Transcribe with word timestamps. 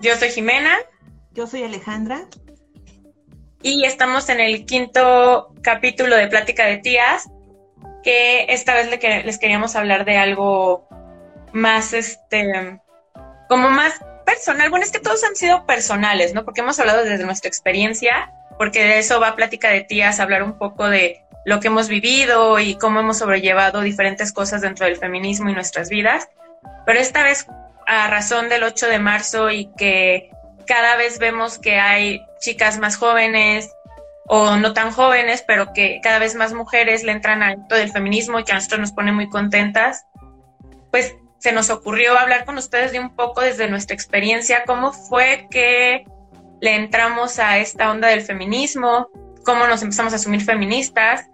Yo 0.00 0.16
soy 0.16 0.30
Jimena. 0.30 0.78
Yo 1.32 1.46
soy 1.46 1.62
Alejandra. 1.62 2.22
Y 3.62 3.84
estamos 3.84 4.30
en 4.30 4.40
el 4.40 4.64
quinto 4.64 5.52
capítulo 5.60 6.16
de 6.16 6.26
Plática 6.26 6.64
de 6.64 6.78
Tías, 6.78 7.28
que 8.02 8.46
esta 8.48 8.74
vez 8.74 8.88
les 8.88 9.38
queríamos 9.38 9.76
hablar 9.76 10.06
de 10.06 10.16
algo 10.16 10.88
más, 11.52 11.92
este, 11.92 12.80
como 13.48 13.68
más 13.68 14.00
personal. 14.24 14.70
Bueno, 14.70 14.86
es 14.86 14.92
que 14.92 15.00
todos 15.00 15.22
han 15.22 15.36
sido 15.36 15.66
personales, 15.66 16.32
¿no? 16.32 16.46
Porque 16.46 16.62
hemos 16.62 16.80
hablado 16.80 17.04
desde 17.04 17.24
nuestra 17.24 17.48
experiencia, 17.48 18.32
porque 18.56 18.82
de 18.82 18.98
eso 18.98 19.20
va 19.20 19.36
Plática 19.36 19.68
de 19.68 19.82
Tías, 19.82 20.18
hablar 20.18 20.42
un 20.42 20.56
poco 20.56 20.88
de 20.88 21.20
lo 21.44 21.60
que 21.60 21.68
hemos 21.68 21.88
vivido 21.88 22.58
y 22.58 22.76
cómo 22.76 23.00
hemos 23.00 23.18
sobrellevado 23.18 23.82
diferentes 23.82 24.32
cosas 24.32 24.62
dentro 24.62 24.86
del 24.86 24.96
feminismo 24.96 25.50
y 25.50 25.54
nuestras 25.54 25.90
vidas. 25.90 26.30
Pero 26.86 26.98
esta 26.98 27.22
vez, 27.22 27.46
a 27.90 28.06
razón 28.06 28.48
del 28.48 28.62
8 28.62 28.86
de 28.86 29.00
marzo 29.00 29.50
y 29.50 29.68
que 29.76 30.30
cada 30.64 30.94
vez 30.94 31.18
vemos 31.18 31.58
que 31.58 31.80
hay 31.80 32.24
chicas 32.38 32.78
más 32.78 32.96
jóvenes 32.96 33.68
o 34.26 34.56
no 34.56 34.72
tan 34.74 34.92
jóvenes, 34.92 35.42
pero 35.44 35.72
que 35.72 35.98
cada 36.00 36.20
vez 36.20 36.36
más 36.36 36.52
mujeres 36.52 37.02
le 37.02 37.10
entran 37.10 37.42
al 37.42 37.66
todo 37.66 37.80
el 37.80 37.90
feminismo 37.90 38.38
y 38.38 38.44
que 38.44 38.52
a 38.52 38.54
nosotros 38.54 38.80
nos 38.80 38.92
pone 38.92 39.10
muy 39.10 39.28
contentas, 39.28 40.06
pues 40.92 41.16
se 41.40 41.50
nos 41.50 41.68
ocurrió 41.68 42.16
hablar 42.16 42.44
con 42.44 42.58
ustedes 42.58 42.92
de 42.92 43.00
un 43.00 43.16
poco 43.16 43.40
desde 43.40 43.68
nuestra 43.68 43.94
experiencia, 43.94 44.62
cómo 44.68 44.92
fue 44.92 45.48
que 45.50 46.04
le 46.60 46.76
entramos 46.76 47.40
a 47.40 47.58
esta 47.58 47.90
onda 47.90 48.06
del 48.06 48.22
feminismo, 48.22 49.08
cómo 49.44 49.66
nos 49.66 49.82
empezamos 49.82 50.12
a 50.12 50.16
asumir 50.16 50.42
feministas 50.42 51.26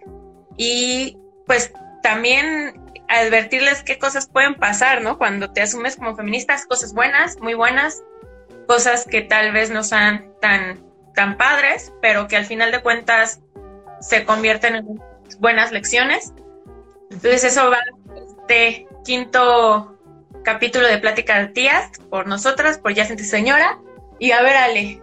y 0.56 1.18
pues 1.44 1.70
también 2.02 2.85
advertirles 3.08 3.82
qué 3.82 3.98
cosas 3.98 4.28
pueden 4.28 4.54
pasar, 4.54 5.02
¿no? 5.02 5.18
Cuando 5.18 5.52
te 5.52 5.62
asumes 5.62 5.96
como 5.96 6.16
feministas, 6.16 6.66
cosas 6.66 6.92
buenas, 6.92 7.38
muy 7.40 7.54
buenas, 7.54 8.02
cosas 8.66 9.06
que 9.06 9.22
tal 9.22 9.52
vez 9.52 9.70
no 9.70 9.82
sean 9.82 10.32
tan, 10.40 10.84
tan 11.14 11.36
padres, 11.36 11.92
pero 12.02 12.28
que 12.28 12.36
al 12.36 12.46
final 12.46 12.72
de 12.72 12.82
cuentas 12.82 13.40
se 14.00 14.24
convierten 14.24 14.76
en 14.76 15.00
buenas 15.38 15.72
lecciones. 15.72 16.32
Entonces 17.10 17.44
eso 17.44 17.70
va 17.70 17.78
este 18.46 18.86
quinto 19.04 19.98
capítulo 20.42 20.86
de 20.86 20.98
Plática 20.98 21.38
de 21.38 21.48
Tías 21.48 21.90
por 22.10 22.26
nosotras, 22.26 22.78
por 22.78 22.92
Yacente 22.92 23.24
Señora. 23.24 23.78
Y 24.18 24.32
a 24.32 24.42
ver, 24.42 24.56
Ale, 24.56 25.02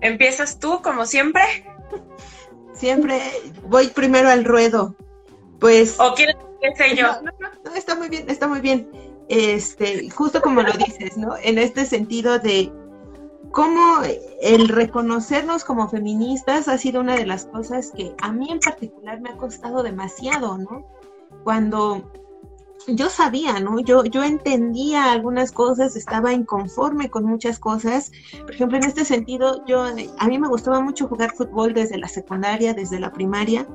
¿empiezas 0.00 0.58
tú 0.58 0.82
como 0.82 1.06
siempre? 1.06 1.42
Siempre 2.74 3.20
voy 3.62 3.88
primero 3.88 4.28
al 4.28 4.44
ruedo. 4.44 4.96
Pues. 5.64 5.98
¿O 5.98 6.14
que 6.14 6.26
sé 6.76 6.94
yo? 6.94 7.06
No, 7.22 7.30
no, 7.40 7.48
no, 7.64 7.74
está 7.74 7.94
muy 7.94 8.10
bien, 8.10 8.28
está 8.28 8.46
muy 8.46 8.60
bien. 8.60 8.86
Este, 9.30 10.10
justo 10.10 10.42
como 10.42 10.60
lo 10.60 10.70
dices, 10.72 11.16
¿no? 11.16 11.38
En 11.42 11.56
este 11.56 11.86
sentido 11.86 12.38
de 12.38 12.70
cómo 13.50 14.02
el 14.42 14.68
reconocernos 14.68 15.64
como 15.64 15.88
feministas 15.88 16.68
ha 16.68 16.76
sido 16.76 17.00
una 17.00 17.16
de 17.16 17.24
las 17.24 17.46
cosas 17.46 17.92
que 17.96 18.14
a 18.20 18.30
mí 18.30 18.50
en 18.50 18.60
particular 18.60 19.22
me 19.22 19.30
ha 19.30 19.38
costado 19.38 19.82
demasiado, 19.82 20.58
¿no? 20.58 20.86
Cuando 21.44 22.12
yo 22.86 23.08
sabía, 23.08 23.58
¿no? 23.60 23.80
Yo, 23.80 24.04
yo 24.04 24.22
entendía 24.22 25.12
algunas 25.12 25.50
cosas, 25.50 25.96
estaba 25.96 26.34
inconforme 26.34 27.08
con 27.08 27.24
muchas 27.24 27.58
cosas. 27.58 28.12
Por 28.42 28.52
ejemplo, 28.52 28.76
en 28.76 28.84
este 28.84 29.06
sentido, 29.06 29.64
yo, 29.66 29.84
a 30.18 30.28
mí 30.28 30.38
me 30.38 30.48
gustaba 30.48 30.80
mucho 30.80 31.08
jugar 31.08 31.32
fútbol 31.34 31.72
desde 31.72 31.96
la 31.96 32.08
secundaria, 32.08 32.74
desde 32.74 33.00
la 33.00 33.12
primaria, 33.12 33.66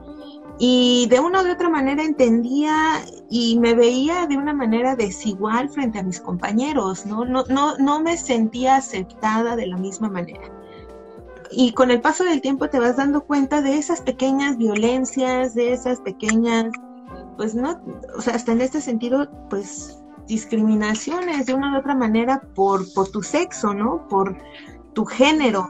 y 0.59 1.07
de 1.09 1.19
una 1.19 1.41
u 1.41 1.51
otra 1.51 1.69
manera 1.69 2.03
entendía 2.03 3.01
y 3.29 3.57
me 3.59 3.73
veía 3.73 4.27
de 4.27 4.37
una 4.37 4.53
manera 4.53 4.95
desigual 4.95 5.69
frente 5.69 5.99
a 5.99 6.03
mis 6.03 6.19
compañeros, 6.19 7.05
¿no? 7.05 7.25
No, 7.25 7.45
no, 7.49 7.77
no 7.77 8.01
me 8.01 8.17
sentía 8.17 8.75
aceptada 8.75 9.55
de 9.55 9.67
la 9.67 9.77
misma 9.77 10.09
manera. 10.09 10.51
Y 11.51 11.71
con 11.71 11.89
el 11.89 12.01
paso 12.01 12.23
del 12.25 12.41
tiempo 12.41 12.69
te 12.69 12.79
vas 12.79 12.97
dando 12.97 13.23
cuenta 13.23 13.61
de 13.61 13.77
esas 13.77 14.01
pequeñas 14.01 14.57
violencias, 14.57 15.55
de 15.55 15.73
esas 15.73 16.01
pequeñas 16.01 16.71
pues 17.39 17.55
no, 17.55 17.81
o 18.17 18.21
sea, 18.21 18.35
hasta 18.35 18.51
en 18.51 18.59
este 18.59 18.81
sentido, 18.81 19.29
pues 19.49 19.97
discriminaciones 20.27 21.45
de 21.45 21.53
una 21.53 21.73
u 21.73 21.79
otra 21.79 21.95
manera 21.95 22.41
por, 22.53 22.91
por 22.93 23.07
tu 23.07 23.23
sexo, 23.23 23.73
¿no? 23.73 24.05
Por 24.09 24.37
tu 24.91 25.05
género. 25.05 25.69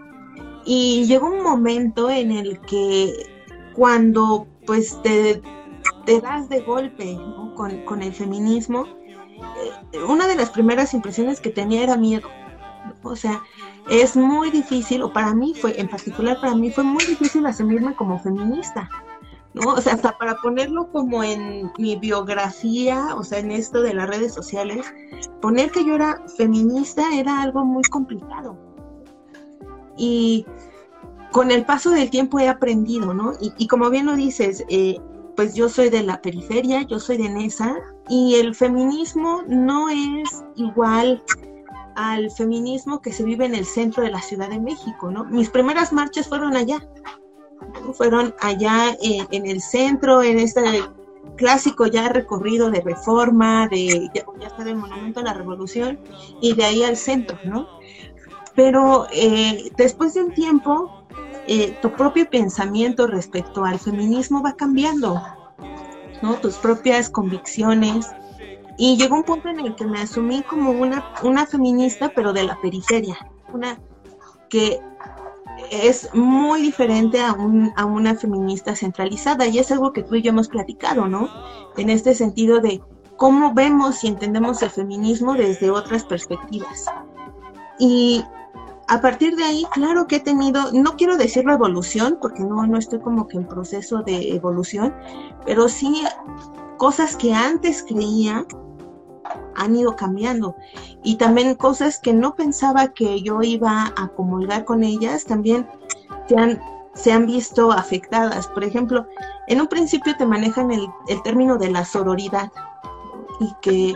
Y 0.65 1.05
llegó 1.05 1.27
un 1.27 1.43
momento 1.43 2.09
en 2.09 2.31
el 2.31 2.59
que 2.61 3.13
cuando 3.75 4.47
pues 4.69 5.01
te, 5.01 5.41
das 6.21 6.47
de 6.47 6.61
golpe 6.61 7.17
con, 7.55 8.03
el 8.03 8.13
feminismo, 8.13 8.85
eh, 8.85 10.03
una 10.07 10.27
de 10.27 10.35
las 10.35 10.51
primeras 10.51 10.93
impresiones 10.93 11.41
que 11.41 11.49
tenía 11.49 11.81
era 11.81 11.97
miedo. 11.97 12.29
O 13.01 13.15
sea, 13.15 13.41
es 13.89 14.15
muy 14.15 14.51
difícil, 14.51 15.01
o 15.01 15.11
para 15.11 15.33
mí 15.33 15.55
fue, 15.59 15.79
en 15.81 15.87
particular 15.87 16.39
para 16.39 16.53
mí 16.53 16.69
fue 16.69 16.83
muy 16.83 17.03
difícil 17.03 17.47
asumirme 17.47 17.95
como 17.95 18.19
feminista. 18.19 18.87
O 19.65 19.81
sea, 19.81 19.93
hasta 19.93 20.15
para 20.19 20.35
ponerlo 20.35 20.91
como 20.91 21.23
en 21.23 21.71
mi 21.79 21.95
biografía, 21.95 23.15
o 23.15 23.23
sea, 23.23 23.39
en 23.39 23.49
esto 23.49 23.81
de 23.81 23.95
las 23.95 24.07
redes 24.07 24.35
sociales, 24.35 24.85
poner 25.41 25.71
que 25.71 25.83
yo 25.83 25.95
era 25.95 26.23
feminista 26.37 27.03
era 27.15 27.41
algo 27.41 27.65
muy 27.65 27.83
complicado. 27.85 28.55
Y 29.97 30.45
con 31.31 31.51
el 31.51 31.65
paso 31.65 31.91
del 31.91 32.09
tiempo 32.09 32.39
he 32.39 32.47
aprendido, 32.47 33.13
¿no? 33.13 33.33
Y, 33.57 33.67
como 33.67 33.89
bien 33.89 34.05
lo 34.05 34.15
dices, 34.15 34.65
eh, 34.69 34.99
pues 35.35 35.53
yo 35.53 35.69
soy 35.69 35.89
de 35.89 36.03
la 36.03 36.21
periferia, 36.21 36.81
yo 36.83 36.99
soy 36.99 37.17
de 37.17 37.29
Nesa, 37.29 37.75
y 38.09 38.35
el 38.35 38.55
feminismo 38.55 39.43
no 39.47 39.89
es 39.89 40.43
igual 40.55 41.23
al 41.95 42.31
feminismo 42.31 43.01
que 43.01 43.11
se 43.11 43.23
vive 43.23 43.45
en 43.45 43.55
el 43.55 43.65
centro 43.65 44.03
de 44.03 44.09
la 44.09 44.21
Ciudad 44.21 44.49
de 44.49 44.59
México, 44.59 45.11
¿no? 45.11 45.25
Mis 45.25 45.49
primeras 45.49 45.93
marchas 45.93 46.27
fueron 46.27 46.55
allá, 46.55 46.79
fueron 47.93 48.33
allá 48.39 48.97
en, 49.01 49.45
el 49.45 49.61
centro, 49.61 50.23
en 50.23 50.39
este 50.39 50.61
clásico 51.35 51.87
ya 51.87 52.09
recorrido 52.09 52.71
de 52.71 52.81
reforma, 52.81 53.67
de 53.67 54.09
ya, 54.13 54.47
está 54.47 54.63
del 54.63 54.77
Monumento 54.77 55.19
a 55.19 55.23
la 55.23 55.33
Revolución, 55.33 55.99
y 56.41 56.53
de 56.53 56.63
ahí 56.63 56.83
al 56.83 56.97
centro, 56.97 57.37
¿no? 57.43 57.67
Pero 58.55 59.07
eh, 59.13 59.71
después 59.77 60.13
de 60.13 60.23
un 60.23 60.33
tiempo, 60.33 60.98
eh, 61.51 61.75
tu 61.81 61.91
propio 61.93 62.29
pensamiento 62.29 63.07
respecto 63.07 63.65
al 63.65 63.79
feminismo 63.79 64.43
va 64.43 64.53
cambiando, 64.53 65.19
¿no? 66.21 66.35
Tus 66.35 66.57
propias 66.57 67.09
convicciones. 67.09 68.05
Y 68.77 68.97
llegó 68.97 69.15
un 69.15 69.23
punto 69.23 69.49
en 69.49 69.59
el 69.59 69.75
que 69.75 69.83
me 69.83 69.99
asumí 69.99 70.43
como 70.43 70.69
una, 70.69 71.11
una 71.23 71.47
feminista, 71.47 72.11
pero 72.15 72.33
de 72.33 72.43
la 72.43 72.61
periferia, 72.61 73.17
una 73.51 73.79
que 74.47 74.79
es 75.71 76.13
muy 76.13 76.61
diferente 76.61 77.19
a, 77.19 77.35
a 77.75 77.85
una 77.85 78.13
feminista 78.13 78.75
centralizada 78.75 79.47
y 79.47 79.57
es 79.57 79.71
algo 79.71 79.91
que 79.91 80.03
tú 80.03 80.15
y 80.15 80.21
yo 80.21 80.29
hemos 80.29 80.49
platicado, 80.49 81.07
¿no? 81.07 81.29
En 81.77 81.89
este 81.89 82.13
sentido 82.13 82.59
de 82.59 82.79
cómo 83.17 83.55
vemos 83.55 84.03
y 84.03 84.07
entendemos 84.07 84.61
el 84.61 84.69
feminismo 84.69 85.33
desde 85.33 85.71
otras 85.71 86.03
perspectivas. 86.03 86.85
Y 87.79 88.23
a 88.89 89.01
partir 89.01 89.35
de 89.35 89.43
ahí, 89.43 89.65
claro 89.71 90.07
que 90.07 90.15
he 90.15 90.19
tenido, 90.19 90.71
no 90.73 90.95
quiero 90.97 91.15
decirlo 91.15 91.53
evolución, 91.53 92.17
porque 92.19 92.43
no, 92.43 92.65
no 92.65 92.77
estoy 92.77 92.99
como 92.99 93.27
que 93.27 93.37
en 93.37 93.47
proceso 93.47 94.01
de 94.01 94.33
evolución, 94.33 94.95
pero 95.45 95.69
sí 95.69 96.01
cosas 96.77 97.15
que 97.15 97.31
antes 97.31 97.83
creía 97.83 98.47
han 99.55 99.75
ido 99.75 99.95
cambiando. 99.95 100.55
Y 101.03 101.17
también 101.17 101.53
cosas 101.53 101.99
que 101.99 102.13
no 102.13 102.35
pensaba 102.35 102.87
que 102.87 103.21
yo 103.21 103.43
iba 103.43 103.93
a 103.95 104.07
comulgar 104.07 104.65
con 104.65 104.83
ellas, 104.83 105.23
también 105.23 105.67
se 106.27 106.35
han, 106.35 106.59
se 106.95 107.11
han 107.11 107.27
visto 107.27 107.71
afectadas. 107.71 108.47
Por 108.47 108.63
ejemplo, 108.63 109.05
en 109.47 109.61
un 109.61 109.67
principio 109.67 110.17
te 110.17 110.25
manejan 110.25 110.71
el, 110.71 110.87
el 111.09 111.21
término 111.21 111.59
de 111.59 111.69
la 111.69 111.85
sororidad 111.85 112.51
y 113.39 113.53
que 113.61 113.93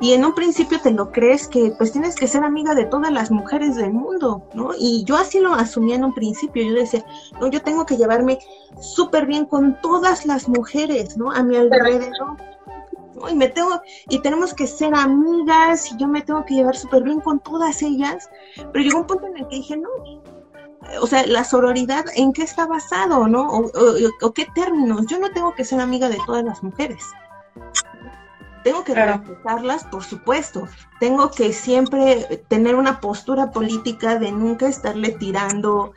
y 0.00 0.12
en 0.12 0.24
un 0.24 0.34
principio 0.34 0.80
te 0.80 0.90
lo 0.90 1.10
crees 1.10 1.48
que 1.48 1.72
pues 1.78 1.92
tienes 1.92 2.16
que 2.16 2.26
ser 2.26 2.44
amiga 2.44 2.74
de 2.74 2.84
todas 2.84 3.10
las 3.10 3.30
mujeres 3.30 3.76
del 3.76 3.92
mundo, 3.92 4.42
¿no? 4.54 4.70
Y 4.78 5.04
yo 5.04 5.16
así 5.16 5.40
lo 5.40 5.54
asumía 5.54 5.96
en 5.96 6.04
un 6.04 6.14
principio, 6.14 6.62
yo 6.64 6.74
decía, 6.74 7.04
no, 7.40 7.46
yo 7.48 7.62
tengo 7.62 7.86
que 7.86 7.96
llevarme 7.96 8.38
súper 8.80 9.26
bien 9.26 9.46
con 9.46 9.80
todas 9.80 10.26
las 10.26 10.48
mujeres, 10.48 11.16
¿no? 11.16 11.30
A 11.30 11.42
mi 11.42 11.56
alrededor 11.56 12.36
y 13.30 13.34
me 13.34 13.48
tengo, 13.48 13.80
y 14.08 14.20
tenemos 14.20 14.54
que 14.54 14.66
ser 14.66 14.94
amigas, 14.94 15.90
y 15.92 15.96
yo 15.96 16.06
me 16.06 16.22
tengo 16.22 16.44
que 16.44 16.54
llevar 16.54 16.76
súper 16.76 17.02
bien 17.02 17.20
con 17.20 17.40
todas 17.40 17.82
ellas, 17.82 18.28
pero 18.56 18.84
llegó 18.84 18.98
un 19.00 19.06
punto 19.06 19.26
en 19.26 19.38
el 19.38 19.48
que 19.48 19.56
dije, 19.56 19.76
no, 19.76 19.88
o 21.00 21.06
sea, 21.06 21.26
la 21.26 21.44
sororidad, 21.44 22.04
¿en 22.14 22.32
qué 22.32 22.42
está 22.42 22.66
basado, 22.66 23.26
no? 23.26 23.48
O, 23.48 24.32
qué 24.32 24.46
términos, 24.54 25.06
yo 25.06 25.18
no 25.18 25.30
tengo 25.30 25.54
que 25.54 25.64
ser 25.64 25.80
amiga 25.80 26.08
de 26.08 26.18
todas 26.26 26.44
las 26.44 26.62
mujeres. 26.62 27.02
Tengo 28.66 28.82
que 28.82 28.96
respetarlas, 28.96 29.84
por 29.84 30.02
supuesto. 30.02 30.66
Tengo 30.98 31.30
que 31.30 31.52
siempre 31.52 32.44
tener 32.48 32.74
una 32.74 32.98
postura 32.98 33.52
política 33.52 34.18
de 34.18 34.32
nunca 34.32 34.66
estarle 34.66 35.12
tirando 35.12 35.92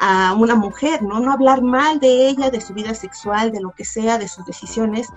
a 0.00 0.32
una 0.32 0.54
mujer, 0.54 1.02
¿no? 1.02 1.20
No 1.20 1.32
hablar 1.32 1.60
mal 1.60 2.00
de 2.00 2.28
ella, 2.28 2.48
de 2.48 2.62
su 2.62 2.72
vida 2.72 2.94
sexual, 2.94 3.52
de 3.52 3.60
lo 3.60 3.72
que 3.72 3.84
sea, 3.84 4.16
de 4.16 4.28
sus 4.28 4.46
decisiones, 4.46 5.12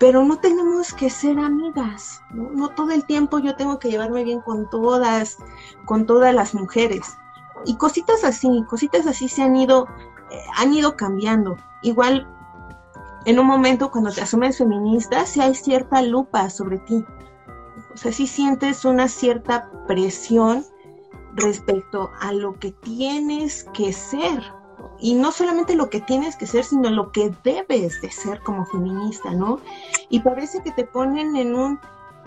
pero 0.00 0.24
no 0.24 0.38
tenemos 0.38 0.94
que 0.94 1.10
ser 1.10 1.38
amigas, 1.38 2.22
¿no? 2.30 2.48
No 2.52 2.70
todo 2.70 2.92
el 2.92 3.04
tiempo 3.04 3.38
yo 3.38 3.54
tengo 3.54 3.78
que 3.78 3.90
llevarme 3.90 4.24
bien 4.24 4.40
con 4.40 4.70
todas, 4.70 5.36
con 5.84 6.06
todas 6.06 6.34
las 6.34 6.54
mujeres. 6.54 7.18
Y 7.66 7.76
cositas 7.76 8.24
así, 8.24 8.64
cositas 8.66 9.06
así 9.06 9.28
se 9.28 9.42
han 9.42 9.56
ido, 9.56 9.88
eh, 10.30 10.40
han 10.56 10.72
ido 10.72 10.96
cambiando. 10.96 11.58
Igual, 11.82 12.26
en 13.24 13.38
un 13.38 13.46
momento 13.46 13.90
cuando 13.90 14.10
te 14.10 14.22
asumes 14.22 14.58
feminista, 14.58 15.26
si 15.26 15.40
hay 15.40 15.54
cierta 15.54 16.02
lupa 16.02 16.50
sobre 16.50 16.78
ti. 16.78 17.04
O 17.92 17.96
sea, 17.96 18.12
si 18.12 18.26
sientes 18.26 18.84
una 18.84 19.08
cierta 19.08 19.70
presión 19.86 20.64
respecto 21.34 22.10
a 22.20 22.32
lo 22.32 22.54
que 22.58 22.72
tienes 22.72 23.64
que 23.72 23.92
ser, 23.92 24.42
y 24.98 25.14
no 25.14 25.32
solamente 25.32 25.74
lo 25.74 25.90
que 25.90 26.00
tienes 26.00 26.36
que 26.36 26.46
ser, 26.46 26.64
sino 26.64 26.90
lo 26.90 27.12
que 27.12 27.32
debes 27.42 28.00
de 28.00 28.10
ser 28.10 28.40
como 28.40 28.64
feminista, 28.66 29.30
¿no? 29.32 29.60
Y 30.08 30.20
parece 30.20 30.62
que 30.62 30.72
te 30.72 30.84
ponen 30.84 31.36
en 31.36 31.54
un 31.54 31.80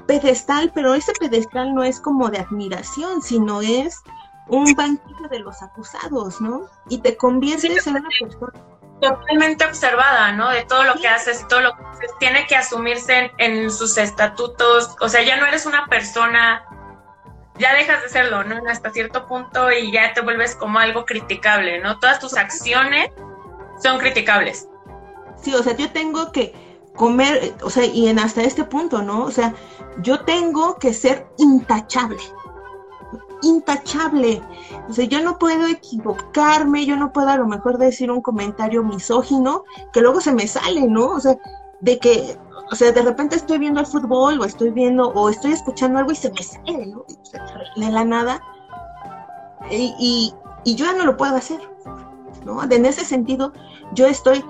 pedestal, 0.05 0.71
pero 0.73 0.93
ese 0.93 1.13
pedestal 1.13 1.73
no 1.73 1.83
es 1.83 1.99
como 1.99 2.29
de 2.29 2.39
admiración, 2.39 3.21
sino 3.21 3.61
es 3.61 4.01
un 4.47 4.73
banquillo 4.73 5.27
de 5.29 5.39
los 5.39 5.61
acusados, 5.61 6.39
¿no? 6.41 6.61
Y 6.89 6.99
te 6.99 7.17
conviertes 7.17 7.87
en 7.87 7.97
una 7.97 8.09
persona 8.19 8.76
totalmente 9.01 9.65
observada, 9.65 10.31
¿no? 10.31 10.49
De 10.49 10.63
todo 10.63 10.83
lo 10.83 10.95
que 10.95 11.07
haces 11.07 11.47
todo 11.47 11.61
lo 11.61 11.75
que 11.75 11.83
haces, 11.83 12.11
tiene 12.19 12.47
que 12.47 12.55
asumirse 12.55 13.31
en, 13.37 13.69
sus 13.71 13.97
estatutos, 13.97 14.95
o 14.99 15.09
sea, 15.09 15.23
ya 15.23 15.37
no 15.37 15.45
eres 15.45 15.65
una 15.65 15.85
persona 15.87 16.63
ya 17.59 17.73
dejas 17.73 18.03
de 18.03 18.09
serlo, 18.09 18.43
¿no? 18.43 18.61
Hasta 18.69 18.91
cierto 18.91 19.27
punto 19.27 19.71
y 19.71 19.91
ya 19.91 20.13
te 20.13 20.21
vuelves 20.21 20.55
como 20.55 20.79
algo 20.79 21.05
criticable, 21.05 21.79
¿no? 21.79 21.99
Todas 21.99 22.19
tus 22.19 22.37
acciones 22.37 23.09
son 23.81 23.97
criticables. 23.97 24.67
Sí, 25.41 25.53
o 25.55 25.63
sea, 25.63 25.75
yo 25.75 25.91
tengo 25.91 26.31
que 26.31 26.53
comer, 26.95 27.55
o 27.63 27.69
sea, 27.69 27.85
y 27.85 28.09
en 28.09 28.19
hasta 28.19 28.43
este 28.43 28.63
punto, 28.63 29.01
¿no? 29.01 29.23
O 29.23 29.31
sea, 29.31 29.53
yo 29.99 30.21
tengo 30.21 30.77
que 30.77 30.93
ser 30.93 31.27
intachable. 31.37 32.21
Intachable. 33.41 34.41
Sea, 34.89 35.05
yo 35.05 35.21
no 35.21 35.37
puedo 35.37 35.67
equivocarme, 35.67 36.85
yo 36.85 36.95
no 36.95 37.11
puedo 37.11 37.29
a 37.29 37.37
lo 37.37 37.47
mejor 37.47 37.77
decir 37.77 38.11
un 38.11 38.21
comentario 38.21 38.83
misógino 38.83 39.63
que 39.93 40.01
luego 40.01 40.21
se 40.21 40.33
me 40.33 40.47
sale, 40.47 40.87
¿no? 40.87 41.07
O 41.11 41.19
sea, 41.19 41.37
de 41.81 41.99
que 41.99 42.37
o 42.71 42.75
sea, 42.75 42.91
de 42.91 43.01
repente 43.01 43.35
estoy 43.35 43.59
viendo 43.59 43.79
el 43.79 43.85
fútbol 43.85 44.41
o 44.41 44.45
estoy 44.45 44.71
viendo 44.71 45.09
o 45.09 45.29
estoy 45.29 45.53
escuchando 45.53 45.99
algo 45.99 46.11
y 46.11 46.15
se 46.15 46.31
me 46.31 46.43
sale, 46.43 46.87
¿no? 46.87 47.05
De 47.75 47.89
la 47.91 48.03
nada. 48.03 48.41
Y, 49.71 50.33
y, 50.65 50.75
yo 50.75 50.85
ya 50.85 50.93
no 50.93 51.05
lo 51.05 51.17
puedo 51.17 51.35
hacer, 51.35 51.61
¿no? 52.45 52.61
En 52.63 52.85
ese 52.85 53.05
sentido, 53.05 53.53
yo 53.93 54.05
estoy, 54.05 54.43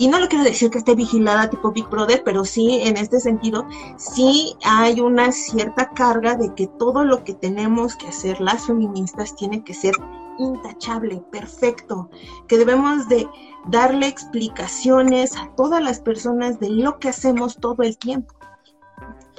y 0.00 0.08
no 0.08 0.18
le 0.18 0.28
quiero 0.28 0.44
decir 0.44 0.70
que 0.70 0.78
esté 0.78 0.94
vigilada 0.94 1.50
tipo 1.50 1.72
Big 1.72 1.86
Brother, 1.88 2.22
pero 2.24 2.46
sí, 2.46 2.80
en 2.84 2.96
este 2.96 3.20
sentido, 3.20 3.68
sí 3.98 4.56
hay 4.64 4.98
una 4.98 5.30
cierta 5.30 5.90
carga 5.90 6.36
de 6.36 6.54
que 6.54 6.68
todo 6.78 7.04
lo 7.04 7.22
que 7.22 7.34
tenemos 7.34 7.96
que 7.96 8.08
hacer 8.08 8.40
las 8.40 8.66
feministas 8.66 9.36
tiene 9.36 9.62
que 9.62 9.74
ser 9.74 9.94
intachable, 10.38 11.22
perfecto, 11.30 12.08
que 12.48 12.56
debemos 12.56 13.10
de 13.10 13.28
darle 13.66 14.06
explicaciones 14.06 15.36
a 15.36 15.54
todas 15.54 15.82
las 15.82 16.00
personas 16.00 16.58
de 16.60 16.70
lo 16.70 16.98
que 16.98 17.10
hacemos 17.10 17.58
todo 17.58 17.82
el 17.82 17.98
tiempo. 17.98 18.34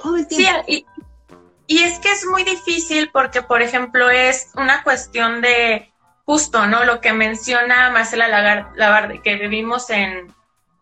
Todo 0.00 0.16
el 0.16 0.28
tiempo. 0.28 0.62
Sí, 0.68 0.86
y, 1.66 1.82
es 1.82 1.98
que 1.98 2.12
es 2.12 2.24
muy 2.24 2.44
difícil 2.44 3.10
porque, 3.12 3.42
por 3.42 3.62
ejemplo, 3.62 4.10
es 4.10 4.52
una 4.54 4.84
cuestión 4.84 5.40
de 5.40 5.92
justo, 6.24 6.68
¿no? 6.68 6.84
Lo 6.84 7.00
que 7.00 7.12
menciona 7.12 7.90
Marcela 7.90 8.28
Lagarde, 8.28 9.20
que 9.22 9.34
vivimos 9.34 9.90
en, 9.90 10.32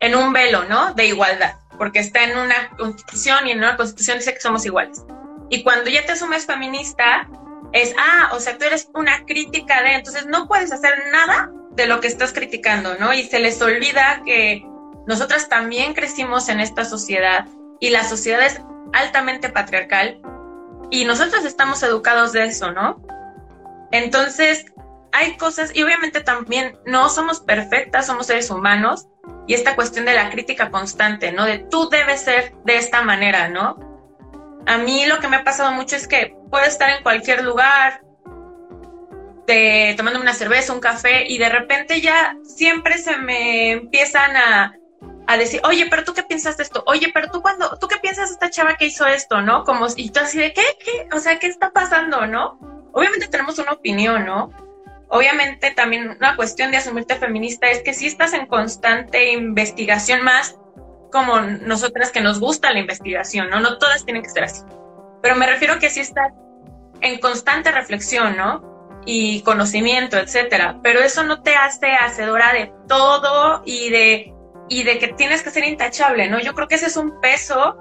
en 0.00 0.14
un 0.14 0.32
velo, 0.32 0.64
¿no? 0.64 0.94
De 0.94 1.06
igualdad, 1.06 1.56
porque 1.79 2.00
está 2.00 2.25
en 2.25 2.37
una 2.37 2.70
constitución 2.76 3.47
y 3.47 3.52
en 3.52 3.58
una 3.58 3.76
constitución 3.76 4.19
dice 4.19 4.35
que 4.35 4.41
somos 4.41 4.64
iguales. 4.67 5.05
Y 5.50 5.62
cuando 5.62 5.91
ya 5.91 6.05
te 6.05 6.12
asumes 6.12 6.47
feminista, 6.47 7.29
es, 7.73 7.94
ah, 7.99 8.31
o 8.32 8.41
sea, 8.41 8.58
tú 8.58 8.64
eres 8.64 8.88
una 8.94 9.25
crítica 9.26 9.82
de, 9.82 9.94
entonces 9.94 10.26
no 10.26 10.49
puedes 10.49 10.73
hacer 10.73 10.93
nada 11.12 11.50
de 11.73 11.87
lo 11.87 12.00
que 12.00 12.08
estás 12.08 12.32
criticando, 12.32 12.97
¿no? 12.99 13.12
Y 13.12 13.25
se 13.25 13.38
les 13.38 13.61
olvida 13.62 14.23
que 14.25 14.64
nosotras 15.06 15.49
también 15.49 15.94
crecimos 15.94 16.49
en 16.49 16.61
esta 16.61 16.85
sociedad 16.85 17.46
y 17.79 17.91
la 17.91 18.05
sociedad 18.05 18.44
es 18.44 18.61
altamente 18.93 19.49
patriarcal 19.49 20.20
y 20.91 21.05
nosotros 21.05 21.44
estamos 21.44 21.82
educados 21.82 22.32
de 22.32 22.44
eso, 22.44 22.73
¿no? 22.73 23.03
Entonces, 23.93 24.67
hay 25.12 25.37
cosas, 25.37 25.75
y 25.75 25.82
obviamente 25.82 26.20
también 26.20 26.79
no 26.87 27.08
somos 27.08 27.41
perfectas, 27.41 28.06
somos 28.06 28.26
seres 28.26 28.50
humanos, 28.50 29.08
y 29.47 29.55
esta 29.55 29.75
cuestión 29.75 30.05
de 30.05 30.15
la 30.15 30.31
crítica 30.31 30.71
constante, 30.71 31.32
¿no? 31.32 31.44
De 31.44 31.59
tú 31.59 31.88
debes 31.88 32.23
ser 32.23 32.55
de 32.65 32.77
esta 32.77 33.03
manera, 33.03 33.49
¿no? 33.49 33.79
A 34.67 34.79
mí 34.79 35.06
lo 35.06 35.19
que 35.19 35.29
me 35.29 35.37
ha 35.37 35.44
pasado 35.44 35.73
mucho 35.73 35.97
es 35.97 36.06
que 36.06 36.37
puedo 36.50 36.65
estar 36.65 36.91
en 36.91 37.03
cualquier 37.03 37.43
lugar, 37.43 38.03
de, 39.47 39.94
tomando 39.97 40.21
una 40.21 40.35
cerveza, 40.35 40.73
un 40.73 40.81
café, 40.81 41.25
y 41.27 41.38
de 41.38 41.49
repente 41.49 42.00
ya 42.00 42.37
siempre 42.44 42.99
se 42.99 43.17
me 43.17 43.73
empiezan 43.73 44.37
a, 44.37 44.75
a 45.27 45.37
decir, 45.37 45.61
oye, 45.65 45.87
pero 45.91 46.05
tú 46.05 46.15
qué 46.15 46.23
piensas 46.23 46.56
de 46.56 46.62
esto, 46.62 46.82
oye, 46.87 47.11
pero 47.12 47.31
tú 47.31 47.43
cuando, 47.43 47.77
tú 47.79 47.88
qué 47.88 47.97
piensas 47.97 48.29
de 48.29 48.35
esta 48.35 48.50
chava 48.50 48.77
que 48.77 48.87
hizo 48.87 49.06
esto, 49.06 49.41
¿no? 49.43 49.65
Como, 49.65 49.87
y 49.97 50.11
tú 50.11 50.21
así 50.21 50.38
de, 50.38 50.53
¿qué? 50.53 50.62
¿Qué? 50.85 51.09
O 51.15 51.19
sea, 51.19 51.38
¿qué 51.38 51.47
está 51.47 51.71
pasando, 51.71 52.27
no? 52.27 52.59
Obviamente 52.93 53.29
tenemos 53.29 53.59
una 53.59 53.73
opinión, 53.73 54.25
¿no? 54.25 54.50
Obviamente 55.10 55.72
también 55.72 56.10
una 56.10 56.36
cuestión 56.36 56.70
de 56.70 56.76
asumirte 56.76 57.16
feminista 57.16 57.68
es 57.68 57.82
que 57.82 57.94
si 57.94 58.06
estás 58.06 58.32
en 58.32 58.46
constante 58.46 59.32
investigación 59.32 60.22
más 60.22 60.56
como 61.10 61.40
nosotras 61.40 62.12
que 62.12 62.20
nos 62.20 62.38
gusta 62.38 62.72
la 62.72 62.78
investigación, 62.78 63.50
¿no? 63.50 63.78
Todas 63.78 64.04
tienen 64.04 64.22
que 64.22 64.30
ser 64.30 64.44
así. 64.44 64.62
Pero 65.20 65.34
me 65.34 65.46
refiero 65.46 65.80
que 65.80 65.90
sí 65.90 66.00
está 66.00 66.32
en 67.00 67.18
constante 67.18 67.72
reflexión, 67.72 68.36
¿no? 68.36 69.02
Y 69.04 69.42
conocimiento, 69.42 70.16
etcétera. 70.16 70.78
Pero 70.82 71.00
eso 71.00 71.24
no 71.24 71.42
te 71.42 71.56
hace 71.56 71.92
hacedora 71.92 72.52
de 72.52 72.72
todo 72.86 73.62
y 73.64 73.90
de, 73.90 74.32
y 74.68 74.84
de 74.84 74.98
que 75.00 75.08
tienes 75.08 75.42
que 75.42 75.50
ser 75.50 75.64
intachable, 75.64 76.28
¿no? 76.28 76.38
Yo 76.38 76.54
creo 76.54 76.68
que 76.68 76.76
ese 76.76 76.86
es 76.86 76.96
un 76.96 77.20
peso 77.20 77.76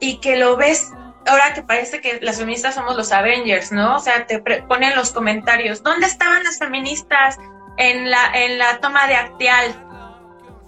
y 0.00 0.18
que 0.18 0.36
lo 0.36 0.56
ves 0.56 0.90
ahora 1.26 1.54
que 1.54 1.62
parece 1.62 2.00
que 2.00 2.18
las 2.20 2.38
feministas 2.38 2.74
somos 2.74 2.96
los 2.96 3.12
Avengers, 3.12 3.72
¿no? 3.72 3.96
O 3.96 4.00
sea, 4.00 4.26
te 4.26 4.38
ponen 4.40 4.96
los 4.96 5.12
comentarios, 5.12 5.82
¿dónde 5.82 6.06
estaban 6.06 6.42
las 6.44 6.58
feministas 6.58 7.38
en 7.76 8.10
la, 8.10 8.32
en 8.34 8.58
la 8.58 8.78
toma 8.80 9.06
de 9.06 9.16
Actial? 9.16 9.88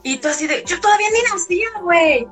Y 0.02 0.18
tú 0.18 0.28
así 0.28 0.46
de, 0.46 0.64
yo 0.64 0.80
todavía 0.80 1.08
ni 1.10 1.32
nacía, 1.32 1.68
güey. 1.80 2.28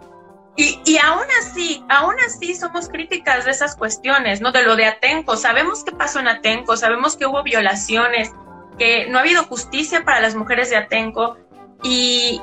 Y, 0.57 0.81
y 0.85 0.99
aún 0.99 1.25
así, 1.41 1.83
aún 1.89 2.15
así 2.27 2.55
somos 2.55 2.89
críticas 2.89 3.47
de 3.47 3.53
esas 3.53 3.75
cuestiones, 3.75 4.43
¿no? 4.43 4.53
De 4.53 4.63
lo 4.63 4.77
de 4.77 4.85
Atenco. 4.85 5.37
Sabemos 5.37 5.83
qué 5.83 5.93
pasó 5.93 6.21
en 6.21 6.29
Atenco, 6.29 6.77
sabemos 6.77 7.17
que 7.17 7.25
hubo 7.25 7.43
violaciones, 7.43 8.31
que 8.79 9.07
no 9.09 9.19
ha 9.19 9.23
habido 9.23 9.45
justicia 9.45 10.05
para 10.05 10.21
las 10.21 10.35
mujeres 10.35 10.69
de 10.69 10.77
Atenco 10.77 11.39
y 11.83 12.41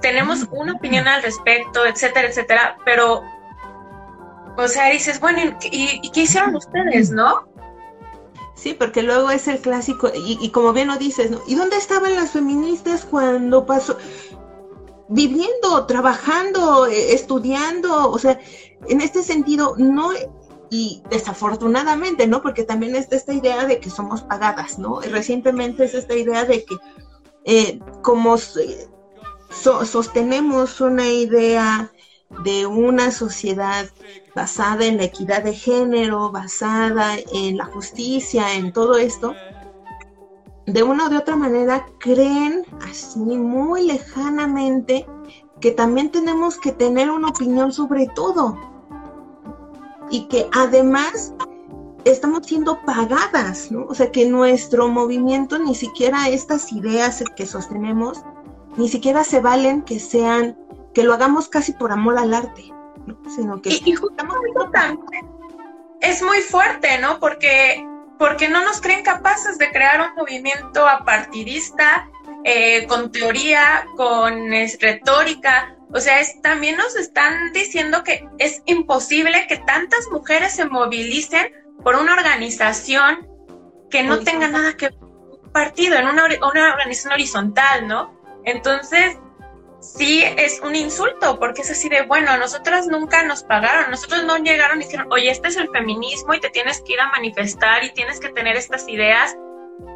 tenemos 0.00 0.46
una 0.50 0.74
opinión 0.74 1.08
al 1.08 1.22
respecto, 1.22 1.86
etcétera, 1.86 2.28
etcétera, 2.28 2.76
pero, 2.84 3.24
o 4.56 4.68
sea, 4.68 4.90
dices, 4.90 5.20
bueno, 5.20 5.56
¿y, 5.70 6.10
qué 6.10 6.22
hicieron 6.22 6.54
ustedes, 6.56 7.10
no? 7.10 7.48
Sí, 8.54 8.74
porque 8.74 9.02
luego 9.02 9.30
es 9.30 9.48
el 9.48 9.60
clásico, 9.60 10.10
y, 10.14 10.38
y, 10.40 10.50
como 10.50 10.72
bien 10.72 10.88
lo 10.88 10.96
dices, 10.96 11.30
¿no? 11.30 11.40
¿Y 11.46 11.54
dónde 11.54 11.76
estaban 11.76 12.14
las 12.16 12.30
feministas 12.30 13.04
cuando 13.04 13.66
pasó? 13.66 13.96
viviendo, 15.08 15.86
trabajando, 15.86 16.86
eh, 16.86 17.14
estudiando, 17.14 18.10
o 18.10 18.18
sea, 18.18 18.40
en 18.88 19.00
este 19.00 19.22
sentido, 19.22 19.74
no, 19.78 20.10
y 20.70 21.02
desafortunadamente, 21.10 22.26
¿no? 22.26 22.42
Porque 22.42 22.64
también 22.64 22.96
está 22.96 23.16
esta 23.16 23.32
idea 23.32 23.66
de 23.66 23.78
que 23.78 23.90
somos 23.90 24.22
pagadas, 24.22 24.78
¿no? 24.78 25.00
recientemente 25.00 25.84
es 25.84 25.94
esta 25.94 26.14
idea 26.14 26.44
de 26.44 26.64
que 26.64 26.76
eh, 27.44 27.78
como 28.02 28.36
sostenemos 29.50 30.80
una 30.80 31.08
idea 31.08 31.92
de 32.44 32.66
una 32.66 33.10
sociedad 33.10 33.86
basada 34.34 34.84
en 34.84 34.98
la 34.98 35.04
equidad 35.04 35.44
de 35.44 35.54
género, 35.54 36.30
basada 36.30 37.16
en 37.32 37.56
la 37.56 37.66
justicia, 37.66 38.54
en 38.54 38.72
todo 38.72 38.96
esto, 38.96 39.34
de 40.66 40.82
una 40.82 41.06
o 41.06 41.08
de 41.08 41.18
otra 41.18 41.36
manera 41.36 41.86
creen 41.98 42.64
así 42.88 43.20
muy 43.20 43.86
lejanamente 43.86 45.06
que 45.60 45.70
también 45.70 46.10
tenemos 46.10 46.58
que 46.58 46.72
tener 46.72 47.10
una 47.10 47.28
opinión 47.28 47.72
sobre 47.72 48.08
todo 48.08 48.58
y 50.10 50.26
que 50.28 50.48
además 50.52 51.32
estamos 52.04 52.46
siendo 52.46 52.80
pagadas, 52.84 53.70
¿no? 53.72 53.86
O 53.86 53.94
sea, 53.94 54.12
que 54.12 54.28
nuestro 54.28 54.88
movimiento 54.88 55.58
ni 55.58 55.74
siquiera 55.74 56.28
estas 56.28 56.72
ideas 56.72 57.22
que 57.34 57.46
sostenemos, 57.46 58.22
ni 58.76 58.88
siquiera 58.88 59.24
se 59.24 59.40
valen 59.40 59.82
que 59.82 59.98
sean, 59.98 60.56
que 60.96 61.02
lo 61.02 61.12
hagamos 61.12 61.48
casi 61.48 61.74
por 61.74 61.92
amor 61.92 62.16
al 62.16 62.32
arte, 62.32 62.72
¿no? 63.04 63.18
Sino 63.28 63.60
que... 63.60 63.68
Y, 63.68 63.94
es 66.00 66.22
muy 66.22 66.38
fuerte, 66.38 66.98
¿no? 66.98 67.20
Porque 67.20 67.86
porque 68.18 68.48
no 68.48 68.64
nos 68.64 68.80
creen 68.80 69.02
capaces 69.02 69.58
de 69.58 69.70
crear 69.72 70.00
un 70.00 70.14
movimiento 70.14 70.88
apartidista, 70.88 72.08
eh, 72.44 72.86
con 72.86 73.12
teoría, 73.12 73.86
con 73.94 74.52
retórica, 74.80 75.76
O 75.92 76.00
sea, 76.00 76.18
es, 76.20 76.40
también 76.40 76.78
nos 76.78 76.96
están 76.96 77.52
diciendo 77.52 78.02
que 78.02 78.26
es 78.38 78.62
imposible 78.64 79.46
que 79.48 79.58
tantas 79.58 80.08
mujeres 80.10 80.54
se 80.54 80.64
movilicen 80.64 81.52
por 81.84 81.96
una 81.96 82.14
organización 82.14 83.28
que 83.90 84.02
no 84.02 84.20
tenga 84.20 84.48
nada 84.48 84.78
que 84.78 84.86
ver 84.88 84.98
con 84.98 85.52
partido, 85.52 85.96
en 85.96 86.08
una, 86.08 86.24
una 86.24 86.72
organización 86.72 87.12
horizontal, 87.12 87.86
¿no? 87.86 88.18
Entonces, 88.46 89.18
sí 89.86 90.24
es 90.24 90.60
un 90.60 90.74
insulto, 90.74 91.38
porque 91.38 91.62
es 91.62 91.70
así 91.70 91.88
de, 91.88 92.02
bueno, 92.02 92.36
nosotras 92.36 92.86
nunca 92.86 93.22
nos 93.24 93.44
pagaron, 93.44 93.90
nosotros 93.90 94.24
no 94.24 94.36
llegaron 94.38 94.80
y 94.80 94.84
dijeron, 94.84 95.08
oye, 95.10 95.30
este 95.30 95.48
es 95.48 95.56
el 95.56 95.68
feminismo 95.70 96.34
y 96.34 96.40
te 96.40 96.50
tienes 96.50 96.80
que 96.82 96.94
ir 96.94 97.00
a 97.00 97.10
manifestar 97.10 97.84
y 97.84 97.92
tienes 97.92 98.20
que 98.20 98.30
tener 98.30 98.56
estas 98.56 98.88
ideas. 98.88 99.36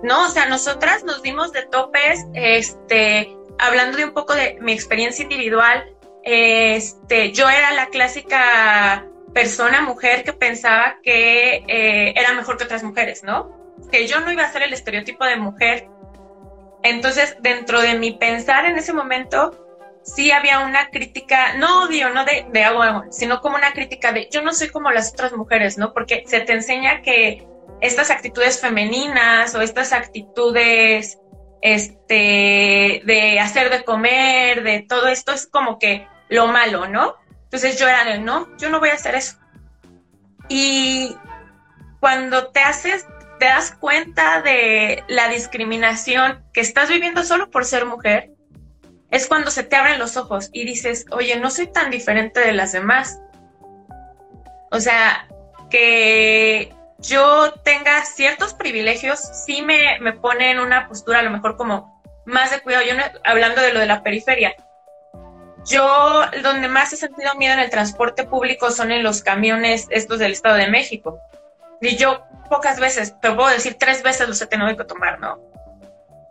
No, 0.03 0.27
o 0.27 0.29
sea, 0.29 0.47
nosotras 0.47 1.05
nos 1.05 1.23
dimos 1.23 1.53
de 1.53 1.63
topes, 1.63 2.27
este, 2.35 3.37
hablando 3.59 3.97
de 3.97 4.05
un 4.05 4.13
poco 4.13 4.35
de 4.35 4.59
mi 4.61 4.73
experiencia 4.73 5.23
individual, 5.23 5.95
este, 6.23 7.33
yo 7.33 7.49
era 7.49 7.73
la 7.73 7.87
clásica 7.89 9.07
persona, 9.33 9.83
mujer, 9.83 10.25
que 10.25 10.33
pensaba 10.33 10.99
que 11.03 11.65
eh, 11.67 12.13
era 12.17 12.35
mejor 12.35 12.57
que 12.57 12.65
otras 12.65 12.83
mujeres, 12.83 13.23
¿no? 13.23 13.57
Que 13.91 14.07
yo 14.07 14.21
no 14.21 14.33
iba 14.33 14.43
a 14.43 14.53
ser 14.53 14.63
el 14.63 14.73
estereotipo 14.73 15.25
de 15.25 15.37
mujer. 15.37 15.89
Entonces, 16.83 17.37
dentro 17.41 17.81
de 17.81 17.95
mi 17.95 18.13
pensar 18.13 18.65
en 18.67 18.77
ese 18.77 18.93
momento, 18.93 19.70
sí 20.03 20.31
había 20.31 20.61
una 20.61 20.91
crítica, 20.91 21.55
no 21.55 21.85
odio, 21.85 22.11
no 22.11 22.25
de, 22.25 22.47
de 22.53 22.67
sino 23.11 23.41
como 23.41 23.57
una 23.57 23.73
crítica 23.73 24.13
de 24.13 24.29
yo 24.31 24.43
no 24.43 24.53
soy 24.53 24.69
como 24.69 24.91
las 24.91 25.13
otras 25.13 25.33
mujeres, 25.33 25.79
¿no? 25.79 25.93
Porque 25.93 26.25
se 26.27 26.41
te 26.41 26.53
enseña 26.53 27.03
que 27.03 27.47
estas 27.81 28.11
actitudes 28.11 28.61
femeninas 28.61 29.55
o 29.55 29.61
estas 29.61 29.93
actitudes 29.93 31.19
este 31.63 33.03
de 33.05 33.39
hacer 33.41 33.71
de 33.71 33.85
comer, 33.85 34.63
de 34.63 34.85
todo 34.89 35.09
esto 35.09 35.33
es 35.33 35.47
como 35.47 35.79
que 35.79 36.07
lo 36.29 36.47
malo, 36.47 36.89
¿no? 36.89 37.17
Entonces 37.45 37.79
yo 37.79 37.89
era 37.89 38.05
de 38.05 38.19
no, 38.19 38.49
yo 38.59 38.71
no 38.71 38.81
voy 38.81 38.91
a 38.91 38.95
hacer 38.95 39.15
eso. 39.15 39.37
Y 40.49 41.15
cuando 42.01 42.49
te 42.49 42.61
haces 42.61 43.07
te 43.39 43.47
das 43.47 43.73
cuenta 43.73 44.43
de 44.43 45.03
la 45.09 45.29
discriminación 45.29 46.45
que 46.53 46.61
estás 46.61 46.91
viviendo 46.91 47.25
solo 47.25 47.51
por 47.51 47.65
ser 47.65 47.87
mujer, 47.87 48.31
es 49.11 49.27
cuando 49.27 49.51
se 49.51 49.65
te 49.65 49.77
abren 49.77 49.99
los 49.99 50.17
ojos 50.17 50.51
y 50.53 50.65
dices, 50.65 51.07
oye, 51.11 51.37
no 51.37 51.51
soy 51.51 51.67
tan 51.67 51.91
diferente 51.91 52.41
de 52.41 52.53
las 52.53 52.73
demás. 52.73 53.21
O 54.71 54.79
sea, 54.79 55.27
que 55.69 56.73
yo 56.99 57.53
tenga 57.65 58.05
ciertos 58.05 58.55
privilegios 58.55 59.19
sí 59.19 59.63
me, 59.63 59.99
me 60.01 60.13
pone 60.13 60.51
en 60.51 60.61
una 60.61 60.87
postura 60.87 61.21
a 61.21 61.23
lo 61.23 61.31
mejor 61.31 61.57
como 61.57 62.01
más 62.25 62.51
de 62.51 62.61
cuidado. 62.61 62.85
Yo 62.85 62.95
hablando 63.25 63.61
de 63.63 63.73
lo 63.73 63.81
de 63.81 63.87
la 63.87 64.03
periferia. 64.03 64.55
Yo 65.67 66.23
donde 66.43 66.69
más 66.69 66.93
he 66.93 66.97
sentido 66.97 67.35
miedo 67.35 67.55
en 67.55 67.61
el 67.61 67.71
transporte 67.71 68.25
público 68.25 68.71
son 68.71 68.93
en 68.93 69.03
los 69.03 69.23
camiones 69.23 69.87
estos 69.91 70.19
del 70.19 70.33
Estado 70.33 70.55
de 70.55 70.69
México. 70.69 71.19
Y 71.81 71.97
yo 71.97 72.25
pocas 72.49 72.81
veces, 72.81 73.19
te 73.21 73.31
puedo 73.33 73.49
decir 73.49 73.77
tres 73.79 74.03
veces 74.03 74.29
los 74.29 74.41
he 74.41 74.47
tenido 74.47 74.77
que 74.77 74.85
tomar, 74.85 75.21
¿no? 75.21 75.39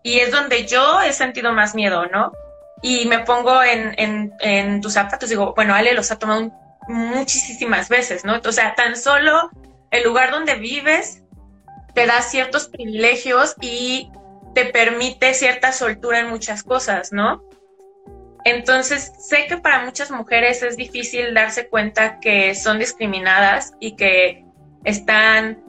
Y 0.01 0.19
es 0.19 0.31
donde 0.31 0.65
yo 0.65 1.01
he 1.01 1.13
sentido 1.13 1.53
más 1.53 1.75
miedo, 1.75 2.05
¿no? 2.07 2.31
Y 2.81 3.05
me 3.05 3.19
pongo 3.19 3.61
en, 3.63 4.33
en, 4.39 4.81
tus 4.81 4.93
zapatos, 4.93 5.29
digo, 5.29 5.53
bueno, 5.55 5.75
Ale 5.75 5.93
los 5.93 6.11
ha 6.11 6.19
tomado 6.19 6.51
muchísimas 6.87 7.89
veces, 7.89 8.23
¿no? 8.23 8.39
O 8.43 8.51
sea, 8.51 8.73
tan 8.75 8.95
solo 8.95 9.49
el 9.91 10.03
lugar 10.03 10.31
donde 10.31 10.55
vives 10.55 11.23
te 11.93 12.05
da 12.05 12.21
ciertos 12.21 12.67
privilegios 12.67 13.55
y 13.59 14.11
te 14.53 14.65
permite 14.65 15.33
cierta 15.33 15.71
soltura 15.71 16.19
en 16.19 16.29
muchas 16.29 16.63
cosas, 16.63 17.11
¿no? 17.11 17.43
Entonces, 18.45 19.11
sé 19.19 19.47
que 19.47 19.57
para 19.57 19.83
muchas 19.83 20.09
mujeres 20.11 20.63
es 20.63 20.77
difícil 20.77 21.33
darse 21.33 21.67
cuenta 21.67 22.19
que 22.19 22.55
son 22.55 22.79
discriminadas 22.79 23.73
y 23.79 23.95
que 23.97 24.45
están, 24.85 25.61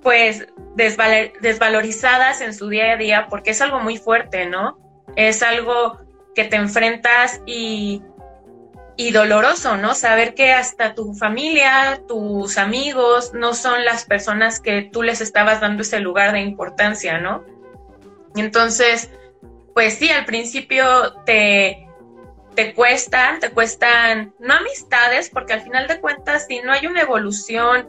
pues, 0.00 0.46
desvalorizadas 0.76 2.40
en 2.40 2.54
su 2.54 2.68
día 2.68 2.92
a 2.92 2.96
día 2.96 3.26
porque 3.28 3.50
es 3.50 3.60
algo 3.60 3.80
muy 3.80 3.96
fuerte, 3.96 4.46
¿no? 4.46 4.78
Es 5.16 5.42
algo 5.42 5.98
que 6.40 6.48
te 6.48 6.56
enfrentas 6.56 7.42
y, 7.44 8.02
y 8.96 9.10
doloroso, 9.10 9.76
¿no? 9.76 9.94
Saber 9.94 10.34
que 10.34 10.52
hasta 10.52 10.94
tu 10.94 11.12
familia, 11.12 12.00
tus 12.08 12.56
amigos 12.56 13.34
no 13.34 13.52
son 13.52 13.84
las 13.84 14.06
personas 14.06 14.58
que 14.58 14.88
tú 14.90 15.02
les 15.02 15.20
estabas 15.20 15.60
dando 15.60 15.82
ese 15.82 16.00
lugar 16.00 16.32
de 16.32 16.40
importancia, 16.40 17.18
¿no? 17.18 17.44
Entonces, 18.36 19.10
pues 19.74 19.94
sí, 19.94 20.08
al 20.08 20.24
principio 20.24 21.12
te, 21.26 21.86
te 22.54 22.72
cuestan, 22.72 23.38
te 23.38 23.50
cuestan, 23.50 24.32
no 24.38 24.54
amistades, 24.54 25.28
porque 25.28 25.52
al 25.52 25.60
final 25.60 25.88
de 25.88 26.00
cuentas, 26.00 26.46
si 26.48 26.60
no 26.60 26.72
hay 26.72 26.86
una 26.86 27.02
evolución 27.02 27.86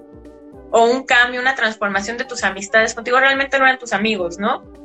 o 0.71 0.85
un 0.87 1.03
cambio, 1.03 1.39
una 1.39 1.55
transformación 1.55 2.17
de 2.17 2.25
tus 2.25 2.43
amistades 2.43 2.93
contigo, 2.93 3.17
realmente 3.17 3.57
no 3.59 3.65
eran 3.65 3.79
tus 3.79 3.93
amigos, 3.93 4.39
¿no? 4.39 4.80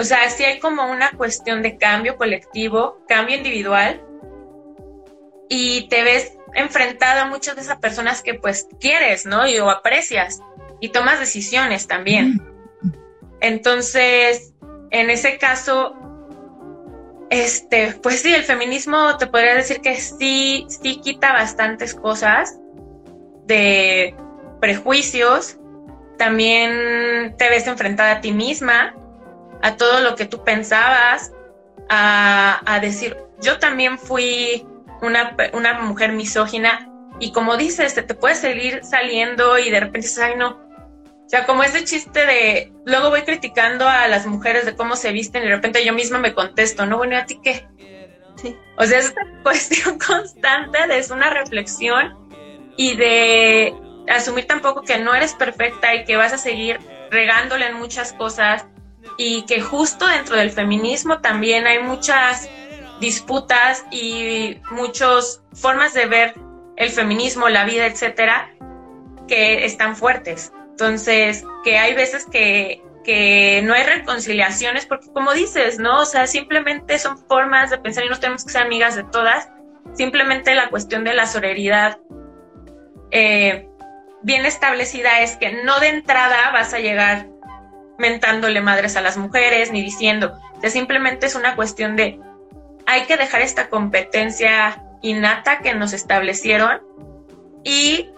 O 0.00 0.04
sea, 0.04 0.30
sí 0.30 0.44
hay 0.44 0.60
como 0.60 0.90
una 0.90 1.10
cuestión 1.10 1.60
de 1.60 1.76
cambio 1.76 2.16
colectivo, 2.16 3.04
cambio 3.06 3.36
individual, 3.36 4.02
y 5.50 5.88
te 5.88 6.02
ves 6.02 6.32
enfrentada 6.54 7.22
a 7.22 7.26
muchas 7.26 7.56
de 7.56 7.60
esas 7.60 7.80
personas 7.80 8.22
que 8.22 8.32
pues 8.32 8.66
quieres, 8.80 9.26
¿no? 9.26 9.46
Y 9.46 9.58
o 9.58 9.68
aprecias, 9.68 10.40
y 10.80 10.88
tomas 10.88 11.20
decisiones 11.20 11.86
también. 11.86 12.40
Entonces, 13.42 14.54
en 14.90 15.10
ese 15.10 15.36
caso, 15.36 15.94
este, 17.28 17.92
pues 18.02 18.22
sí, 18.22 18.32
el 18.32 18.44
feminismo 18.44 19.18
te 19.18 19.26
podría 19.26 19.54
decir 19.54 19.82
que 19.82 19.96
sí, 19.96 20.66
sí 20.70 21.02
quita 21.02 21.34
bastantes 21.34 21.94
cosas 21.94 22.58
de 23.44 24.14
prejuicios, 24.62 25.58
también 26.16 27.36
te 27.36 27.50
ves 27.50 27.66
enfrentada 27.66 28.12
a 28.12 28.20
ti 28.22 28.32
misma, 28.32 28.94
a 29.62 29.76
todo 29.76 30.00
lo 30.00 30.14
que 30.14 30.26
tú 30.26 30.44
pensabas, 30.44 31.32
a, 31.88 32.78
decir, 32.80 33.16
yo 33.40 33.58
también 33.58 33.98
fui 33.98 34.66
una, 35.02 35.36
una, 35.52 35.80
mujer 35.80 36.12
misógina 36.12 36.88
y 37.18 37.32
como 37.32 37.56
dices, 37.56 37.94
te, 37.94 38.02
te 38.02 38.14
puedes 38.14 38.38
seguir 38.38 38.84
saliendo 38.84 39.58
y 39.58 39.70
de 39.70 39.80
repente 39.80 40.06
dices, 40.06 40.20
ay 40.20 40.36
no. 40.36 40.50
O 40.50 41.28
sea, 41.28 41.46
como 41.46 41.62
ese 41.62 41.84
chiste 41.84 42.26
de, 42.26 42.72
luego 42.84 43.10
voy 43.10 43.22
criticando 43.22 43.88
a 43.88 44.08
las 44.08 44.26
mujeres 44.26 44.66
de 44.66 44.74
cómo 44.74 44.96
se 44.96 45.12
visten 45.12 45.42
y 45.42 45.46
de 45.46 45.54
repente 45.54 45.84
yo 45.84 45.92
misma 45.92 46.18
me 46.18 46.34
contesto, 46.34 46.86
¿no? 46.86 46.96
Bueno, 46.96 47.16
¿a 47.16 47.26
ti 47.26 47.40
qué? 47.42 47.66
Sí. 48.36 48.56
O 48.76 48.84
sea, 48.84 48.98
es 48.98 49.12
una 49.12 49.40
cuestión 49.42 49.98
constante, 49.98 50.78
es 50.96 51.10
una 51.10 51.30
reflexión 51.30 52.18
y 52.76 52.96
de 52.96 53.74
asumir 54.08 54.46
tampoco 54.46 54.82
que 54.82 54.98
no 54.98 55.14
eres 55.14 55.34
perfecta 55.34 55.94
y 55.94 56.04
que 56.04 56.16
vas 56.16 56.32
a 56.32 56.38
seguir 56.38 56.80
regándole 57.10 57.66
en 57.66 57.74
muchas 57.74 58.12
cosas 58.12 58.66
y 59.16 59.42
que 59.46 59.60
justo 59.60 60.06
dentro 60.06 60.36
del 60.36 60.50
feminismo 60.50 61.20
también 61.20 61.66
hay 61.66 61.82
muchas 61.82 62.48
disputas 63.00 63.84
y 63.90 64.58
muchas 64.70 65.42
formas 65.52 65.94
de 65.94 66.06
ver 66.06 66.34
el 66.76 66.90
feminismo, 66.90 67.48
la 67.48 67.64
vida, 67.64 67.86
etcétera, 67.86 68.50
que 69.28 69.64
están 69.64 69.96
fuertes. 69.96 70.52
Entonces, 70.70 71.44
que 71.62 71.78
hay 71.78 71.94
veces 71.94 72.26
que, 72.26 72.82
que 73.04 73.62
no 73.64 73.74
hay 73.74 73.84
reconciliaciones, 73.84 74.86
porque 74.86 75.12
como 75.12 75.32
dices, 75.32 75.78
¿no? 75.78 76.00
O 76.00 76.04
sea, 76.06 76.26
simplemente 76.26 76.98
son 76.98 77.18
formas 77.26 77.70
de 77.70 77.78
pensar 77.78 78.04
y 78.04 78.08
no 78.08 78.18
tenemos 78.18 78.44
que 78.44 78.52
ser 78.52 78.62
amigas 78.62 78.96
de 78.96 79.04
todas. 79.04 79.48
Simplemente 79.94 80.54
la 80.54 80.70
cuestión 80.70 81.04
de 81.04 81.14
la 81.14 81.26
sororidad 81.26 81.98
eh, 83.10 83.68
bien 84.22 84.46
establecida 84.46 85.20
es 85.20 85.36
que 85.36 85.62
no 85.64 85.80
de 85.80 85.88
entrada 85.88 86.50
vas 86.52 86.72
a 86.74 86.78
llegar 86.78 87.28
mentándole 88.00 88.62
madres 88.62 88.96
a 88.96 89.02
las 89.02 89.18
mujeres 89.18 89.70
ni 89.70 89.82
diciendo, 89.82 90.40
o 90.56 90.60
sea, 90.60 90.70
simplemente 90.70 91.26
es 91.26 91.34
una 91.34 91.54
cuestión 91.54 91.96
de 91.96 92.18
hay 92.86 93.04
que 93.04 93.18
dejar 93.18 93.42
esta 93.42 93.68
competencia 93.68 94.82
innata 95.02 95.58
que 95.58 95.74
nos 95.74 95.92
establecieron 95.92 96.80
y 97.62 98.10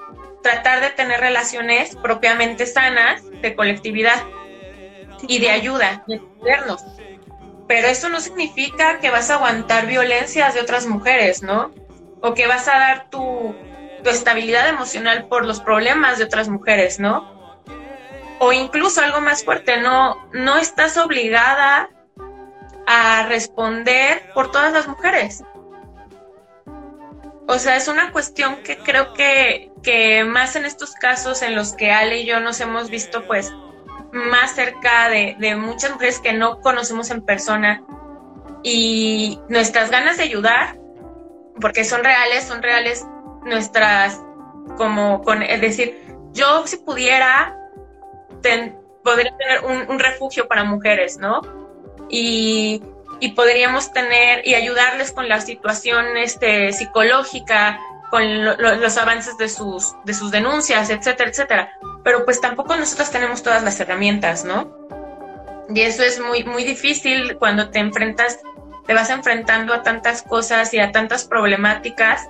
tratar 0.42 0.80
de 0.80 0.90
tener 0.90 1.20
relaciones 1.20 1.96
propiamente 1.96 2.64
sanas 2.66 3.22
de 3.42 3.54
colectividad 3.56 4.22
y 5.26 5.40
de 5.40 5.50
ayuda, 5.50 6.04
de 6.06 6.14
entendernos. 6.14 6.84
Pero 7.66 7.88
eso 7.88 8.08
no 8.08 8.20
significa 8.20 9.00
que 9.00 9.10
vas 9.10 9.30
a 9.30 9.34
aguantar 9.34 9.86
violencias 9.86 10.54
de 10.54 10.60
otras 10.60 10.86
mujeres, 10.86 11.42
¿no? 11.42 11.72
O 12.20 12.34
que 12.34 12.46
vas 12.46 12.68
a 12.68 12.78
dar 12.78 13.10
tu, 13.10 13.54
tu 14.04 14.10
estabilidad 14.10 14.68
emocional 14.68 15.26
por 15.26 15.44
los 15.44 15.60
problemas 15.60 16.18
de 16.18 16.24
otras 16.24 16.48
mujeres, 16.48 17.00
¿no? 17.00 17.31
O 18.44 18.52
incluso 18.52 19.00
algo 19.00 19.20
más 19.20 19.44
fuerte, 19.44 19.80
no, 19.80 20.28
no 20.32 20.58
estás 20.58 20.96
obligada 20.96 21.88
a 22.88 23.24
responder 23.28 24.32
por 24.34 24.50
todas 24.50 24.72
las 24.72 24.88
mujeres. 24.88 25.44
O 27.46 27.56
sea, 27.60 27.76
es 27.76 27.86
una 27.86 28.10
cuestión 28.10 28.56
que 28.64 28.78
creo 28.78 29.14
que, 29.14 29.70
que 29.84 30.24
más 30.24 30.56
en 30.56 30.64
estos 30.64 30.94
casos 30.94 31.42
en 31.42 31.54
los 31.54 31.74
que 31.74 31.92
Ale 31.92 32.22
y 32.22 32.26
yo 32.26 32.40
nos 32.40 32.60
hemos 32.60 32.90
visto 32.90 33.24
pues 33.28 33.52
más 34.12 34.56
cerca 34.56 35.08
de, 35.08 35.36
de 35.38 35.54
muchas 35.54 35.92
mujeres 35.92 36.18
que 36.18 36.32
no 36.32 36.60
conocemos 36.62 37.12
en 37.12 37.24
persona 37.24 37.84
y 38.64 39.38
nuestras 39.48 39.88
ganas 39.92 40.16
de 40.16 40.24
ayudar 40.24 40.80
porque 41.60 41.84
son 41.84 42.02
reales, 42.02 42.42
son 42.42 42.60
reales 42.60 43.06
nuestras, 43.44 44.20
como, 44.76 45.22
con, 45.22 45.44
es 45.44 45.60
decir, 45.60 45.96
yo 46.32 46.66
si 46.66 46.78
pudiera, 46.78 47.61
podría 49.02 49.36
tener 49.36 49.88
un, 49.88 49.98
refugio 49.98 50.48
para 50.48 50.64
mujeres, 50.64 51.18
¿no? 51.18 51.40
Y, 52.08 52.82
podríamos 53.36 53.92
tener 53.92 54.46
y 54.46 54.56
ayudarles 54.56 55.12
con 55.12 55.28
la 55.28 55.40
situación 55.40 56.16
este, 56.16 56.72
psicológica, 56.72 57.78
con 58.10 58.44
los 58.44 58.98
avances 58.98 59.38
de 59.38 59.48
sus, 59.48 59.94
de 60.04 60.12
sus 60.12 60.32
denuncias, 60.32 60.90
etcétera, 60.90 61.30
etcétera. 61.30 61.72
Pero 62.02 62.24
pues 62.24 62.40
tampoco 62.40 62.76
nosotros 62.76 63.10
tenemos 63.10 63.42
todas 63.44 63.62
las 63.62 63.78
herramientas, 63.78 64.44
¿no? 64.44 64.76
Y 65.72 65.80
eso 65.82 66.02
es 66.02 66.20
muy, 66.20 66.44
muy 66.44 66.64
difícil 66.64 67.36
cuando 67.38 67.70
te 67.70 67.78
enfrentas, 67.78 68.40
te 68.86 68.94
vas 68.94 69.08
enfrentando 69.08 69.72
a 69.72 69.82
tantas 69.82 70.22
cosas 70.22 70.74
y 70.74 70.80
a 70.80 70.92
tantas 70.92 71.24
problemáticas. 71.24 72.28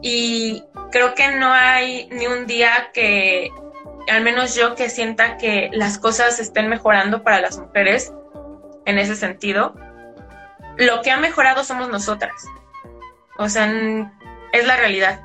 Y 0.00 0.62
creo 0.92 1.14
que 1.14 1.32
no 1.32 1.52
hay 1.52 2.08
ni 2.12 2.26
un 2.26 2.46
día 2.46 2.90
que, 2.94 3.50
al 4.08 4.22
menos 4.22 4.54
yo, 4.54 4.74
que 4.74 4.88
sienta 4.88 5.36
que 5.36 5.70
las 5.72 5.98
cosas 5.98 6.38
estén 6.38 6.68
mejorando 6.68 7.22
para 7.22 7.40
las 7.40 7.58
mujeres 7.58 8.12
en 8.84 8.98
ese 8.98 9.16
sentido. 9.16 9.74
Lo 10.76 11.02
que 11.02 11.10
ha 11.10 11.16
mejorado 11.16 11.64
somos 11.64 11.88
nosotras. 11.88 12.46
O 13.38 13.48
sea, 13.48 13.66
es 14.52 14.66
la 14.66 14.76
realidad. 14.76 15.20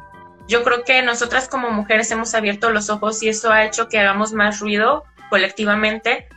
Yo 0.48 0.64
creo 0.64 0.84
que 0.84 1.02
nosotras 1.02 1.48
como 1.48 1.70
mujeres 1.70 2.12
hemos 2.12 2.34
abierto 2.34 2.72
los 2.72 2.90
ojos 2.90 3.22
y 3.24 3.30
eso 3.30 3.52
ha 3.52 3.64
hecho 3.64 3.88
que 3.88 4.00
hagamos 4.00 4.34
más 4.34 4.60
ruido 4.60 5.04
colectivamente 5.30 6.28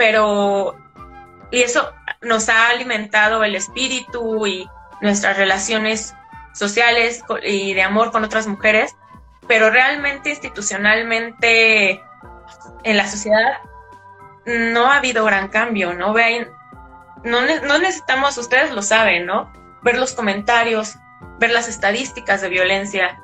pero 0.00 0.74
y 1.50 1.60
eso 1.60 1.92
nos 2.22 2.48
ha 2.48 2.70
alimentado 2.70 3.44
el 3.44 3.54
espíritu 3.54 4.46
y 4.46 4.66
nuestras 5.02 5.36
relaciones 5.36 6.14
sociales 6.54 7.22
y 7.42 7.74
de 7.74 7.82
amor 7.82 8.10
con 8.10 8.24
otras 8.24 8.46
mujeres, 8.46 8.96
pero 9.50 9.68
realmente 9.68 10.30
institucionalmente 10.30 12.00
en 12.84 12.96
la 12.96 13.08
sociedad 13.08 13.58
no 14.46 14.92
ha 14.92 14.98
habido 14.98 15.24
gran 15.24 15.48
cambio, 15.48 15.92
¿no? 15.92 16.12
Vean, 16.12 16.48
no, 17.24 17.40
no 17.40 17.78
necesitamos, 17.78 18.38
ustedes 18.38 18.70
lo 18.70 18.80
saben, 18.80 19.26
¿no? 19.26 19.52
Ver 19.82 19.98
los 19.98 20.12
comentarios, 20.12 20.94
ver 21.40 21.50
las 21.50 21.66
estadísticas 21.66 22.42
de 22.42 22.48
violencia, 22.48 23.20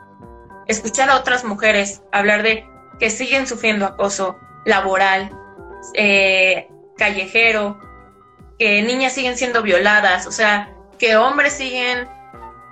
escuchar 0.66 1.10
a 1.10 1.16
otras 1.16 1.44
mujeres 1.44 2.02
hablar 2.10 2.42
de 2.42 2.68
que 2.98 3.10
siguen 3.10 3.46
sufriendo 3.46 3.86
acoso 3.86 4.36
laboral, 4.64 5.30
eh, 5.94 6.68
callejero, 6.98 7.78
que 8.58 8.82
niñas 8.82 9.12
siguen 9.12 9.36
siendo 9.36 9.62
violadas, 9.62 10.26
o 10.26 10.32
sea, 10.32 10.74
que 10.98 11.16
hombres 11.16 11.52
siguen 11.52 12.08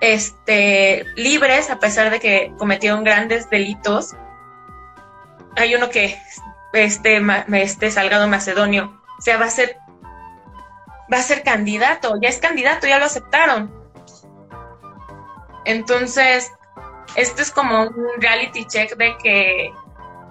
este, 0.01 1.05
libres 1.15 1.69
a 1.69 1.79
pesar 1.79 2.09
de 2.09 2.19
que 2.19 2.53
cometieron 2.57 3.03
grandes 3.03 3.49
delitos. 3.49 4.15
Hay 5.55 5.75
uno 5.75 5.89
que, 5.89 6.19
este, 6.73 7.21
este 7.53 7.91
Salgado 7.91 8.27
Macedonio, 8.27 9.01
o 9.17 9.21
sea, 9.21 9.37
va 9.37 9.45
a 9.45 9.49
ser, 9.49 9.77
va 11.11 11.17
a 11.17 11.23
ser 11.23 11.43
candidato, 11.43 12.15
ya 12.21 12.29
es 12.29 12.39
candidato, 12.39 12.87
ya 12.87 12.99
lo 12.99 13.05
aceptaron. 13.05 13.73
Entonces, 15.63 16.51
esto 17.15 17.41
es 17.41 17.51
como 17.51 17.83
un 17.83 18.21
reality 18.21 18.65
check 18.65 18.95
de 18.97 19.17
que, 19.17 19.71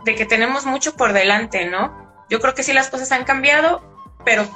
de 0.05 0.15
que 0.15 0.27
tenemos 0.27 0.67
mucho 0.67 0.95
por 0.97 1.13
delante, 1.13 1.67
¿no? 1.67 2.05
Yo 2.29 2.41
creo 2.41 2.55
que 2.55 2.63
sí 2.63 2.73
las 2.73 2.91
cosas 2.91 3.11
han 3.13 3.25
cambiado, 3.25 3.83
pero 4.25 4.47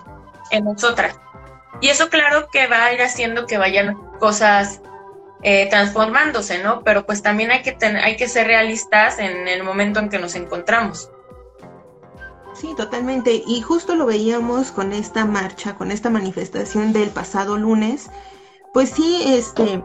en 0.51 0.65
nosotras. 0.65 1.19
Y 1.81 1.89
eso 1.89 2.09
claro 2.11 2.49
que 2.51 2.67
va 2.67 2.85
a 2.85 2.93
ir 2.93 3.03
haciendo 3.03 3.47
que 3.47 3.59
vayan 3.59 3.95
cosas 4.19 4.81
eh, 5.43 5.69
transformándose, 5.71 6.63
¿no? 6.63 6.83
Pero 6.83 7.07
pues 7.07 7.23
también 7.23 7.51
hay 7.51 7.63
que, 7.63 7.77
hay 8.03 8.17
que 8.17 8.29
ser 8.29 8.47
realistas 8.47 9.19
en 9.19 9.49
el 9.49 9.63
momento 9.63 10.01
en 10.01 10.09
que 10.09 10.19
nos 10.19 10.35
encontramos. 10.35 11.11
Sí, 12.55 12.75
totalmente. 12.77 13.43
Y 13.47 13.61
justo 13.61 13.95
lo 13.95 14.07
veíamos 14.07 14.73
con 14.73 14.93
esta 14.93 15.25
marcha, 15.25 15.77
con 15.77 15.93
esta 15.93 16.11
manifestación 16.11 16.93
del 16.93 17.11
pasado 17.11 17.57
lunes. 17.57 18.11
Pues 18.73 18.91
sí, 18.91 19.23
este, 19.27 19.81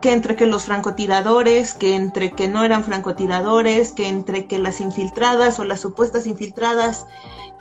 que 0.00 0.12
entre 0.12 0.36
que 0.36 0.46
los 0.46 0.64
francotiradores, 0.64 1.74
que 1.74 1.94
entre 1.94 2.32
que 2.32 2.48
no 2.48 2.64
eran 2.64 2.84
francotiradores, 2.84 3.92
que 3.92 4.08
entre 4.08 4.46
que 4.46 4.58
las 4.58 4.80
infiltradas 4.80 5.58
o 5.58 5.64
las 5.64 5.80
supuestas 5.80 6.26
infiltradas, 6.26 7.06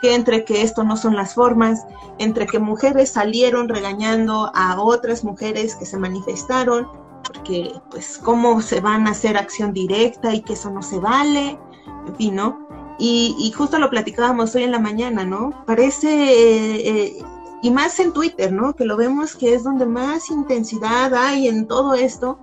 que 0.02 0.16
entre 0.16 0.46
que 0.46 0.62
esto 0.62 0.84
no 0.84 0.96
son 0.96 1.16
las 1.16 1.34
formas, 1.34 1.86
entre 2.18 2.48
que 2.48 2.60
mujeres 2.60 3.12
salieron 3.12 3.68
regañando 3.68 4.52
a 4.56 4.82
otras 4.82 5.24
mujeres 5.24 5.76
que 5.76 5.86
se 5.86 5.98
manifestaron, 5.98 6.88
porque 7.24 7.74
pues 7.92 8.18
cómo 8.18 8.62
se 8.62 8.80
van 8.80 9.08
a 9.08 9.12
hacer 9.12 9.38
acción 9.38 9.74
directa 9.74 10.34
y 10.34 10.42
que 10.42 10.54
eso 10.54 10.70
no 10.70 10.82
se 10.82 11.00
vale, 11.00 11.60
en 12.08 12.16
fin, 12.16 12.36
¿no? 12.36 12.68
Y, 13.02 13.54
justo 13.56 13.80
lo 13.80 13.90
platicábamos 13.90 14.54
hoy 14.56 14.64
en 14.64 14.72
la 14.72 14.80
mañana, 14.80 15.24
¿no? 15.24 15.64
Parece... 15.66 16.10
Eh, 16.10 16.90
eh, 16.90 17.24
y 17.62 17.72
más 17.72 18.00
en 18.00 18.14
Twitter, 18.14 18.52
¿no? 18.52 18.74
Que 18.74 18.86
lo 18.86 18.98
vemos 18.98 19.36
que 19.36 19.54
es 19.54 19.64
donde 19.64 19.86
más 19.86 20.30
intensidad 20.30 21.14
hay 21.14 21.48
en 21.48 21.68
todo 21.68 21.94
esto, 21.94 22.40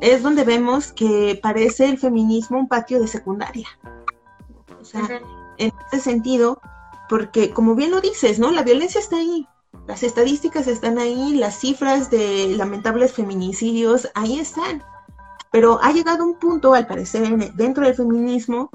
es 0.00 0.22
donde 0.22 0.44
vemos 0.44 0.92
que 0.92 1.38
parece 1.42 1.86
el 1.86 1.98
feminismo 1.98 2.58
un 2.58 2.68
patio 2.68 3.00
de 3.00 3.08
secundaria. 3.08 3.68
O 4.80 4.84
sea, 4.84 5.08
en 5.58 5.72
este 5.84 6.00
sentido, 6.00 6.60
porque 7.08 7.50
como 7.50 7.74
bien 7.74 7.90
lo 7.90 8.00
dices, 8.00 8.38
¿no? 8.38 8.50
La 8.52 8.62
violencia 8.62 9.00
está 9.00 9.16
ahí, 9.16 9.46
las 9.86 10.02
estadísticas 10.02 10.68
están 10.68 10.98
ahí, 10.98 11.34
las 11.34 11.58
cifras 11.58 12.10
de 12.10 12.54
lamentables 12.56 13.12
feminicidios 13.12 14.08
ahí 14.14 14.38
están. 14.38 14.82
Pero 15.50 15.80
ha 15.82 15.92
llegado 15.92 16.24
un 16.24 16.38
punto, 16.38 16.74
al 16.74 16.86
parecer, 16.86 17.54
dentro 17.54 17.84
del 17.84 17.94
feminismo, 17.94 18.70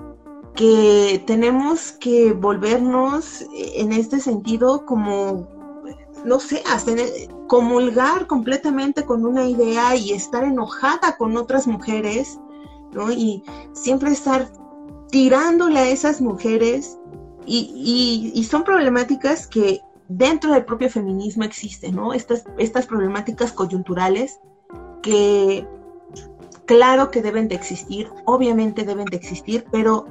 que 0.56 1.23
tenemos 1.26 1.91
que 1.93 2.34
volvernos 2.34 3.45
en 3.54 3.91
este 3.91 4.19
sentido 4.19 4.86
como 4.86 5.47
no 6.25 6.39
sé, 6.39 6.63
hacer, 6.71 6.99
comulgar 7.47 8.27
completamente 8.27 9.05
con 9.05 9.25
una 9.25 9.45
idea 9.45 9.95
y 9.95 10.12
estar 10.12 10.43
enojada 10.43 11.17
con 11.17 11.36
otras 11.38 11.67
mujeres, 11.67 12.39
¿no? 12.93 13.12
Y 13.12 13.43
siempre 13.73 14.12
estar 14.12 14.49
tirándole 15.09 15.79
a 15.79 15.89
esas 15.89 16.21
mujeres 16.21 16.97
y, 17.45 18.31
y, 18.33 18.43
son 18.45 18.63
problemáticas 18.63 19.47
que 19.47 19.81
dentro 20.07 20.53
del 20.53 20.65
propio 20.65 20.89
feminismo 20.89 21.43
existen, 21.43 21.95
¿no? 21.95 22.13
Estas, 22.13 22.45
estas 22.57 22.86
problemáticas 22.88 23.51
coyunturales 23.51 24.39
que 25.01 25.67
claro 26.65 27.12
que 27.12 27.21
deben 27.21 27.47
de 27.49 27.55
existir, 27.55 28.09
obviamente 28.25 28.86
deben 28.86 29.05
de 29.05 29.17
existir, 29.17 29.65
pero 29.71 30.07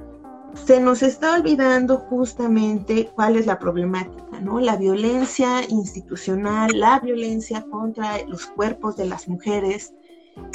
se 0.55 0.81
nos 0.81 1.03
está 1.03 1.37
olvidando 1.37 1.99
justamente 1.99 3.11
cuál 3.15 3.37
es 3.37 3.47
la 3.47 3.59
problemática, 3.59 4.41
¿no? 4.41 4.61
La 4.61 4.77
violencia 4.77 5.63
institucional, 5.69 6.71
la 6.79 7.01
violencia 7.01 7.65
contra 7.71 8.23
los 8.27 8.47
cuerpos 8.47 8.97
de 8.97 9.07
las 9.07 9.29
mujeres 9.29 9.95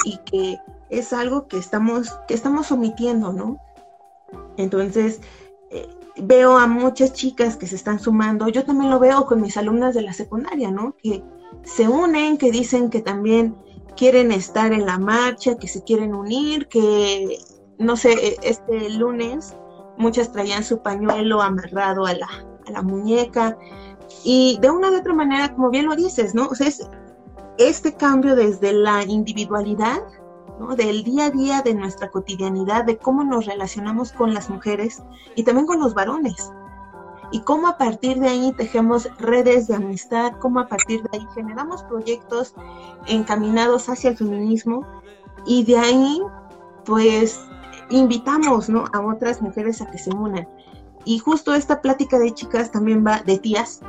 y 0.04 0.18
que 0.18 0.58
es 0.90 1.12
algo 1.12 1.48
que 1.48 1.58
estamos, 1.58 2.10
que 2.26 2.34
estamos 2.34 2.70
omitiendo, 2.72 3.32
¿no? 3.32 3.58
Entonces, 4.56 5.20
eh, 5.70 5.88
veo 6.16 6.56
a 6.56 6.66
muchas 6.66 7.12
chicas 7.12 7.56
que 7.56 7.66
se 7.66 7.76
están 7.76 7.98
sumando, 7.98 8.48
yo 8.48 8.64
también 8.64 8.90
lo 8.90 8.98
veo 8.98 9.26
con 9.26 9.40
mis 9.40 9.56
alumnas 9.56 9.94
de 9.94 10.02
la 10.02 10.12
secundaria, 10.12 10.70
¿no? 10.70 10.94
Que 11.02 11.22
se 11.64 11.88
unen, 11.88 12.38
que 12.38 12.50
dicen 12.50 12.90
que 12.90 13.00
también 13.00 13.56
quieren 13.96 14.32
estar 14.32 14.72
en 14.72 14.86
la 14.86 14.98
marcha, 14.98 15.56
que 15.56 15.68
se 15.68 15.82
quieren 15.82 16.14
unir, 16.14 16.68
que, 16.68 17.38
no 17.78 17.96
sé, 17.96 18.12
e, 18.12 18.36
este 18.42 18.90
lunes 18.90 19.56
muchas 19.98 20.32
traían 20.32 20.64
su 20.64 20.80
pañuelo 20.80 21.42
amarrado 21.42 22.06
a 22.06 22.14
la, 22.14 22.28
a 22.66 22.70
la 22.70 22.82
muñeca 22.82 23.56
y 24.24 24.58
de 24.60 24.70
una 24.70 24.90
u 24.90 24.96
otra 24.96 25.14
manera, 25.14 25.54
como 25.54 25.70
bien 25.70 25.86
lo 25.86 25.96
dices, 25.96 26.34
¿no? 26.34 26.46
O 26.48 26.54
sea, 26.54 26.68
es 26.68 26.88
este 27.58 27.94
cambio 27.94 28.34
desde 28.36 28.72
la 28.72 29.02
individualidad, 29.04 30.00
¿no? 30.58 30.74
Del 30.76 31.04
día 31.04 31.26
a 31.26 31.30
día, 31.30 31.62
de 31.62 31.74
nuestra 31.74 32.10
cotidianidad, 32.10 32.84
de 32.84 32.98
cómo 32.98 33.24
nos 33.24 33.46
relacionamos 33.46 34.12
con 34.12 34.34
las 34.34 34.48
mujeres 34.48 35.02
y 35.34 35.42
también 35.42 35.66
con 35.66 35.80
los 35.80 35.94
varones. 35.94 36.52
Y 37.30 37.40
cómo 37.40 37.68
a 37.68 37.76
partir 37.76 38.18
de 38.20 38.28
ahí 38.28 38.52
tejemos 38.56 39.08
redes 39.18 39.66
de 39.66 39.74
amistad, 39.74 40.32
cómo 40.40 40.60
a 40.60 40.68
partir 40.68 41.02
de 41.02 41.18
ahí 41.18 41.26
generamos 41.34 41.82
proyectos 41.82 42.54
encaminados 43.06 43.88
hacia 43.90 44.10
el 44.10 44.16
feminismo 44.16 44.86
y 45.44 45.64
de 45.64 45.78
ahí, 45.78 46.22
pues, 46.86 47.38
invitamos 47.90 48.68
¿no? 48.68 48.84
a 48.92 49.00
otras 49.00 49.40
mujeres 49.42 49.80
a 49.80 49.90
que 49.90 49.98
se 49.98 50.10
unan. 50.10 50.48
Y 51.04 51.18
justo 51.18 51.54
esta 51.54 51.80
plática 51.80 52.18
de 52.18 52.34
chicas 52.34 52.70
también 52.70 53.04
va, 53.06 53.20
de 53.20 53.38
tías, 53.38 53.80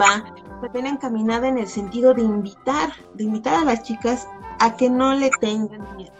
va 0.00 0.24
también 0.62 0.86
encaminada 0.86 1.48
en 1.48 1.58
el 1.58 1.66
sentido 1.66 2.14
de 2.14 2.22
invitar, 2.22 2.92
de 3.14 3.24
invitar 3.24 3.54
a 3.54 3.64
las 3.64 3.82
chicas 3.82 4.28
a 4.60 4.76
que 4.76 4.88
no 4.88 5.14
le 5.14 5.30
tengan 5.40 5.96
miedo. 5.96 6.12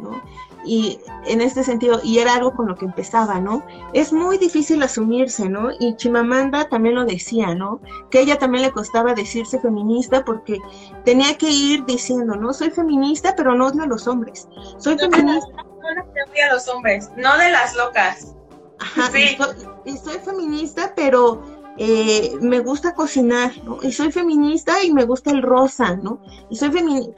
¿no? 0.00 0.20
Y 0.64 0.98
en 1.26 1.40
este 1.40 1.62
sentido, 1.62 2.00
y 2.02 2.18
era 2.18 2.34
algo 2.34 2.54
con 2.54 2.66
lo 2.68 2.76
que 2.76 2.86
empezaba, 2.86 3.38
¿no? 3.38 3.62
Es 3.92 4.12
muy 4.12 4.38
difícil 4.38 4.82
asumirse, 4.82 5.48
¿no? 5.48 5.70
Y 5.78 5.94
Chimamanda 5.96 6.68
también 6.68 6.94
lo 6.94 7.04
decía, 7.04 7.54
¿no? 7.54 7.80
Que 8.10 8.18
a 8.18 8.20
ella 8.22 8.38
también 8.38 8.62
le 8.62 8.72
costaba 8.72 9.14
decirse 9.14 9.58
feminista 9.60 10.24
porque 10.24 10.58
tenía 11.04 11.36
que 11.36 11.50
ir 11.50 11.84
diciendo, 11.84 12.34
¿no? 12.36 12.52
Soy 12.52 12.70
feminista, 12.70 13.34
pero 13.36 13.54
no 13.54 13.66
odio 13.66 13.82
a 13.82 13.86
los 13.86 14.08
hombres. 14.08 14.48
Soy 14.78 14.98
feminista. 14.98 15.64
A 15.84 16.52
los 16.52 16.68
hombres, 16.68 17.10
no 17.16 17.36
de 17.38 17.50
las 17.50 17.76
locas. 17.76 18.34
Ajá, 18.78 19.10
sí. 19.12 19.36
y, 19.84 19.96
soy, 19.96 20.18
feminista, 20.18 20.92
pero 20.96 21.42
eh, 21.78 22.32
me 22.40 22.60
gusta 22.60 22.94
cocinar, 22.94 23.52
¿no? 23.64 23.78
Y 23.82 23.92
soy 23.92 24.10
feminista 24.10 24.82
y 24.82 24.92
me 24.92 25.04
gusta 25.04 25.30
el 25.30 25.42
rosa, 25.42 25.96
¿no? 25.96 26.20
Y 26.50 26.56
soy 26.56 26.70
feminista 26.70 27.14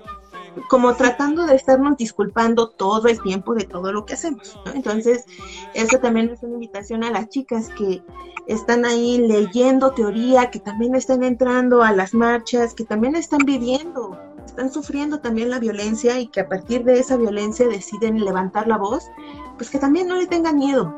como 0.68 0.94
tratando 0.94 1.46
de 1.46 1.54
estarnos 1.54 1.96
disculpando 1.96 2.70
todo 2.70 3.08
el 3.08 3.20
tiempo 3.20 3.54
de 3.54 3.64
todo 3.64 3.92
lo 3.92 4.04
que 4.04 4.14
hacemos. 4.14 4.58
Entonces, 4.74 5.24
eso 5.74 5.98
también 5.98 6.30
es 6.30 6.42
una 6.42 6.54
invitación 6.54 7.04
a 7.04 7.10
las 7.10 7.28
chicas 7.28 7.68
que 7.76 8.02
están 8.46 8.84
ahí 8.84 9.18
leyendo 9.18 9.92
teoría, 9.92 10.50
que 10.50 10.60
también 10.60 10.94
están 10.94 11.22
entrando 11.24 11.82
a 11.82 11.92
las 11.92 12.14
marchas, 12.14 12.74
que 12.74 12.84
también 12.84 13.16
están 13.16 13.40
viviendo, 13.44 14.18
están 14.56 14.72
sufriendo 14.72 15.20
también 15.20 15.50
la 15.50 15.58
violencia 15.58 16.18
y 16.18 16.28
que 16.28 16.40
a 16.40 16.48
partir 16.48 16.82
de 16.82 16.98
esa 16.98 17.18
violencia 17.18 17.68
deciden 17.68 18.24
levantar 18.24 18.66
la 18.66 18.78
voz, 18.78 19.04
pues 19.58 19.68
que 19.68 19.78
también 19.78 20.08
no 20.08 20.16
le 20.16 20.26
tengan 20.26 20.56
miedo. 20.56 20.94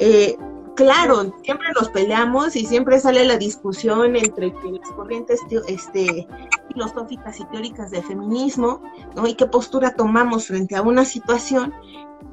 Eh, 0.00 0.36
claro, 0.74 1.32
siempre 1.44 1.68
nos 1.78 1.90
peleamos 1.90 2.56
y 2.56 2.66
siempre 2.66 2.98
sale 2.98 3.24
la 3.24 3.36
discusión 3.36 4.16
entre 4.16 4.48
las 4.48 4.90
corrientes 4.96 5.40
este, 5.68 6.26
filosóficas 6.72 7.38
y 7.38 7.44
teóricas 7.44 7.92
del 7.92 8.02
feminismo, 8.02 8.82
¿no? 9.14 9.28
Y 9.28 9.34
qué 9.34 9.46
postura 9.46 9.94
tomamos 9.94 10.48
frente 10.48 10.74
a 10.74 10.82
una 10.82 11.04
situación, 11.04 11.72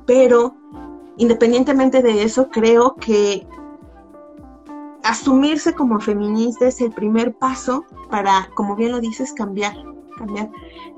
pero 0.08 0.56
independientemente 1.18 2.02
de 2.02 2.24
eso, 2.24 2.50
creo 2.50 2.96
que 2.96 3.48
asumirse 5.04 5.74
como 5.74 6.00
feminista 6.00 6.68
es 6.68 6.82
el 6.82 6.92
primer 6.92 7.36
paso 7.36 7.86
para, 8.10 8.50
como 8.56 8.76
bien 8.76 8.92
lo 8.92 9.00
dices, 9.00 9.32
cambiar, 9.32 9.76
cambiar 10.18 10.50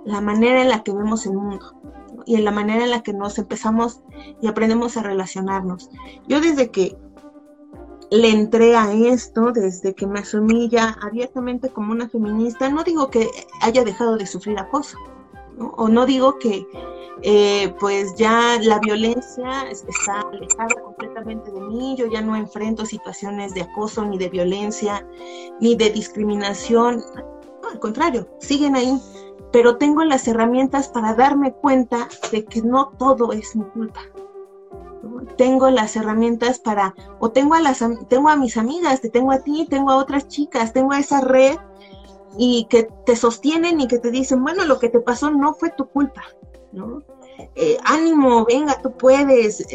la 0.05 0.21
manera 0.21 0.61
en 0.61 0.69
la 0.69 0.83
que 0.83 0.91
vemos 0.91 1.25
el 1.25 1.33
mundo 1.33 1.73
y 2.25 2.35
en 2.35 2.45
la 2.45 2.51
manera 2.51 2.83
en 2.83 2.91
la 2.91 3.03
que 3.03 3.13
nos 3.13 3.37
empezamos 3.37 4.01
y 4.41 4.47
aprendemos 4.47 4.97
a 4.97 5.03
relacionarnos. 5.03 5.89
Yo 6.27 6.41
desde 6.41 6.71
que 6.71 6.97
le 8.09 8.29
entré 8.29 8.75
a 8.75 8.91
esto 8.93 9.51
desde 9.51 9.93
que 9.93 10.07
me 10.07 10.19
asumí 10.19 10.69
ya 10.69 10.97
abiertamente 11.01 11.69
como 11.69 11.91
una 11.91 12.07
feminista. 12.07 12.69
No 12.69 12.83
digo 12.83 13.09
que 13.09 13.27
haya 13.61 13.83
dejado 13.83 14.17
de 14.17 14.25
sufrir 14.25 14.57
acoso, 14.59 14.97
o 15.59 15.87
no 15.87 16.05
digo 16.05 16.37
que 16.37 16.65
eh, 17.23 17.73
pues 17.79 18.15
ya 18.15 18.59
la 18.61 18.79
violencia 18.79 19.63
está 19.71 20.21
alejada 20.31 20.81
completamente 20.83 21.51
de 21.51 21.59
mí, 21.61 21.95
yo 21.97 22.05
ya 22.05 22.21
no 22.21 22.35
enfrento 22.35 22.85
situaciones 22.85 23.53
de 23.53 23.63
acoso, 23.63 24.05
ni 24.05 24.17
de 24.17 24.29
violencia, 24.29 25.05
ni 25.59 25.75
de 25.75 25.89
discriminación. 25.89 27.03
Al 27.71 27.79
contrario, 27.79 28.27
siguen 28.39 28.75
ahí, 28.75 28.99
pero 29.51 29.77
tengo 29.77 30.03
las 30.03 30.27
herramientas 30.27 30.87
para 30.87 31.13
darme 31.13 31.53
cuenta 31.53 32.07
de 32.31 32.45
que 32.45 32.61
no 32.61 32.93
todo 32.97 33.31
es 33.31 33.55
mi 33.55 33.63
culpa 33.65 34.01
tengo 35.37 35.69
las 35.69 35.95
herramientas 35.95 36.59
para, 36.59 36.93
o 37.19 37.31
tengo 37.31 37.53
a, 37.53 37.61
las, 37.61 37.83
tengo 38.09 38.29
a 38.29 38.35
mis 38.35 38.57
amigas, 38.57 39.01
te 39.01 39.09
tengo 39.09 39.31
a 39.31 39.39
ti, 39.39 39.67
tengo 39.69 39.91
a 39.91 39.97
otras 39.97 40.27
chicas, 40.27 40.73
tengo 40.73 40.91
a 40.91 40.99
esa 40.99 41.21
red 41.21 41.57
y 42.37 42.67
que 42.69 42.89
te 43.05 43.15
sostienen 43.15 43.79
y 43.79 43.87
que 43.87 43.99
te 43.99 44.11
dicen, 44.11 44.43
bueno, 44.43 44.65
lo 44.65 44.79
que 44.79 44.89
te 44.89 44.99
pasó 44.99 45.31
no 45.31 45.53
fue 45.53 45.69
tu 45.69 45.87
culpa, 45.87 46.23
¿no? 46.71 47.03
Eh, 47.55 47.77
ánimo, 47.85 48.45
venga, 48.45 48.81
tú 48.81 48.91
puedes. 48.91 49.65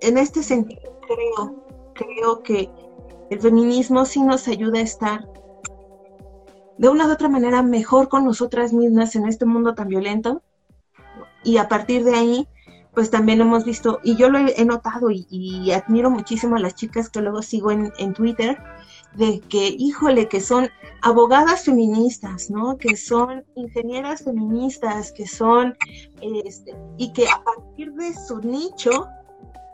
En 0.00 0.18
este 0.18 0.42
sentido, 0.42 0.80
creo, 1.06 1.64
creo 1.94 2.42
que 2.42 2.70
el 3.30 3.40
feminismo 3.40 4.04
sí 4.04 4.22
nos 4.22 4.46
ayuda 4.48 4.78
a 4.78 4.82
estar 4.82 5.28
de 6.78 6.88
una 6.88 7.06
u 7.06 7.12
otra 7.12 7.28
manera 7.28 7.62
mejor 7.62 8.08
con 8.08 8.24
nosotras 8.24 8.72
mismas 8.72 9.16
en 9.16 9.26
este 9.26 9.44
mundo 9.44 9.74
tan 9.74 9.88
violento 9.88 10.42
y 11.44 11.58
a 11.58 11.68
partir 11.68 12.04
de 12.04 12.14
ahí 12.14 12.48
pues 12.98 13.10
también 13.10 13.40
hemos 13.40 13.64
visto, 13.64 14.00
y 14.02 14.16
yo 14.16 14.28
lo 14.28 14.40
he, 14.40 14.64
notado 14.64 15.08
y, 15.12 15.70
admiro 15.70 16.10
muchísimo 16.10 16.56
a 16.56 16.58
las 16.58 16.74
chicas 16.74 17.08
que 17.08 17.20
luego 17.20 17.42
sigo 17.42 17.70
en, 17.70 18.12
Twitter, 18.12 18.58
de 19.14 19.38
que, 19.38 19.68
híjole, 19.68 20.26
que 20.26 20.40
son 20.40 20.68
abogadas 21.02 21.64
feministas, 21.64 22.50
¿no? 22.50 22.76
Que 22.76 22.96
son 22.96 23.44
ingenieras 23.54 24.24
feministas, 24.24 25.12
que 25.12 25.28
son, 25.28 25.76
este, 26.44 26.74
y 26.96 27.12
que 27.12 27.28
a 27.28 27.40
partir 27.44 27.92
de 27.92 28.14
su 28.14 28.40
nicho, 28.40 29.06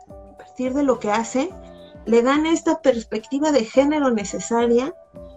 a 0.07 0.37
partir 0.37 0.75
de 0.75 0.83
lo 0.83 0.99
que 0.99 1.09
hacen, 1.09 1.49
le 2.05 2.21
dan 2.21 2.45
esta 2.45 2.79
perspectiva 2.83 3.51
de 3.51 3.65
género 3.65 4.11
necesaria, 4.11 4.93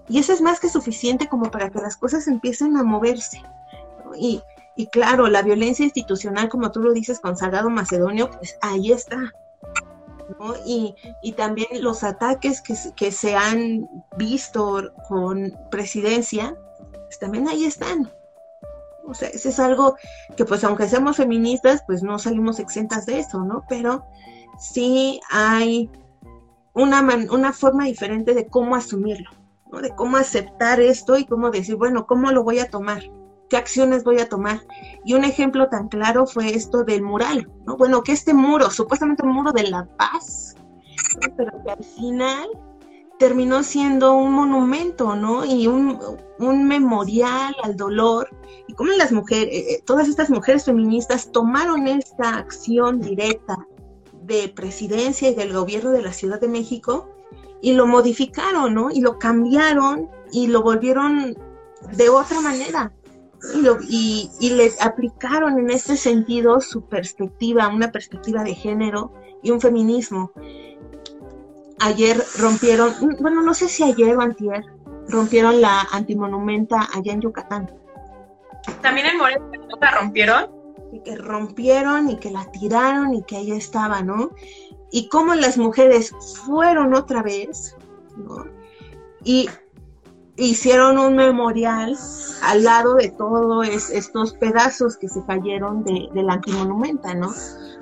y 0.09 0.19
eso 0.19 0.33
es 0.33 0.41
más 0.41 0.61
que 0.61 0.69
suficiente 0.69 1.29
como 1.29 1.51
para 1.51 1.71
que 1.71 1.81
las 1.81 1.97
cosas 1.97 2.27
empiecen 2.29 2.77
a 2.77 2.83
moverse. 2.83 3.43
Y, 4.17 4.43
y 4.77 4.87
claro, 4.87 5.29
la 5.29 5.43
violencia 5.43 5.85
institucional, 5.85 6.49
como 6.49 6.71
tú 6.71 6.81
lo 6.81 6.93
dices 6.93 7.21
con 7.21 7.37
Salgado 7.37 7.69
Macedonio, 7.69 8.31
pues 8.31 8.57
ahí 8.63 8.93
está. 8.93 9.33
Y, 10.65 10.95
también 11.37 11.83
los 11.83 12.05
ataques 12.05 12.63
que, 12.63 13.11
se 13.13 13.35
han 13.35 13.89
visto 14.17 14.93
con 15.09 15.53
presidencia, 15.71 16.55
pues 17.07 17.19
también 17.19 17.49
ahí 17.49 17.65
están. 17.65 18.13
O 19.07 19.15
sea, 19.15 19.29
eso 19.31 19.49
es 19.49 19.59
algo 19.59 19.97
que 20.37 20.45
pues 20.45 20.63
aunque 20.65 20.87
seamos 20.87 21.17
feministas, 21.17 21.83
pues 21.87 22.03
no 22.03 22.19
salimos 22.19 22.59
exentas 22.59 23.07
de 23.07 23.21
eso, 23.21 23.43
¿no? 23.43 23.65
Pero 23.69 24.05
sí 24.61 25.19
hay 25.31 25.91
una, 26.75 27.01
una 27.31 27.53
forma 27.55 27.87
diferente 27.87 28.35
de 28.35 28.47
cómo 28.47 28.77
asumirlo, 28.77 29.31
De 29.73 29.95
cómo 29.95 30.17
aceptar 30.17 30.81
esto 30.81 31.19
y 31.19 31.27
cómo 31.27 31.51
decir, 31.51 31.77
bueno, 31.77 32.07
¿cómo 32.07 32.31
lo 32.33 32.43
voy 32.43 32.59
a 32.59 32.71
tomar? 32.71 33.03
qué 33.49 33.57
acciones 33.57 34.05
voy 34.05 34.19
a 34.21 34.29
tomar. 34.29 34.61
Y 35.05 35.15
un 35.15 35.25
ejemplo 35.25 35.69
tan 35.69 35.89
claro 35.89 36.27
fue 36.27 36.55
esto 36.55 36.85
del 36.85 37.03
mural, 37.03 37.51
¿no? 37.67 37.77
Bueno, 37.77 38.03
que 38.03 38.13
este 38.13 38.35
muro, 38.35 38.71
supuestamente 38.71 39.23
un 39.23 39.33
muro 39.33 39.53
de 39.53 39.65
la 39.65 39.87
paz, 39.97 40.55
pero 41.37 41.53
que 41.65 41.71
al 41.71 41.85
final 41.85 42.49
terminó 43.19 43.63
siendo 43.65 44.15
un 44.15 44.33
monumento, 44.33 45.17
¿no? 45.17 45.45
Y 45.45 45.67
un, 45.67 45.99
memorial 46.39 47.55
al 47.63 47.77
dolor. 47.77 48.29
Y 48.69 48.75
cómo 48.75 48.93
las 48.93 49.13
mujeres, 49.13 49.53
eh, 49.53 49.73
eh, 49.73 49.83
todas 49.85 50.09
estas 50.09 50.31
mujeres 50.31 50.65
feministas 50.65 51.33
tomaron 51.33 51.89
esta 51.89 52.37
acción 52.37 53.01
directa 53.01 53.57
de 54.23 54.49
presidencia 54.49 55.31
y 55.31 55.35
del 55.35 55.53
gobierno 55.53 55.91
de 55.91 56.03
la 56.03 56.13
Ciudad 56.13 56.41
de 56.41 56.49
México 56.49 57.09
y 57.61 57.73
lo 57.73 57.87
modificaron, 57.87 58.75
¿no? 58.75 58.91
Y 58.91 59.01
lo 59.01 59.19
cambiaron 59.19 60.09
y 60.33 60.47
lo 60.47 60.63
volvieron 60.63 61.37
de 61.93 62.09
otra 62.09 62.41
manera 62.41 62.93
y, 63.89 64.31
y, 64.41 64.51
les 64.51 64.81
aplicaron 64.83 65.59
en 65.59 65.71
este 65.71 65.97
sentido 65.97 66.61
su 66.61 66.83
perspectiva, 66.87 67.69
una 67.69 67.93
perspectiva 67.93 68.43
de 68.43 68.55
género 68.55 69.13
y 69.43 69.51
un 69.51 69.61
feminismo. 69.61 70.33
Ayer 71.81 72.21
rompieron, 72.39 72.93
bueno, 73.21 73.43
no 73.43 73.55
sé 73.55 73.69
si 73.69 73.85
ayer 73.85 74.17
o 74.17 74.21
antier, 74.21 74.65
rompieron 75.09 75.61
la 75.61 75.83
antimonumenta 75.93 76.89
allá 76.93 77.13
en 77.13 77.21
Yucatán. 77.21 77.71
¿También 78.83 79.07
en 79.07 79.19
Morelia 79.19 79.41
la 79.81 79.91
rompieron? 79.93 80.51
Y 80.93 81.01
que 81.01 81.17
rompieron 81.17 82.11
y 82.11 82.19
que 82.19 82.31
la 82.31 82.51
tiraron 82.51 83.15
y 83.15 83.23
que 83.23 83.37
ahí 83.37 83.53
estaba, 83.53 84.03
¿no? 84.03 84.31
Y 84.91 85.09
cómo 85.09 85.35
las 85.35 85.59
mujeres 85.59 86.15
fueron 86.47 86.95
otra 86.95 87.23
vez, 87.23 87.77
¿no? 88.17 88.45
Y 89.25 89.49
hicieron 90.39 90.99
un 90.99 91.17
memorial 91.17 91.97
al 92.43 92.65
lado 92.65 92.95
de 92.95 93.11
todos 93.11 93.69
estos 93.91 94.35
pedazos 94.35 94.97
que 94.97 95.09
se 95.09 95.23
cayeron 95.25 95.83
de, 95.83 96.09
la 96.15 96.35
antimonumenta, 96.35 97.15
¿no? 97.15 97.33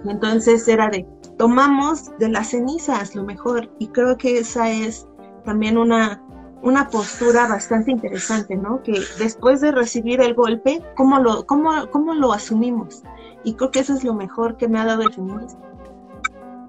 entonces 0.06 0.66
era 0.66 0.88
de, 0.88 1.06
tomamos 1.36 2.16
de 2.18 2.30
las 2.30 2.50
cenizas 2.50 3.14
lo 3.14 3.24
mejor, 3.24 3.70
y 3.78 3.88
creo 3.88 4.16
que 4.16 4.38
esa 4.38 4.70
es 4.70 5.06
también 5.44 5.76
una, 5.76 6.22
una 6.62 6.88
postura 6.88 7.46
bastante 7.46 7.90
interesante, 7.90 8.56
¿no? 8.56 8.82
Que 8.82 9.00
después 9.18 9.60
de 9.60 9.72
recibir 9.72 10.20
el 10.20 10.34
golpe, 10.34 10.82
¿cómo 10.96 11.18
lo, 11.20 11.46
cómo, 11.46 11.88
cómo 11.90 12.14
lo 12.14 12.32
asumimos? 12.32 13.02
Y 13.44 13.54
creo 13.54 13.70
que 13.70 13.80
eso 13.80 13.94
es 13.94 14.04
lo 14.04 14.14
mejor 14.14 14.56
que 14.56 14.68
me 14.68 14.80
ha 14.80 14.84
dado 14.84 15.02
el 15.02 15.12
feminismo. 15.12 15.60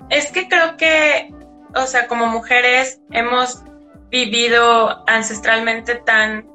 Es 0.10 0.32
que 0.32 0.48
creo 0.48 0.78
que, 0.78 1.34
o 1.76 1.86
sea, 1.86 2.08
como 2.08 2.28
mujeres 2.28 3.02
hemos 3.12 3.64
vivido 4.10 5.04
ancestralmente 5.08 5.96
tan 5.96 6.48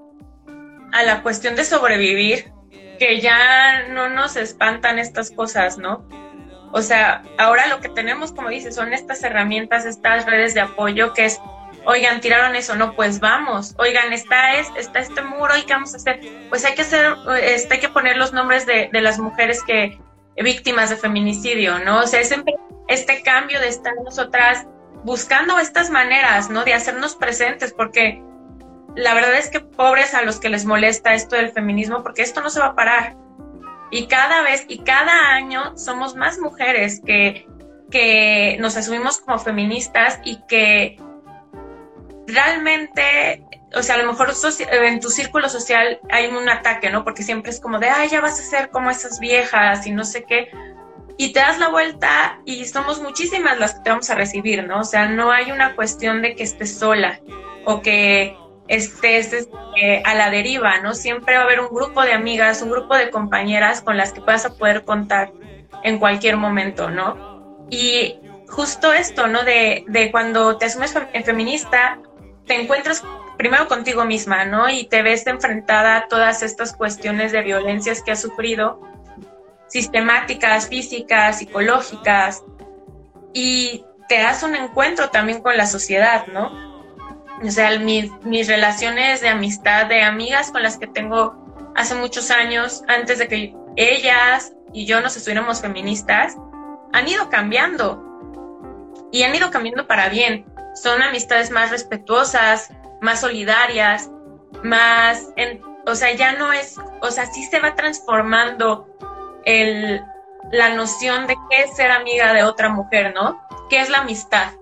a 0.93 1.03
la 1.03 1.23
cuestión 1.23 1.57
de 1.57 1.65
sobrevivir 1.65 2.53
que 2.99 3.21
ya 3.21 3.89
no 3.89 4.09
nos 4.09 4.37
espantan 4.37 4.99
estas 4.99 5.31
cosas, 5.31 5.79
¿no? 5.79 6.07
O 6.73 6.81
sea, 6.81 7.23
ahora 7.39 7.67
lo 7.67 7.81
que 7.81 7.89
tenemos, 7.89 8.33
como 8.33 8.49
dices, 8.49 8.75
son 8.75 8.95
estas 8.95 9.23
herramientas, 9.23 9.85
estas 9.85 10.25
redes 10.25 10.55
de 10.55 10.63
apoyo 10.63 11.13
que 11.13 11.27
es, 11.27 11.39
oigan, 11.85 12.21
tiraron 12.21 12.57
eso, 12.57 12.77
no, 12.77 12.95
pues 12.95 13.21
vamos, 13.21 13.75
oigan, 13.79 14.13
está, 14.13 14.55
es, 14.55 14.69
está 14.79 15.01
este 15.01 15.23
muro, 15.23 15.55
¿y 15.57 15.63
qué 15.63 15.75
vamos 15.75 15.93
a 15.93 15.99
hacer? 15.99 16.21
Pues 16.49 16.65
hay 16.65 16.75
que 16.75 16.83
hacer, 16.83 17.15
este, 17.43 17.75
hay 17.75 17.81
que 17.81 17.91
poner 17.91 18.17
los 18.17 18.33
nombres 18.33 18.65
de, 18.65 18.89
de 18.91 19.01
las 19.03 19.19
mujeres 19.19 19.63
que, 19.65 19.99
víctimas 20.37 20.91
de 20.91 20.97
feminicidio, 20.97 21.79
¿no? 21.81 22.01
O 22.01 22.07
sea, 22.07 22.23
siempre 22.25 22.55
este 22.89 23.23
cambio 23.23 23.61
de 23.61 23.69
estar 23.69 23.95
nosotras 24.05 24.67
buscando 25.05 25.59
estas 25.59 25.91
maneras, 25.91 26.51
¿no? 26.51 26.65
De 26.65 26.75
hacernos 26.75 27.17
presentes, 27.17 27.73
porque 27.73 28.23
la 28.95 29.15
verdad 29.15 29.35
es 29.35 29.49
que 29.49 29.61
pobres 29.61 30.15
a 30.15 30.23
los 30.23 30.39
que 30.39 30.49
les 30.49 30.65
molesta 30.65 31.15
esto 31.15 31.37
del 31.37 31.51
feminismo, 31.51 32.03
porque 32.03 32.23
esto 32.23 32.41
no 32.41 32.51
se 32.51 32.61
va 32.61 32.67
a 32.67 32.75
parar. 32.75 33.17
Y 33.91 34.07
cada 34.07 34.43
vez 34.43 34.65
y 34.69 34.79
cada 34.79 35.35
año 35.35 35.77
somos 35.77 36.15
más 36.15 36.39
mujeres 36.39 37.01
que, 37.05 37.47
que 37.91 38.57
nos 38.61 38.77
asumimos 38.77 39.21
como 39.21 39.39
feministas 39.39 40.19
y 40.25 40.41
que 40.47 40.99
realmente, 42.27 43.45
o 43.75 43.83
sea, 43.83 43.97
a 43.97 43.99
lo 43.99 44.07
mejor 44.07 44.33
en 44.71 45.01
tu 45.01 45.11
círculo 45.11 45.49
social 45.49 46.01
hay 46.11 46.27
un 46.27 46.49
ataque, 46.49 46.91
¿no? 46.91 47.05
Porque 47.05 47.23
siempre 47.23 47.51
es 47.51 47.61
como 47.61 47.79
de, 47.79 47.89
ay, 47.89 48.09
ya 48.09 48.21
vas 48.21 48.39
a 48.39 48.43
ser 48.43 48.71
como 48.71 48.91
esas 48.91 49.19
viejas 49.19 49.87
y 49.87 49.91
no 49.93 50.05
sé 50.05 50.25
qué. 50.25 50.51
Y 51.17 51.33
te 51.33 51.41
das 51.41 51.59
la 51.59 51.69
vuelta 51.69 52.41
y 52.45 52.65
somos 52.67 53.01
muchísimas 53.01 53.59
las 53.59 53.75
que 53.75 53.81
te 53.81 53.91
vamos 53.91 54.11
a 54.11 54.15
recibir, 54.15 54.65
¿no? 54.65 54.81
O 54.81 54.85
sea, 54.85 55.07
no 55.07 55.31
hay 55.31 55.53
una 55.53 55.75
cuestión 55.75 56.23
de 56.23 56.35
que 56.35 56.43
estés 56.43 56.79
sola 56.79 57.21
o 57.65 57.83
que 57.83 58.37
estés 58.69 59.33
este, 59.33 60.03
a 60.05 60.15
la 60.15 60.31
deriva, 60.31 60.81
¿no? 60.81 60.95
Siempre 60.95 61.37
va 61.37 61.43
a 61.43 61.45
haber 61.45 61.61
un 61.61 61.69
grupo 61.69 62.03
de 62.03 62.13
amigas, 62.13 62.63
un 62.63 62.71
grupo 62.71 62.97
de 62.97 63.11
compañeras 63.11 63.83
con 63.83 63.97
las 63.97 64.13
que 64.13 64.21
vas 64.21 64.45
a 64.45 64.55
poder 64.55 64.85
contar 64.85 65.33
en 65.83 65.99
cualquier 65.99 66.37
momento, 66.37 66.91
¿no? 66.91 67.67
Y 67.71 68.19
justo 68.49 68.93
esto, 68.93 69.27
¿no? 69.27 69.45
De, 69.45 69.85
de 69.89 70.11
cuando 70.11 70.57
te 70.57 70.67
asumes 70.67 70.95
feminista, 71.25 71.99
te 72.47 72.61
encuentras 72.61 73.03
primero 73.43 73.67
contigo 73.67 74.05
misma, 74.05 74.45
¿no? 74.45 74.69
Y 74.69 74.85
te 74.85 75.03
ves 75.03 75.27
enfrentada 75.27 75.97
a 75.97 76.07
todas 76.07 76.45
estas 76.45 76.73
cuestiones 76.73 77.33
de 77.33 77.43
violencias 77.43 78.01
que 78.01 78.13
has 78.13 78.21
sufrido, 78.21 78.81
sistemáticas, 79.67 80.69
físicas, 80.69 81.41
psicológicas, 81.41 82.45
y 83.35 83.85
te 84.09 84.21
das 84.21 84.45
un 84.45 84.55
encuentro 84.55 85.11
también 85.11 85.43
con 85.43 85.57
la 85.57 85.67
sociedad, 85.67 86.29
¿no? 86.29 86.53
O 87.45 87.51
sea, 87.51 87.77
mis, 87.81 88.13
mis 88.23 88.47
relaciones 88.47 89.21
de 89.21 89.31
amistad, 89.31 89.87
de 89.87 90.03
amigas 90.03 90.53
con 90.53 90.63
las 90.63 90.79
que 90.79 90.87
tengo 90.87 91.73
hace 91.75 91.97
muchos 91.97 92.31
años, 92.31 92.85
antes 92.87 93.19
de 93.19 93.27
que 93.27 93.57
ellas 93.75 94.53
y 94.73 94.87
yo 94.87 95.01
nos 95.01 95.17
estuviéramos 95.17 95.61
feministas, 95.61 96.37
han 96.93 97.09
ido 97.09 97.29
cambiando. 97.29 98.09
Y 99.11 99.25
han 99.25 99.35
ido 99.35 99.51
cambiando 99.51 99.89
para 99.89 100.09
bien 100.09 100.47
son 100.75 101.03
amistades 101.03 101.51
más 101.51 101.71
respetuosas, 101.71 102.71
más 103.03 103.21
solidarias, 103.21 104.11
más, 104.63 105.29
en, 105.37 105.61
o 105.87 105.95
sea, 105.95 106.13
ya 106.15 106.33
no 106.33 106.53
es, 106.53 106.79
o 107.01 107.11
sea, 107.11 107.27
sí 107.27 107.45
se 107.45 107.61
va 107.61 107.75
transformando 107.75 108.89
el, 109.45 110.01
la 110.51 110.75
noción 110.75 111.27
de 111.27 111.37
qué 111.51 111.65
es 111.65 111.77
ser 111.77 111.91
amiga 111.91 112.33
de 112.33 112.45
otra 112.45 112.71
mujer, 112.71 113.13
¿no? 113.15 113.47
¿Qué 113.69 113.81
es 113.81 113.91
la 113.91 113.99
amistad? 113.99 114.53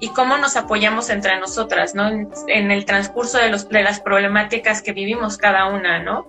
Y 0.00 0.10
cómo 0.10 0.38
nos 0.38 0.56
apoyamos 0.56 1.10
entre 1.10 1.40
nosotras, 1.40 1.94
¿no? 1.94 2.08
En, 2.46 2.70
el 2.70 2.84
transcurso 2.84 3.38
de, 3.38 3.48
los, 3.48 3.68
de 3.68 3.82
las 3.82 4.00
problemáticas 4.00 4.82
que 4.82 4.92
vivimos 4.92 5.38
cada 5.38 5.66
una, 5.66 5.98
¿no? 5.98 6.26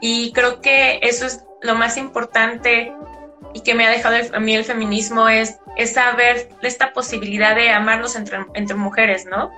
Y 0.00 0.32
creo 0.32 0.60
que 0.60 0.98
eso 1.02 1.24
es 1.24 1.44
lo 1.62 1.74
más 1.76 1.96
importante 1.96 2.92
y 3.54 3.60
que 3.60 3.74
me 3.74 3.86
ha 3.86 3.90
dejado 3.90 4.16
a 4.34 4.40
mí 4.40 4.54
el 4.54 4.64
feminismo 4.64 5.28
es 5.28 5.58
es 5.76 5.94
saber 5.94 6.48
esta 6.62 6.92
posibilidad 6.92 7.54
de 7.54 7.70
amarnos 7.70 8.16
entre, 8.16 8.44
entre 8.54 8.76
mujeres, 8.76 9.26
¿no? 9.26 9.50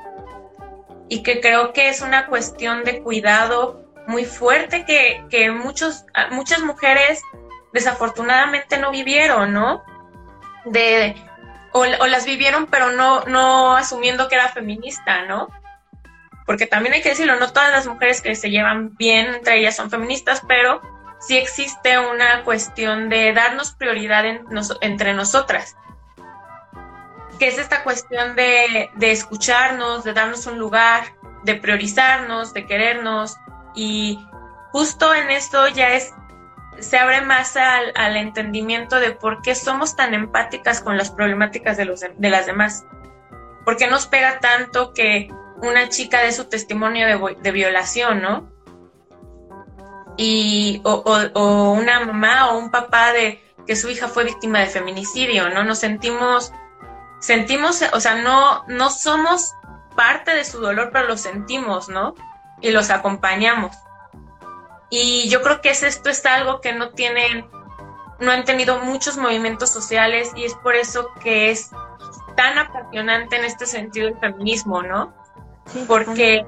Y 1.14 1.22
que 1.22 1.40
creo 1.40 1.72
que 1.72 1.88
es 1.88 2.00
una 2.00 2.26
cuestión 2.26 2.82
de 2.82 3.00
cuidado 3.00 3.84
muy 4.08 4.24
fuerte 4.24 4.84
que, 4.84 5.24
que 5.30 5.52
muchos, 5.52 6.04
muchas 6.32 6.58
mujeres 6.62 7.22
desafortunadamente 7.72 8.78
no 8.78 8.90
vivieron, 8.90 9.52
¿no? 9.52 9.84
De, 10.64 11.14
o, 11.70 11.84
las 11.84 12.26
vivieron 12.26 12.66
pero 12.66 12.90
no, 12.90 13.22
no 13.26 13.76
asumiendo 13.76 14.26
que 14.26 14.34
era 14.34 14.48
feminista, 14.48 15.24
¿no? 15.26 15.50
Porque 16.46 16.66
también 16.66 16.94
hay 16.94 17.02
que 17.02 17.10
decirlo, 17.10 17.38
no 17.38 17.52
todas 17.52 17.70
las 17.70 17.86
mujeres 17.86 18.20
que 18.20 18.34
se 18.34 18.50
llevan 18.50 18.96
bien 18.96 19.36
entre 19.36 19.60
ellas 19.60 19.76
son 19.76 19.90
feministas, 19.90 20.42
pero 20.48 20.82
sí 21.20 21.36
existe 21.36 21.96
una 21.96 22.42
cuestión 22.42 23.08
de 23.08 23.32
darnos 23.32 23.70
prioridad 23.70 24.24
entre 24.80 25.14
nosotras 25.14 25.76
es 27.46 27.58
esta 27.58 27.82
cuestión 27.82 28.36
de, 28.36 28.90
escucharnos, 29.00 30.04
de 30.04 30.12
darnos 30.12 30.46
un 30.46 30.58
lugar, 30.58 31.14
de 31.44 31.54
priorizarnos, 31.54 32.54
de 32.54 32.66
querernos 32.66 33.36
y 33.74 34.18
justo 34.72 35.14
en 35.14 35.30
esto 35.30 35.68
ya 35.68 35.94
es 35.94 36.12
se 36.80 36.98
abre 36.98 37.20
más 37.20 37.56
al, 37.56 38.16
entendimiento 38.16 38.98
de 38.98 39.12
por 39.12 39.42
qué 39.42 39.54
somos 39.54 39.94
tan 39.94 40.12
empáticas 40.12 40.80
con 40.80 40.96
las 40.96 41.10
problemáticas 41.10 41.76
de, 41.76 41.84
los, 41.84 42.00
de 42.00 42.30
las 42.30 42.46
demás. 42.46 42.84
¿Por 43.64 43.76
qué 43.76 43.86
nos 43.86 44.08
pega 44.08 44.40
tanto 44.40 44.92
que 44.92 45.28
una 45.62 45.88
chica 45.88 46.20
dé 46.20 46.32
su 46.32 46.46
testimonio 46.46 47.06
de, 47.40 47.52
violación, 47.52 48.20
¿no? 48.20 48.50
Y, 50.16 50.80
o, 50.84 51.04
o, 51.34 51.72
una 51.72 52.04
mamá 52.04 52.50
o 52.50 52.58
un 52.58 52.70
papá 52.70 53.12
de 53.12 53.40
que 53.66 53.76
su 53.76 53.88
hija 53.88 54.08
fue 54.08 54.24
víctima 54.24 54.58
de 54.58 54.66
feminicidio, 54.66 55.48
¿no? 55.50 55.64
Nos 55.64 55.78
sentimos 55.78 56.52
sentimos, 57.24 57.82
o 57.94 58.00
sea, 58.00 58.16
no, 58.16 58.64
no 58.66 58.90
somos 58.90 59.54
parte 59.96 60.34
de 60.34 60.44
su 60.44 60.60
dolor, 60.60 60.90
pero 60.92 61.08
lo 61.08 61.16
sentimos, 61.16 61.88
¿no? 61.88 62.14
Y 62.60 62.70
los 62.70 62.90
acompañamos. 62.90 63.74
Y 64.90 65.26
yo 65.30 65.40
creo 65.40 65.62
que 65.62 65.70
es, 65.70 65.82
esto 65.82 66.10
es 66.10 66.24
algo 66.26 66.60
que 66.60 66.74
no 66.74 66.90
tienen, 66.90 67.46
no 68.20 68.30
han 68.30 68.44
tenido 68.44 68.78
muchos 68.80 69.16
movimientos 69.16 69.72
sociales 69.72 70.32
y 70.36 70.44
es 70.44 70.54
por 70.56 70.76
eso 70.76 71.12
que 71.22 71.50
es 71.50 71.70
tan 72.36 72.58
apasionante 72.58 73.36
en 73.36 73.44
este 73.46 73.64
sentido 73.64 74.08
el 74.08 74.18
feminismo, 74.18 74.82
¿no? 74.82 75.14
Porque 75.86 76.44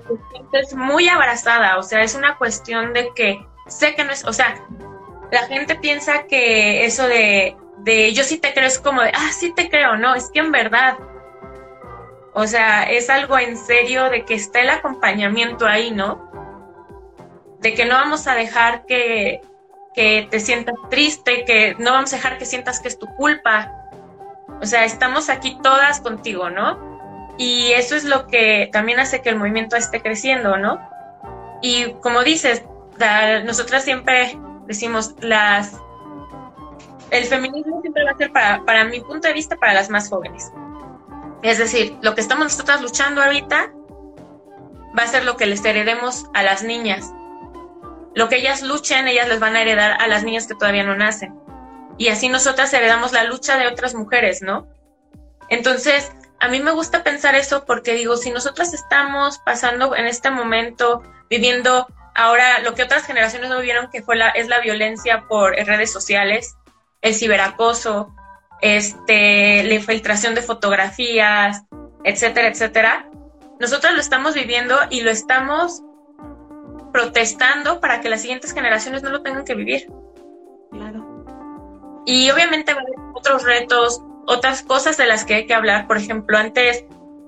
es 0.52 0.74
muy 0.74 1.08
abrazada, 1.08 1.78
o 1.78 1.82
sea, 1.82 2.02
es 2.02 2.14
una 2.14 2.36
cuestión 2.36 2.92
de 2.92 3.14
que 3.14 3.42
sé 3.66 3.94
que 3.94 4.04
no 4.04 4.12
es, 4.12 4.26
o 4.26 4.32
sea, 4.34 4.62
la 5.32 5.46
gente 5.46 5.74
piensa 5.76 6.24
que 6.24 6.84
eso 6.84 7.08
de 7.08 7.56
de 7.78 8.12
yo 8.12 8.24
sí 8.24 8.38
te 8.38 8.52
creo, 8.52 8.66
es 8.66 8.78
como 8.78 9.02
de, 9.02 9.10
ah, 9.14 9.30
sí 9.32 9.52
te 9.54 9.68
creo, 9.68 9.96
no, 9.96 10.14
es 10.14 10.30
que 10.30 10.40
en 10.40 10.52
verdad, 10.52 10.96
o 12.34 12.46
sea, 12.46 12.84
es 12.84 13.08
algo 13.10 13.38
en 13.38 13.56
serio 13.56 14.10
de 14.10 14.24
que 14.24 14.34
está 14.34 14.60
el 14.60 14.70
acompañamiento 14.70 15.66
ahí, 15.66 15.90
¿no? 15.90 16.30
De 17.60 17.74
que 17.74 17.86
no 17.86 17.94
vamos 17.94 18.26
a 18.26 18.34
dejar 18.34 18.84
que, 18.86 19.40
que 19.94 20.28
te 20.30 20.40
sientas 20.40 20.74
triste, 20.90 21.44
que 21.44 21.74
no 21.78 21.92
vamos 21.92 22.12
a 22.12 22.16
dejar 22.16 22.38
que 22.38 22.44
sientas 22.44 22.80
que 22.80 22.88
es 22.88 22.98
tu 22.98 23.06
culpa. 23.16 23.72
O 24.60 24.66
sea, 24.66 24.84
estamos 24.84 25.30
aquí 25.30 25.58
todas 25.62 26.00
contigo, 26.00 26.50
¿no? 26.50 27.34
Y 27.38 27.72
eso 27.72 27.96
es 27.96 28.04
lo 28.04 28.26
que 28.26 28.68
también 28.72 29.00
hace 29.00 29.22
que 29.22 29.30
el 29.30 29.36
movimiento 29.36 29.76
esté 29.76 30.02
creciendo, 30.02 30.56
¿no? 30.56 30.78
Y 31.62 31.92
como 32.02 32.22
dices, 32.22 32.62
nosotras 33.44 33.84
siempre 33.84 34.38
decimos, 34.66 35.14
las 35.20 35.80
el 37.10 37.24
feminismo 37.24 37.80
siempre 37.80 38.04
va 38.04 38.10
a 38.10 38.16
ser, 38.16 38.32
para, 38.32 38.64
para 38.64 38.84
mi 38.84 39.00
punto 39.00 39.28
de 39.28 39.34
vista, 39.34 39.56
para 39.56 39.74
las 39.74 39.90
más 39.90 40.08
jóvenes. 40.08 40.50
Es 41.42 41.58
decir, 41.58 41.96
lo 42.02 42.14
que 42.14 42.20
estamos 42.20 42.44
nosotras 42.44 42.82
luchando 42.82 43.22
ahorita 43.22 43.72
va 44.98 45.02
a 45.02 45.06
ser 45.06 45.24
lo 45.24 45.36
que 45.36 45.46
les 45.46 45.64
heredemos 45.64 46.26
a 46.34 46.42
las 46.42 46.62
niñas. 46.62 47.12
Lo 48.14 48.28
que 48.28 48.36
ellas 48.36 48.62
luchen, 48.62 49.08
ellas 49.08 49.28
les 49.28 49.40
van 49.40 49.56
a 49.56 49.62
heredar 49.62 50.00
a 50.00 50.08
las 50.08 50.24
niñas 50.24 50.46
que 50.46 50.54
todavía 50.54 50.84
no 50.84 50.96
nacen. 50.96 51.38
Y 51.98 52.08
así 52.08 52.28
nosotras 52.28 52.72
heredamos 52.72 53.12
la 53.12 53.24
lucha 53.24 53.58
de 53.58 53.66
otras 53.66 53.94
mujeres, 53.94 54.42
¿no? 54.42 54.66
Entonces, 55.48 56.12
a 56.40 56.48
mí 56.48 56.60
me 56.60 56.72
gusta 56.72 57.02
pensar 57.02 57.34
eso 57.34 57.64
porque 57.64 57.94
digo, 57.94 58.16
si 58.16 58.30
nosotras 58.30 58.74
estamos 58.74 59.38
pasando 59.38 59.94
en 59.94 60.06
este 60.06 60.30
momento, 60.30 61.02
viviendo 61.30 61.86
ahora 62.14 62.60
lo 62.60 62.74
que 62.74 62.82
otras 62.82 63.04
generaciones 63.04 63.50
no 63.50 63.58
vivieron, 63.58 63.90
que 63.90 64.02
fue 64.02 64.16
la, 64.16 64.30
es 64.30 64.48
la 64.48 64.60
violencia 64.60 65.24
por 65.28 65.52
redes 65.52 65.92
sociales, 65.92 66.56
el 67.00 67.14
ciberacoso, 67.14 68.14
este, 68.60 69.64
la 69.64 69.74
infiltración 69.74 70.34
de 70.34 70.42
fotografías, 70.42 71.64
etcétera, 72.04 72.48
etcétera. 72.48 73.10
Nosotros 73.60 73.94
lo 73.94 74.00
estamos 74.00 74.34
viviendo 74.34 74.76
y 74.90 75.00
lo 75.00 75.10
estamos 75.10 75.82
protestando 76.92 77.80
para 77.80 78.00
que 78.00 78.08
las 78.08 78.22
siguientes 78.22 78.52
generaciones 78.52 79.02
no 79.02 79.10
lo 79.10 79.22
tengan 79.22 79.44
que 79.44 79.54
vivir. 79.54 79.86
Claro. 80.70 81.24
Y 82.06 82.30
obviamente 82.30 82.72
va 82.72 82.80
a 82.80 82.82
haber 82.82 82.94
otros 83.14 83.44
retos, 83.44 84.02
otras 84.26 84.62
cosas 84.62 84.96
de 84.96 85.06
las 85.06 85.24
que 85.24 85.34
hay 85.34 85.46
que 85.46 85.54
hablar. 85.54 85.86
Por 85.86 85.96
ejemplo, 85.96 86.38
antes 86.38 86.84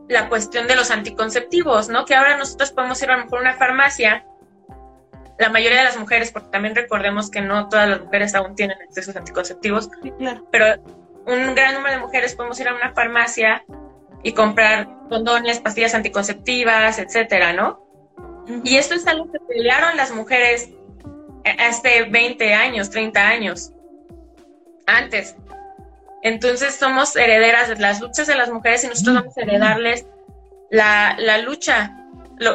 la 0.09 0.29
cuestión 0.29 0.67
de 0.67 0.77
los 0.77 0.91
anticonceptivos, 0.91 1.89
¿no? 1.89 2.05
Que 2.05 2.15
ahora 2.15 2.37
nosotros 2.37 2.73
podemos 2.73 3.01
ir 3.03 3.11
a 3.11 3.17
lo 3.17 3.25
mejor 3.25 3.39
a 3.39 3.43
una 3.43 3.55
farmacia 3.55 4.27
la 5.39 5.49
mayoría 5.51 5.79
de 5.79 5.85
las 5.85 5.99
mujeres, 5.99 6.33
porque 6.33 6.49
también 6.49 6.75
recordemos 6.75 7.31
que 7.31 7.41
no 7.41 7.69
todas 7.69 7.89
las 7.89 8.01
mujeres 8.01 8.35
aún 8.35 8.55
tienen 8.57 8.77
acceso 8.83 9.13
a 9.15 9.19
anticonceptivos, 9.19 9.89
pero 10.51 10.83
un 11.27 11.55
gran 11.55 11.75
número 11.75 11.95
de 11.95 12.01
mujeres 12.01 12.35
podemos 12.35 12.59
ir 12.61 12.69
a 12.69 12.75
una 12.75 12.93
farmacia 12.93 13.65
y 14.23 14.33
comprar 14.33 14.89
condones, 15.09 15.61
pastillas 15.61 15.95
anticonceptivas, 15.95 16.99
etcétera, 16.99 17.53
¿no? 17.53 17.87
Y 18.65 18.77
esto 18.77 18.95
es 18.95 19.07
algo 19.07 19.31
que 19.31 19.39
pelearon 19.41 19.97
las 19.97 20.11
mujeres 20.11 20.71
hace 21.59 22.05
20 22.05 22.55
años, 22.55 22.91
30 22.91 23.29
años. 23.29 23.73
antes. 24.87 25.37
Entonces 26.23 26.75
somos 26.75 27.15
herederas 27.15 27.69
de 27.69 27.77
las 27.77 28.01
luchas 28.01 28.27
de 28.27 28.35
las 28.35 28.51
mujeres 28.51 28.85
y 28.85 28.89
nosotros 28.89 29.17
vamos 29.17 29.37
a 29.37 29.43
heredarles 29.43 30.07
la, 30.71 31.15
la 31.19 31.39
lucha, 31.39 31.97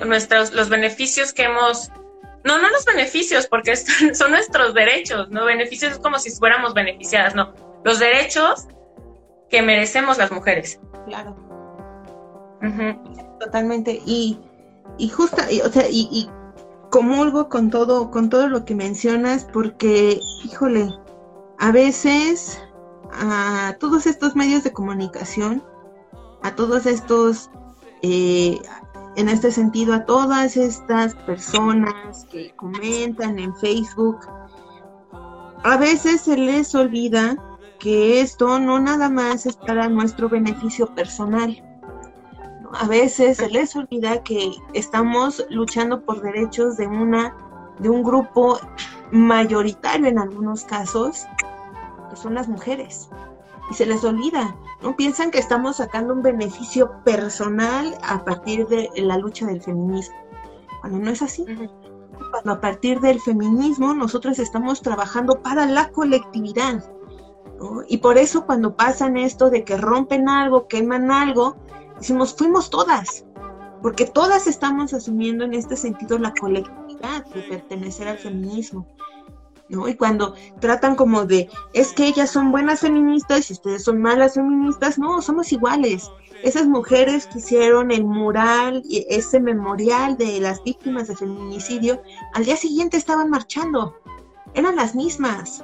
nuestros, 0.06 0.52
los 0.52 0.70
beneficios 0.70 1.32
que 1.32 1.44
hemos, 1.44 1.92
no, 2.44 2.62
no 2.62 2.70
los 2.70 2.86
beneficios, 2.86 3.48
porque 3.48 3.76
son 4.14 4.32
nuestros 4.32 4.74
derechos, 4.74 5.30
¿no? 5.30 5.46
Beneficios 5.46 5.94
es 5.94 6.00
como 6.00 6.20
si 6.20 6.32
fuéramos 6.32 6.74
beneficiadas, 6.74 7.36
no. 7.36 7.54
Los 7.84 8.00
derechos 8.00 8.68
que 9.50 9.62
merecemos 9.62 10.18
las 10.18 10.32
mujeres. 10.32 10.80
Claro. 11.06 11.36
Totalmente. 13.40 14.02
Y, 14.06 14.40
y 14.98 15.10
justa, 15.10 15.48
o 15.66 15.70
sea, 15.70 15.88
y, 15.90 16.08
y 16.12 16.30
comulgo 16.90 17.50
con 17.50 17.70
todo, 17.70 18.10
con 18.10 18.30
todo 18.30 18.48
lo 18.48 18.64
que 18.66 18.76
mencionas, 18.76 19.46
porque, 19.52 20.20
híjole, 20.46 20.90
a 21.60 21.72
veces 21.72 22.62
a 23.12 23.76
todos 23.80 24.06
estos 24.06 24.36
medios 24.36 24.64
de 24.64 24.72
comunicación, 24.72 25.64
a 26.42 26.56
todos 26.56 26.86
estos, 26.86 27.50
eh, 28.02 28.60
en 29.16 29.30
este 29.30 29.52
sentido, 29.52 29.94
a 29.94 30.06
todas 30.06 30.58
estas 30.58 31.16
personas 31.16 32.26
que 32.32 32.54
comentan 32.56 33.40
en 33.40 33.56
Facebook, 33.56 34.20
a 35.64 35.78
veces 35.78 36.22
se 36.22 36.38
les 36.38 36.74
olvida 36.76 37.38
que 37.80 38.22
esto 38.22 38.60
no 38.60 38.80
nada 38.80 39.10
más 39.10 39.46
es 39.46 39.56
para 39.56 39.88
nuestro 39.88 40.30
beneficio 40.30 40.88
personal. 40.96 41.62
A 42.74 42.88
veces 42.88 43.38
se 43.38 43.50
les 43.50 43.76
olvida 43.76 44.24
que 44.24 44.52
estamos 44.74 45.46
luchando 45.50 46.02
por 46.04 46.22
derechos 46.22 46.78
de 46.78 46.88
una 46.88 47.36
de 47.80 47.90
un 47.90 48.04
grupo 48.04 48.60
mayoritario 49.12 50.08
en 50.08 50.20
algunos 50.20 50.64
casos 50.64 51.26
son 52.16 52.36
las 52.36 52.48
mujeres. 52.48 53.10
Y 53.70 53.74
se 53.74 53.86
les 53.86 54.04
olvida, 54.04 54.56
¿no? 54.82 54.96
Piensan 54.96 55.32
que 55.32 55.40
estamos 55.40 55.78
sacando 55.78 56.14
un 56.14 56.22
beneficio 56.22 56.92
personal 57.04 57.98
a 58.04 58.24
partir 58.24 58.68
de 58.68 58.90
la 58.96 59.18
lucha 59.18 59.46
del 59.46 59.62
feminismo, 59.62 60.16
cuando 60.82 61.00
no 61.00 61.12
es 61.12 61.22
así. 61.22 61.46
Cuando 62.32 62.52
a 62.52 62.62
partir 62.62 63.00
del 63.00 63.20
feminismo 63.22 63.94
nosotros 63.94 64.40
estamos 64.40 64.82
trabajando 64.82 65.42
para 65.42 65.66
la 65.66 65.90
colectividad. 65.90 66.84
Y 67.88 67.98
por 67.98 68.18
eso 68.18 68.46
cuando 68.46 68.76
pasan 68.76 69.16
esto 69.18 69.50
de 69.50 69.64
que 69.64 69.78
rompen 69.78 70.28
algo, 70.28 70.68
queman 70.68 71.12
algo, 71.12 71.56
decimos, 71.98 72.36
fuimos 72.36 72.70
todas, 72.70 73.26
porque 73.82 74.06
todas 74.06 74.48
estamos 74.48 74.94
asumiendo 74.94 75.46
en 75.46 75.54
este 75.54 75.78
sentido 75.78 76.18
la 76.18 76.34
colectividad 76.34 77.26
de 77.28 77.42
pertenecer 77.44 78.08
al 78.10 78.18
feminismo. 78.18 78.86
¿No? 79.74 79.88
Y 79.88 79.96
cuando 79.96 80.36
tratan 80.60 80.96
como 80.96 81.26
de, 81.26 81.50
es 81.74 81.92
que 81.94 82.08
ellas 82.08 82.32
son 82.32 82.52
buenas 82.52 82.80
feministas 82.82 83.50
y 83.50 83.54
ustedes 83.54 83.84
son 83.84 84.02
malas 84.02 84.36
feministas, 84.36 84.98
no, 84.98 85.22
somos 85.22 85.52
iguales. 85.52 86.10
Esas 86.44 86.68
mujeres 86.68 87.28
que 87.28 87.40
hicieron 87.40 87.92
el 87.92 88.04
mural, 88.04 88.84
ese 88.90 89.40
memorial 89.40 90.18
de 90.18 90.40
las 90.40 90.64
víctimas 90.64 91.08
de 91.08 91.16
feminicidio, 91.16 92.02
al 92.34 92.46
día 92.46 92.58
siguiente 92.58 92.98
estaban 92.98 93.30
marchando, 93.30 93.96
eran 94.54 94.76
las 94.76 94.96
mismas. 94.96 95.64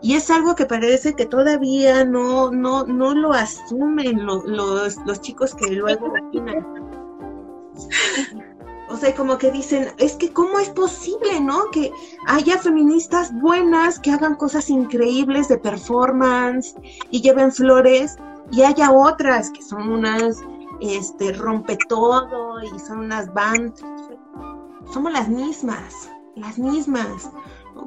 Y 0.00 0.14
es 0.14 0.30
algo 0.30 0.54
que 0.54 0.66
parece 0.66 1.14
que 1.14 1.26
todavía 1.26 2.04
no, 2.04 2.52
no, 2.52 2.84
no 2.84 3.14
lo 3.14 3.32
asumen 3.32 4.24
los, 4.24 4.44
los 4.46 5.20
chicos 5.20 5.54
que 5.54 5.72
luego 5.72 6.12
opinan. 6.28 6.64
O 8.90 8.96
sea, 8.96 9.14
como 9.14 9.36
que 9.38 9.50
dicen, 9.50 9.92
es 9.98 10.16
que 10.16 10.32
cómo 10.32 10.58
es 10.58 10.70
posible, 10.70 11.40
¿no? 11.40 11.70
Que 11.70 11.92
haya 12.26 12.58
feministas 12.58 13.32
buenas 13.40 13.98
que 13.98 14.12
hagan 14.12 14.34
cosas 14.36 14.70
increíbles 14.70 15.48
de 15.48 15.58
performance 15.58 16.74
y 17.10 17.20
lleven 17.20 17.52
flores 17.52 18.16
y 18.50 18.62
haya 18.62 18.90
otras 18.90 19.50
que 19.50 19.62
son 19.62 19.90
unas, 19.90 20.42
este, 20.80 21.32
rompe 21.32 21.76
todo 21.88 22.62
y 22.62 22.78
son 22.78 23.00
unas 23.00 23.32
bandas. 23.34 23.82
Somos 24.92 25.12
las 25.12 25.28
mismas, 25.28 26.10
las 26.34 26.58
mismas, 26.58 27.30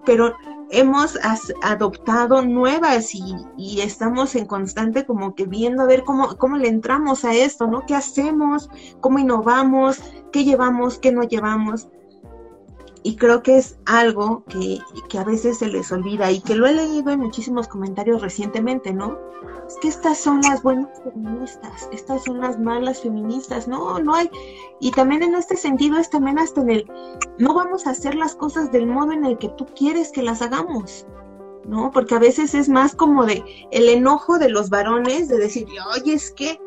pero 0.05 0.35
hemos 0.71 1.19
adoptado 1.61 2.41
nuevas 2.41 3.13
y, 3.13 3.81
estamos 3.81 4.35
en 4.35 4.45
constante 4.45 5.05
como 5.05 5.35
que 5.35 5.45
viendo 5.45 5.83
a 5.83 5.85
ver 5.85 6.03
cómo, 6.03 6.37
cómo 6.37 6.57
le 6.57 6.69
entramos 6.69 7.25
a 7.25 7.33
esto, 7.33 7.67
¿no? 7.67 7.85
¿Qué 7.85 7.95
hacemos? 7.95 8.69
¿Cómo 9.01 9.19
innovamos? 9.19 9.99
¿Qué 10.31 10.43
llevamos? 10.43 10.97
¿Qué 10.97 11.11
no 11.11 11.23
llevamos? 11.23 11.87
Y 13.03 13.15
creo 13.15 13.41
que 13.41 13.57
es 13.57 13.77
algo 13.85 14.43
que, 14.45 14.79
que 15.09 15.17
a 15.17 15.23
veces 15.23 15.57
se 15.57 15.67
les 15.67 15.91
olvida 15.91 16.31
y 16.31 16.39
que 16.41 16.55
lo 16.55 16.67
he 16.67 16.73
leído 16.73 17.11
en 17.11 17.19
muchísimos 17.19 17.67
comentarios 17.67 18.21
recientemente, 18.21 18.93
¿no? 18.93 19.17
Es 19.67 19.77
que 19.81 19.87
estas 19.87 20.19
son 20.19 20.41
las 20.41 20.61
buenas 20.61 20.89
feministas, 21.03 21.89
estas 21.91 22.23
son 22.23 22.41
las 22.41 22.59
malas 22.59 23.01
feministas, 23.01 23.67
no, 23.67 23.99
no 23.99 24.13
hay. 24.13 24.29
Y 24.79 24.91
también 24.91 25.23
en 25.23 25.33
este 25.33 25.57
sentido 25.57 25.97
es 25.97 26.09
también 26.09 26.37
hasta 26.37 26.61
en 26.61 26.69
el, 26.69 26.91
no 27.39 27.53
vamos 27.53 27.87
a 27.87 27.91
hacer 27.91 28.15
las 28.15 28.35
cosas 28.35 28.71
del 28.71 28.85
modo 28.85 29.13
en 29.13 29.25
el 29.25 29.37
que 29.37 29.49
tú 29.49 29.65
quieres 29.75 30.11
que 30.11 30.21
las 30.21 30.41
hagamos, 30.41 31.07
¿no? 31.65 31.89
Porque 31.91 32.15
a 32.15 32.19
veces 32.19 32.53
es 32.53 32.69
más 32.69 32.95
como 32.95 33.25
de 33.25 33.43
el 33.71 33.89
enojo 33.89 34.37
de 34.37 34.49
los 34.49 34.69
varones 34.69 35.27
de 35.27 35.37
decir, 35.37 35.67
oye, 35.95 36.13
es 36.13 36.31
que 36.31 36.59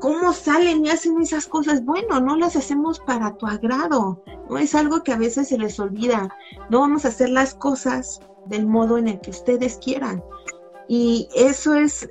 ¿Cómo 0.00 0.32
salen 0.32 0.84
y 0.84 0.88
hacen 0.88 1.20
esas 1.20 1.46
cosas? 1.46 1.84
Bueno, 1.84 2.20
no 2.20 2.36
las 2.36 2.56
hacemos 2.56 3.00
para 3.00 3.36
tu 3.36 3.46
agrado, 3.46 4.22
no 4.48 4.56
es 4.56 4.74
algo 4.74 5.02
que 5.02 5.12
a 5.12 5.18
veces 5.18 5.48
se 5.48 5.58
les 5.58 5.78
olvida. 5.78 6.34
No 6.70 6.80
vamos 6.80 7.04
a 7.04 7.08
hacer 7.08 7.28
las 7.28 7.54
cosas 7.54 8.20
del 8.46 8.66
modo 8.66 8.96
en 8.96 9.08
el 9.08 9.20
que 9.20 9.30
ustedes 9.30 9.78
quieran. 9.78 10.24
Y 10.88 11.28
eso 11.34 11.74
es, 11.74 12.08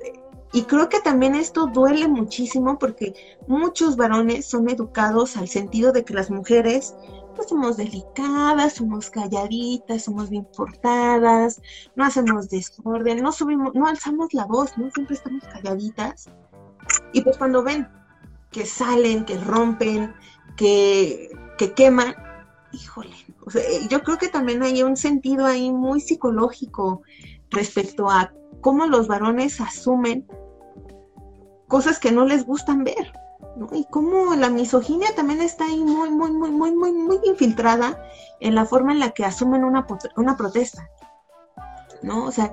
y 0.52 0.62
creo 0.62 0.88
que 0.88 1.00
también 1.00 1.34
esto 1.34 1.66
duele 1.66 2.06
muchísimo 2.06 2.78
porque 2.78 3.14
muchos 3.48 3.96
varones 3.96 4.46
son 4.46 4.70
educados 4.70 5.36
al 5.36 5.48
sentido 5.48 5.92
de 5.92 6.04
que 6.04 6.14
las 6.14 6.30
mujeres 6.30 6.94
pues 7.34 7.48
somos 7.48 7.76
delicadas, 7.76 8.74
somos 8.74 9.10
calladitas, 9.10 10.04
somos 10.04 10.30
bien 10.30 10.46
portadas, 10.56 11.60
no 11.96 12.04
hacemos 12.04 12.48
desorden, 12.48 13.22
no 13.22 13.32
subimos, 13.32 13.74
no 13.74 13.86
alzamos 13.86 14.32
la 14.32 14.44
voz, 14.46 14.76
no 14.78 14.90
siempre 14.90 15.16
estamos 15.16 15.42
calladitas. 15.44 16.30
Y 17.12 17.22
pues 17.22 17.36
cuando 17.38 17.62
ven 17.62 17.88
que 18.50 18.66
salen, 18.66 19.24
que 19.24 19.38
rompen, 19.38 20.14
que, 20.56 21.30
que 21.58 21.72
queman, 21.72 22.14
híjole, 22.72 23.14
yo 23.88 24.02
creo 24.02 24.18
que 24.18 24.28
también 24.28 24.62
hay 24.62 24.82
un 24.82 24.96
sentido 24.96 25.46
ahí 25.46 25.72
muy 25.72 26.00
psicológico 26.00 27.02
respecto 27.50 28.10
a 28.10 28.32
cómo 28.60 28.86
los 28.86 29.08
varones 29.08 29.60
asumen 29.60 30.26
cosas 31.66 31.98
que 31.98 32.12
no 32.12 32.24
les 32.24 32.44
gustan 32.44 32.84
ver, 32.84 33.12
¿no? 33.56 33.68
Y 33.72 33.86
cómo 33.90 34.34
la 34.34 34.50
misoginia 34.50 35.14
también 35.14 35.40
está 35.40 35.66
ahí 35.66 35.82
muy, 35.82 36.10
muy, 36.10 36.32
muy, 36.32 36.50
muy, 36.50 36.72
muy, 36.72 36.92
muy 36.92 37.20
infiltrada 37.24 38.02
en 38.40 38.54
la 38.54 38.66
forma 38.66 38.92
en 38.92 39.00
la 39.00 39.10
que 39.10 39.24
asumen 39.24 39.64
una, 39.64 39.86
una 40.16 40.36
protesta. 40.36 40.88
¿No? 42.02 42.24
O 42.24 42.32
sea, 42.32 42.52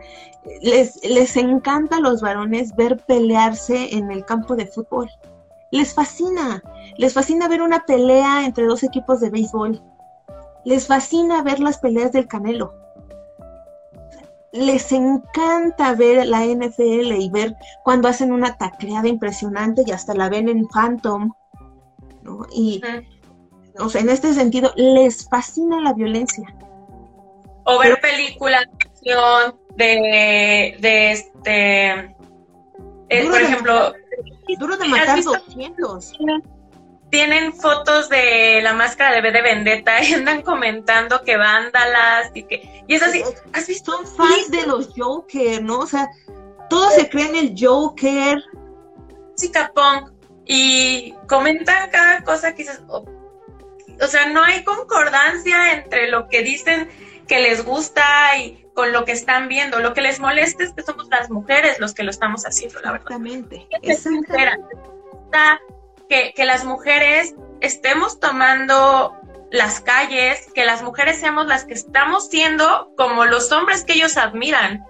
les, 0.61 1.03
les 1.03 1.35
encanta 1.37 1.97
a 1.97 2.01
los 2.01 2.21
varones 2.21 2.75
ver 2.75 2.97
pelearse 3.05 3.95
en 3.95 4.11
el 4.11 4.25
campo 4.25 4.55
de 4.55 4.67
fútbol. 4.67 5.09
Les 5.71 5.93
fascina, 5.93 6.63
les 6.97 7.13
fascina 7.13 7.47
ver 7.47 7.61
una 7.61 7.85
pelea 7.85 8.45
entre 8.45 8.65
dos 8.65 8.83
equipos 8.83 9.19
de 9.19 9.29
béisbol. 9.29 9.81
Les 10.63 10.87
fascina 10.87 11.41
ver 11.41 11.59
las 11.59 11.77
peleas 11.79 12.11
del 12.11 12.27
Canelo. 12.27 12.73
Les 14.53 14.91
encanta 14.91 15.93
ver 15.93 16.25
la 16.25 16.45
NFL 16.45 17.11
y 17.13 17.29
ver 17.29 17.55
cuando 17.83 18.07
hacen 18.07 18.31
una 18.31 18.57
tacleada 18.57 19.07
impresionante 19.07 19.83
y 19.85 19.91
hasta 19.91 20.13
la 20.13 20.29
ven 20.29 20.47
en 20.47 20.67
Phantom. 20.67 21.33
¿no? 22.23 22.45
Y, 22.51 22.81
o 23.77 23.89
sea, 23.89 24.01
en 24.01 24.09
este 24.09 24.33
sentido, 24.33 24.71
les 24.75 25.27
fascina 25.29 25.81
la 25.81 25.93
violencia. 25.93 26.47
O 27.65 27.79
ver 27.79 27.99
películas 27.99 28.65
de, 29.75 30.77
de 30.79 31.11
este, 31.11 32.15
eh, 33.09 33.25
por 33.29 33.41
ejemplo, 33.41 33.93
duro 34.59 34.77
de 34.77 34.85
matar 34.87 35.23
200. 35.23 36.13
Tienen 37.09 37.53
fotos 37.53 38.09
de 38.09 38.59
la 38.61 38.73
máscara 38.73 39.15
de 39.15 39.21
B 39.21 39.31
de 39.31 39.41
Vendetta 39.41 40.03
y 40.03 40.13
andan 40.13 40.41
comentando 40.41 41.23
que 41.23 41.37
vándalas 41.37 42.31
y 42.33 42.43
que 42.43 42.83
y 42.87 42.95
es 42.95 43.01
así, 43.01 43.23
¿has 43.53 43.67
visto? 43.67 43.91
Son 43.91 44.07
fans 44.07 44.51
de 44.51 44.65
los 44.67 44.89
Joker, 44.95 45.63
¿no? 45.63 45.79
O 45.79 45.87
sea, 45.87 46.09
todos 46.69 46.93
se 46.95 47.09
creen 47.09 47.35
el 47.35 47.55
Joker. 47.57 48.43
Sí, 49.35 49.51
Punk 49.73 50.11
y 50.45 51.13
comentan 51.27 51.89
cada 51.91 52.23
cosa 52.23 52.55
que 52.55 52.63
dices, 52.63 52.81
oh, 52.87 53.05
o 54.01 54.07
sea, 54.07 54.29
no 54.29 54.43
hay 54.43 54.63
concordancia 54.63 55.73
entre 55.73 56.09
lo 56.09 56.27
que 56.29 56.41
dicen 56.41 56.89
que 57.27 57.39
les 57.39 57.63
gusta 57.63 58.03
y 58.37 58.65
con 58.73 58.91
lo 58.91 59.05
que 59.05 59.11
están 59.11 59.47
viendo. 59.47 59.79
Lo 59.79 59.93
que 59.93 60.01
les 60.01 60.19
molesta 60.19 60.63
es 60.63 60.73
que 60.73 60.83
somos 60.83 61.07
las 61.09 61.29
mujeres 61.29 61.79
los 61.79 61.93
que 61.93 62.03
lo 62.03 62.11
estamos 62.11 62.43
haciendo, 62.43 62.79
la 62.81 62.91
verdad. 62.91 63.07
Exactamente. 63.81 65.63
Que, 66.09 66.33
que 66.33 66.45
las 66.45 66.63
mujeres 66.63 67.35
estemos 67.59 68.19
tomando 68.19 69.13
las 69.51 69.81
calles, 69.81 70.47
que 70.53 70.65
las 70.65 70.83
mujeres 70.83 71.19
seamos 71.19 71.47
las 71.47 71.65
que 71.65 71.73
estamos 71.73 72.29
siendo 72.29 72.93
como 72.97 73.25
los 73.25 73.51
hombres 73.51 73.83
que 73.83 73.93
ellos 73.93 74.17
admiran. 74.17 74.85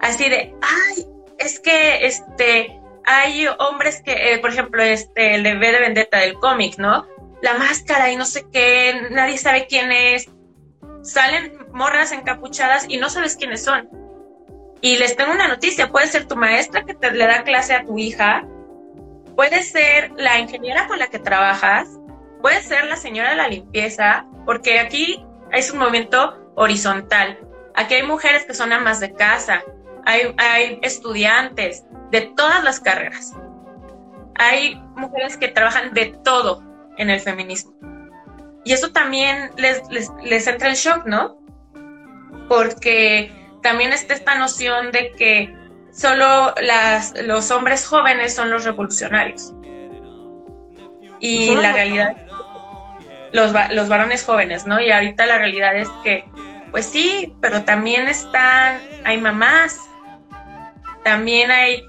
así 0.00 0.28
de, 0.28 0.54
ay, 0.60 1.06
es 1.38 1.60
que 1.60 2.06
este, 2.06 2.80
hay 3.04 3.46
hombres 3.58 4.02
que, 4.02 4.34
eh, 4.34 4.38
por 4.38 4.50
ejemplo, 4.50 4.82
este, 4.82 5.34
el 5.34 5.42
de 5.42 5.56
V 5.56 5.72
de 5.72 5.80
Vendetta 5.80 6.18
del 6.18 6.34
cómic, 6.34 6.78
¿no? 6.78 7.06
La 7.42 7.54
máscara 7.54 8.10
y 8.10 8.16
no 8.16 8.24
sé 8.24 8.44
qué, 8.52 9.08
nadie 9.10 9.38
sabe 9.38 9.66
quién 9.68 9.90
es. 9.92 10.28
Salen 11.02 11.66
morras 11.72 12.12
encapuchadas 12.12 12.86
y 12.88 12.96
no 12.98 13.10
sabes 13.10 13.36
quiénes 13.36 13.64
son. 13.64 13.88
Y 14.80 14.96
les 14.96 15.16
tengo 15.16 15.32
una 15.32 15.48
noticia, 15.48 15.90
puede 15.90 16.06
ser 16.06 16.26
tu 16.26 16.36
maestra 16.36 16.84
que 16.84 16.94
te 16.94 17.10
le 17.12 17.26
da 17.26 17.44
clase 17.44 17.74
a 17.74 17.84
tu 17.84 17.98
hija, 17.98 18.44
puede 19.36 19.62
ser 19.62 20.12
la 20.16 20.38
ingeniera 20.38 20.86
con 20.88 20.98
la 20.98 21.08
que 21.08 21.18
trabajas, 21.18 21.88
puede 22.40 22.60
ser 22.62 22.84
la 22.86 22.96
señora 22.96 23.30
de 23.30 23.36
la 23.36 23.48
limpieza, 23.48 24.26
porque 24.44 24.80
aquí 24.80 25.24
es 25.52 25.70
un 25.70 25.78
movimiento 25.78 26.52
horizontal. 26.56 27.38
Aquí 27.74 27.94
hay 27.94 28.02
mujeres 28.02 28.44
que 28.44 28.54
son 28.54 28.72
amas 28.72 29.00
de 29.00 29.14
casa, 29.14 29.62
hay, 30.04 30.34
hay 30.36 30.78
estudiantes 30.82 31.84
de 32.10 32.22
todas 32.22 32.62
las 32.64 32.80
carreras. 32.80 33.32
Hay 34.34 34.74
mujeres 34.96 35.36
que 35.36 35.48
trabajan 35.48 35.94
de 35.94 36.06
todo 36.24 36.62
en 36.96 37.10
el 37.10 37.20
feminismo. 37.20 37.72
Y 38.64 38.72
eso 38.72 38.92
también 38.92 39.50
les, 39.56 39.82
les, 40.22 40.46
entra 40.46 40.68
el 40.68 40.76
shock, 40.76 41.04
¿no? 41.04 41.38
Porque 42.48 43.32
también 43.62 43.92
está 43.92 44.14
esta 44.14 44.36
noción 44.36 44.92
de 44.92 45.12
que 45.12 45.54
solo 45.92 46.54
las, 46.60 47.14
los 47.22 47.50
hombres 47.50 47.86
jóvenes 47.86 48.34
son 48.34 48.50
los 48.50 48.64
revolucionarios. 48.64 49.52
Y 51.18 51.54
la 51.54 51.72
realidad, 51.72 52.16
los, 53.32 53.52
los 53.70 53.88
varones 53.88 54.24
jóvenes, 54.24 54.66
¿no? 54.66 54.80
Y 54.80 54.90
ahorita 54.90 55.26
la 55.26 55.38
realidad 55.38 55.76
es 55.76 55.88
que, 56.02 56.24
pues 56.70 56.86
sí, 56.86 57.34
pero 57.40 57.62
también 57.64 58.08
están, 58.08 58.80
hay 59.04 59.20
mamás, 59.20 59.78
también 61.04 61.50
hay 61.50 61.84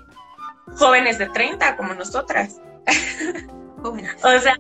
jóvenes 0.78 1.17
de 1.17 1.30
30 1.30 1.78
como 1.78 1.93
nosotras. 1.93 2.61
o 3.84 4.39
sea, 4.39 4.57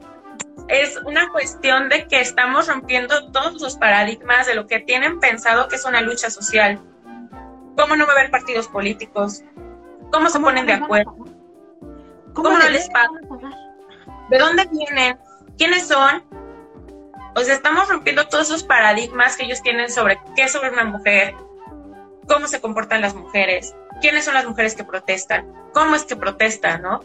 es 0.67 0.97
una 1.05 1.29
cuestión 1.29 1.89
de 1.89 2.07
que 2.07 2.21
estamos 2.21 2.67
rompiendo 2.67 3.31
todos 3.31 3.61
los 3.61 3.77
paradigmas 3.77 4.47
de 4.47 4.55
lo 4.55 4.67
que 4.67 4.79
tienen 4.79 5.19
pensado 5.19 5.67
que 5.67 5.75
es 5.75 5.85
una 5.85 6.01
lucha 6.01 6.29
social. 6.29 6.81
¿Cómo 7.77 7.95
no 7.95 8.05
ver 8.07 8.31
partidos 8.31 8.67
políticos? 8.67 9.43
¿Cómo 10.11 10.29
se 10.29 10.39
ponen 10.39 10.65
de 10.65 10.73
acuerdo? 10.73 11.15
¿Cómo, 12.33 12.49
no 12.49 12.69
les 12.69 12.89
pagan? 12.89 13.27
¿De 14.29 14.37
dónde 14.37 14.67
vienen? 14.71 15.17
¿Quiénes 15.57 15.87
son? 15.87 16.23
O 17.35 17.41
sea, 17.41 17.55
estamos 17.55 17.89
rompiendo 17.89 18.27
todos 18.27 18.47
esos 18.47 18.63
paradigmas 18.63 19.37
que 19.37 19.45
ellos 19.45 19.61
tienen 19.61 19.89
sobre 19.89 20.19
qué 20.35 20.43
es 20.43 20.51
sobre 20.51 20.69
una 20.69 20.85
mujer, 20.85 21.35
cómo 22.27 22.47
se 22.47 22.61
comportan 22.61 23.01
las 23.01 23.15
mujeres, 23.15 23.75
quiénes 24.01 24.25
son 24.25 24.35
las 24.35 24.45
mujeres 24.45 24.75
que 24.75 24.83
protestan, 24.83 25.51
cómo 25.73 25.95
es 25.95 26.03
que 26.03 26.15
protestan, 26.15 26.83
¿no? 26.83 27.01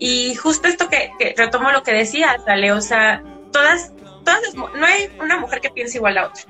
Y 0.00 0.34
justo 0.34 0.66
esto 0.66 0.88
que, 0.88 1.12
retomo 1.36 1.70
lo 1.70 1.82
que 1.82 1.92
decía, 1.92 2.34
Ale, 2.46 2.72
o 2.72 2.80
sea, 2.80 3.22
todas, 3.52 3.92
todas 4.24 4.54
no 4.54 4.86
hay 4.86 5.14
una 5.20 5.38
mujer 5.38 5.60
que 5.60 5.68
piense 5.68 5.98
igual 5.98 6.16
a 6.16 6.28
otra. 6.28 6.42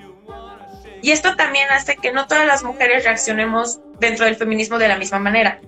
Y 1.03 1.11
esto 1.11 1.35
también 1.35 1.69
hace 1.71 1.97
que 1.97 2.13
no 2.13 2.29
todas 2.29 2.47
las 2.47 2.63
mujeres 2.63 3.05
reaccionemos 3.05 3.81
dentro 3.99 4.25
del 4.25 4.37
feminismo 4.37 4.79
de 4.79 4.87
la 4.87 4.97
misma 4.97 5.19
manera. 5.19 5.61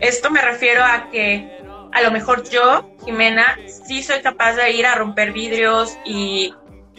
Esto 0.00 0.30
me 0.30 0.42
refiero 0.42 0.84
a 0.84 1.08
que 1.10 1.50
a 1.92 2.02
lo 2.02 2.10
mejor 2.10 2.46
yo, 2.50 2.90
Jimena, 3.06 3.56
sí 3.86 4.02
soy 4.02 4.20
capaz 4.20 4.52
de 4.52 4.72
ir 4.72 4.84
a 4.84 4.94
romper 4.94 5.32
vidrios 5.32 5.96
y, 6.04 6.52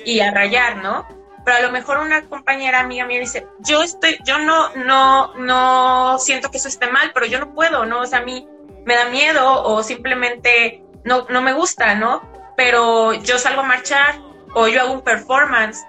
y 0.06 0.22
a 0.22 0.32
rayar, 0.32 0.78
¿no? 0.78 1.06
pero 1.46 1.58
a 1.58 1.62
lo 1.62 1.72
mejor 1.72 2.00
una 2.00 2.28
compañera 2.28 2.80
amiga 2.80 3.06
mía 3.06 3.20
dice, 3.20 3.46
yo 3.60 3.84
estoy, 3.84 4.18
yo 4.26 4.40
no, 4.40 4.76
no, 4.76 5.36
no 5.36 6.18
siento 6.18 6.50
que 6.50 6.58
eso 6.58 6.68
esté 6.68 6.88
mal, 6.88 7.12
pero 7.14 7.28
yo 7.28 7.40
no 7.40 7.54
puedo, 7.54 7.86
¿no? 7.86 8.02
O 8.02 8.06
sea, 8.08 8.20
a 8.20 8.24
mí 8.24 8.48
me 8.86 8.96
da 8.96 9.06
miedo 9.10 9.64
o 9.64 9.84
simplemente 9.84 10.84
no, 11.04 11.26
no 11.30 11.42
me 11.42 11.54
gusta, 11.54 11.96
¿no? 11.96 12.22
Pero 12.56 13.14
yo 13.14 13.38
salgo 13.38 13.62
a 13.62 13.66
marchar 13.66 14.20
o 14.54 14.68
yo 14.68 14.82
hago 14.82 14.94
un 14.94 15.02
performance 15.02 15.86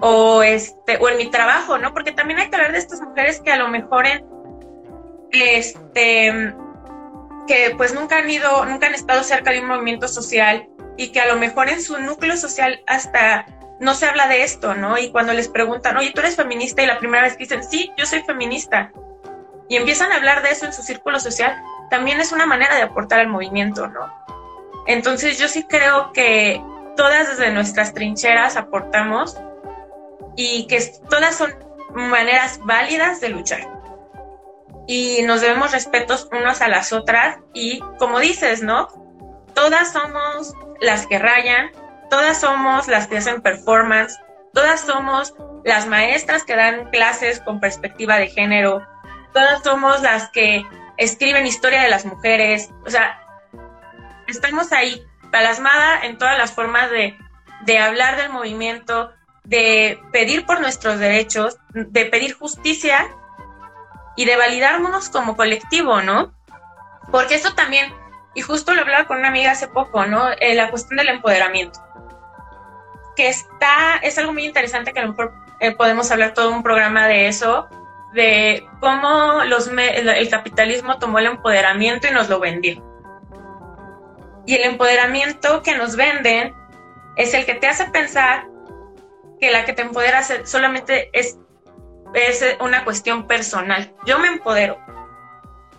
o 0.00 0.42
este, 0.42 0.98
o 0.98 1.08
en 1.08 1.16
mi 1.16 1.30
trabajo, 1.30 1.78
¿no? 1.78 1.92
Porque 1.92 2.12
también 2.12 2.38
hay 2.38 2.50
que 2.50 2.56
hablar 2.56 2.72
de 2.72 2.78
estas 2.78 3.00
mujeres 3.00 3.40
que 3.40 3.50
a 3.50 3.56
lo 3.56 3.68
mejor 3.68 4.06
en, 4.06 4.24
este, 5.30 6.54
que 7.46 7.74
pues 7.76 7.94
nunca 7.94 8.18
han 8.18 8.30
ido, 8.30 8.64
nunca 8.66 8.86
han 8.86 8.94
estado 8.94 9.22
cerca 9.22 9.50
de 9.50 9.60
un 9.60 9.68
movimiento 9.68 10.08
social 10.08 10.68
y 10.96 11.08
que 11.08 11.20
a 11.20 11.26
lo 11.26 11.36
mejor 11.36 11.68
en 11.68 11.82
su 11.82 11.98
núcleo 11.98 12.36
social 12.36 12.82
hasta 12.86 13.46
no 13.80 13.94
se 13.94 14.06
habla 14.06 14.28
de 14.28 14.42
esto, 14.44 14.74
¿no? 14.74 14.98
Y 14.98 15.10
cuando 15.10 15.32
les 15.32 15.48
preguntan, 15.48 15.96
oye, 15.96 16.12
tú 16.12 16.20
eres 16.20 16.36
feminista, 16.36 16.82
y 16.82 16.86
la 16.86 16.98
primera 16.98 17.24
vez 17.24 17.32
que 17.32 17.44
dicen, 17.44 17.64
sí, 17.64 17.90
yo 17.96 18.06
soy 18.06 18.22
feminista, 18.22 18.92
y 19.68 19.76
empiezan 19.76 20.12
a 20.12 20.16
hablar 20.16 20.42
de 20.42 20.50
eso 20.50 20.66
en 20.66 20.72
su 20.72 20.82
círculo 20.82 21.18
social, 21.18 21.60
también 21.92 22.22
es 22.22 22.32
una 22.32 22.46
manera 22.46 22.74
de 22.76 22.84
aportar 22.84 23.20
al 23.20 23.28
movimiento, 23.28 23.86
¿no? 23.86 24.10
Entonces 24.86 25.38
yo 25.38 25.46
sí 25.46 25.64
creo 25.64 26.10
que 26.14 26.58
todas 26.96 27.28
desde 27.28 27.52
nuestras 27.52 27.92
trincheras 27.92 28.56
aportamos 28.56 29.36
y 30.34 30.66
que 30.68 30.80
todas 31.10 31.36
son 31.36 31.54
maneras 31.94 32.60
válidas 32.64 33.20
de 33.20 33.28
luchar. 33.28 33.68
Y 34.86 35.20
nos 35.24 35.42
debemos 35.42 35.72
respetos 35.72 36.30
unas 36.32 36.62
a 36.62 36.68
las 36.68 36.94
otras 36.94 37.40
y 37.52 37.80
como 37.98 38.20
dices, 38.20 38.62
¿no? 38.62 38.88
Todas 39.52 39.92
somos 39.92 40.54
las 40.80 41.06
que 41.06 41.18
rayan, 41.18 41.72
todas 42.08 42.40
somos 42.40 42.88
las 42.88 43.06
que 43.06 43.18
hacen 43.18 43.42
performance, 43.42 44.18
todas 44.54 44.80
somos 44.80 45.34
las 45.62 45.86
maestras 45.86 46.44
que 46.44 46.56
dan 46.56 46.88
clases 46.88 47.40
con 47.40 47.60
perspectiva 47.60 48.16
de 48.16 48.28
género, 48.28 48.80
todas 49.34 49.62
somos 49.62 50.00
las 50.00 50.30
que 50.30 50.64
escriben 51.02 51.46
historia 51.46 51.82
de 51.82 51.90
las 51.90 52.04
mujeres, 52.04 52.70
o 52.86 52.90
sea, 52.90 53.20
estamos 54.26 54.72
ahí, 54.72 55.04
plasmada 55.30 56.00
en 56.04 56.18
todas 56.18 56.36
las 56.38 56.52
formas 56.52 56.90
de, 56.90 57.16
de 57.64 57.78
hablar 57.78 58.16
del 58.16 58.30
movimiento, 58.30 59.12
de 59.44 60.00
pedir 60.12 60.46
por 60.46 60.60
nuestros 60.60 60.98
derechos, 60.98 61.58
de 61.70 62.04
pedir 62.06 62.34
justicia 62.34 63.08
y 64.16 64.24
de 64.24 64.36
validarnos 64.36 65.08
como 65.08 65.36
colectivo, 65.36 66.02
¿no? 66.02 66.32
Porque 67.10 67.34
eso 67.34 67.54
también, 67.54 67.92
y 68.34 68.42
justo 68.42 68.74
lo 68.74 68.82
hablaba 68.82 69.06
con 69.06 69.18
una 69.18 69.28
amiga 69.28 69.52
hace 69.52 69.68
poco, 69.68 70.06
¿no? 70.06 70.30
Eh, 70.38 70.54
la 70.54 70.70
cuestión 70.70 70.98
del 70.98 71.08
empoderamiento 71.08 71.80
que 73.16 73.28
está, 73.28 73.96
es 74.02 74.18
algo 74.18 74.32
muy 74.32 74.44
interesante 74.44 74.92
que 74.92 75.00
a 75.00 75.02
lo 75.02 75.10
mejor 75.10 75.34
eh, 75.60 75.72
podemos 75.72 76.10
hablar 76.10 76.34
todo 76.34 76.50
un 76.50 76.62
programa 76.62 77.06
de 77.06 77.28
eso, 77.28 77.68
de 78.12 78.66
cómo 78.80 79.44
los 79.44 79.68
el, 79.68 80.30
capitalismo 80.30 80.98
tomó 80.98 81.18
el 81.18 81.26
empoderamiento 81.26 82.08
y 82.08 82.10
nos 82.10 82.28
lo 82.28 82.40
vendió. 82.40 82.82
Y 84.46 84.56
el 84.56 84.64
empoderamiento 84.64 85.62
que 85.62 85.76
nos 85.76 85.96
venden 85.96 86.54
es 87.16 87.34
el 87.34 87.46
que 87.46 87.54
te 87.54 87.68
hace 87.68 87.86
pensar 87.86 88.46
que 89.40 89.50
la 89.50 89.64
que 89.64 89.72
te 89.72 89.82
empodera 89.82 90.22
solamente 90.44 91.10
es, 91.12 91.38
es 92.14 92.56
una 92.60 92.84
cuestión 92.84 93.26
personal. 93.26 93.94
Yo 94.06 94.18
me 94.18 94.28
empodero. 94.28 94.78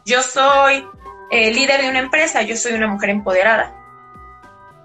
Yo 0.06 0.22
soy 0.22 0.88
eh, 1.32 1.52
líder 1.52 1.82
de 1.82 1.90
una 1.90 2.00
empresa, 2.00 2.42
yo 2.42 2.56
soy 2.56 2.74
una 2.74 2.88
mujer 2.88 3.10
empoderada 3.10 3.84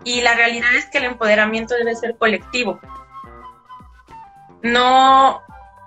y 0.05 0.20
la 0.20 0.34
realidad 0.34 0.74
es 0.74 0.86
que 0.86 0.99
el 0.99 1.05
empoderamiento 1.05 1.74
debe 1.74 1.94
ser 1.94 2.16
colectivo. 2.16 2.80
No, 4.62 5.42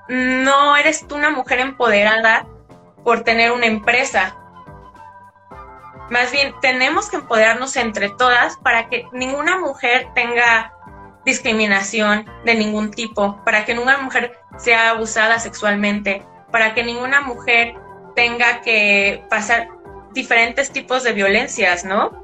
no 0.08 0.76
eres 0.78 1.08
tú 1.08 1.16
una 1.16 1.30
mujer 1.30 1.60
empoderada 1.60 2.46
por 3.04 3.24
tener 3.24 3.52
una 3.52 3.66
empresa. 3.66 4.36
Más 6.10 6.32
bien, 6.32 6.54
tenemos 6.62 7.10
que 7.10 7.18
empoderarnos 7.18 7.76
entre 7.78 8.10
todas 8.10 8.58
para 8.58 8.90
que 8.90 9.08
ninguna 9.14 9.58
mujer 9.60 10.10
tenga 10.14 10.74
discriminación 11.26 12.26
de 12.46 12.56
ningún 12.56 12.92
tipo, 12.92 13.42
para 13.46 13.64
que 13.64 13.74
ninguna 13.74 14.00
mujer 14.00 14.38
sea 14.58 14.90
abusada 14.90 15.40
sexualmente, 15.40 16.26
para 16.52 16.74
que 16.74 16.84
ninguna 16.84 17.22
mujer 17.22 17.76
tenga 18.16 18.62
que 18.62 19.24
pasar 19.30 19.70
diferentes 20.14 20.72
tipos 20.72 21.04
de 21.04 21.14
violencias, 21.14 21.86
¿no? 21.86 22.22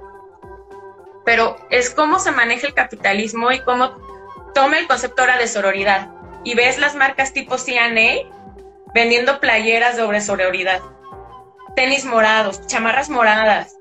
pero 1.27 1.57
es 1.69 1.89
cómo 1.89 2.19
se 2.19 2.31
maneja 2.31 2.67
el 2.67 2.73
capitalismo 2.73 3.51
y 3.51 3.59
cómo 3.59 3.97
toma 4.53 4.79
el 4.79 4.87
concepto 4.87 5.23
ahora 5.23 5.37
de 5.37 5.49
sororidad. 5.49 6.09
Y 6.43 6.55
ves 6.55 6.77
las 6.77 6.95
marcas 6.95 7.33
tipo 7.33 7.57
CNA 7.57 8.27
vendiendo 8.93 9.39
playeras 9.39 9.97
sobre 9.97 10.21
sororidad, 10.21 10.81
tenis 11.75 12.05
morados, 12.05 12.65
chamarras 12.67 13.09
moradas, 13.09 13.77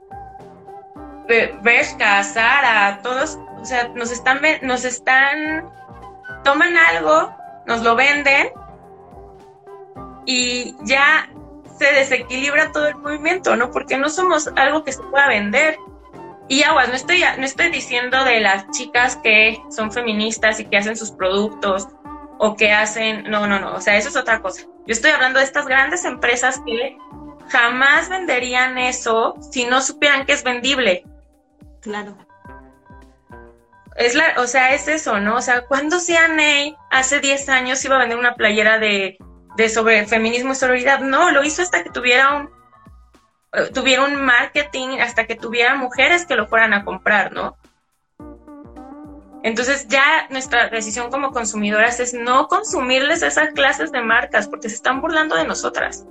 Bershka, 1.62 2.22
Zara, 2.22 3.00
todos, 3.02 3.38
o 3.61 3.64
sea, 3.64 3.88
nos 3.88 4.11
están, 4.11 4.40
nos 4.62 4.84
están, 4.84 5.68
toman 6.44 6.76
algo, 6.76 7.34
nos 7.66 7.82
lo 7.82 7.96
venden 7.96 8.48
y 10.24 10.74
ya 10.84 11.28
se 11.78 11.92
desequilibra 11.92 12.72
todo 12.72 12.88
el 12.88 12.96
movimiento, 12.96 13.57
¿no? 13.57 13.70
Porque 13.70 13.96
no 13.96 14.09
somos 14.09 14.50
algo 14.57 14.84
que 14.84 14.92
se 14.92 15.02
pueda 15.02 15.28
vender, 15.28 15.76
y 16.48 16.62
aguas, 16.62 16.88
no 16.88 16.94
estoy, 16.94 17.24
no 17.38 17.44
estoy 17.44 17.70
diciendo 17.70 18.24
de 18.24 18.40
las 18.40 18.70
chicas 18.70 19.16
que 19.16 19.61
son 19.70 19.90
feministas 19.90 20.61
y 20.61 20.66
que 20.66 20.76
hacen 20.76 20.96
sus 20.96 21.11
productos 21.11 21.88
o 22.39 22.57
que 22.57 22.72
hacen, 22.72 23.24
no, 23.30 23.47
no, 23.47 23.59
no, 23.59 23.74
o 23.74 23.80
sea, 23.80 23.97
eso 23.97 24.09
es 24.09 24.16
otra 24.16 24.41
cosa. 24.41 24.62
Yo 24.87 24.93
estoy 24.93 25.11
hablando 25.11 25.39
de 25.39 25.45
estas 25.45 25.66
grandes 25.66 26.05
empresas 26.05 26.61
que 26.66 26.97
jamás 27.49 28.09
venderían 28.09 28.78
eso 28.78 29.34
si 29.51 29.64
no 29.64 29.80
supieran 29.80 30.26
que 30.26 30.32
es 30.32 30.45
vendible. 30.45 31.05
Claro. 31.80 32.16
Es 33.97 34.14
la, 34.14 34.34
o 34.39 34.47
sea, 34.47 34.74
es 34.74 34.89
eso, 34.89 35.20
¿no? 35.20 35.37
O 35.37 35.41
sea, 35.41 35.62
cuando 35.62 35.99
CNA 35.99 36.76
hace 36.91 37.20
10 37.20 37.49
años 37.49 37.84
iba 37.84 37.97
a 37.97 38.01
vender 38.01 38.18
una 38.18 38.34
playera 38.34 38.78
de, 38.78 39.16
de 39.57 39.68
sobre 39.68 40.07
feminismo 40.07 40.53
y 40.53 40.57
sororidad? 40.57 41.01
No, 41.01 41.30
lo 41.30 41.43
hizo 41.43 41.62
hasta 41.62 41.82
que 41.82 41.91
tuviera 41.91 42.37
un 42.37 42.51
eh, 43.53 43.70
tuviera 43.72 44.05
un 44.05 44.16
marketing, 44.16 44.99
hasta 45.01 45.26
que 45.26 45.34
tuviera 45.34 45.74
mujeres 45.76 46.26
que 46.26 46.37
lo 46.37 46.47
fueran 46.47 46.74
a 46.74 46.84
comprar, 46.84 47.32
¿no? 47.32 47.57
Entonces 49.47 49.86
ya 49.86 50.26
nuestra 50.28 50.70
decisión 50.70 51.09
como 51.09 51.30
consumidoras 51.30 52.01
es 52.01 52.12
no 52.12 52.49
consumirles 52.49 53.22
esas 53.22 53.51
clases 53.51 53.92
de 53.92 54.03
marcas 54.03 54.49
porque 54.49 54.68
se 54.68 54.74
están 54.74 55.01
burlando 55.01 55.36
de 55.36 55.47
nosotras. 55.47 56.05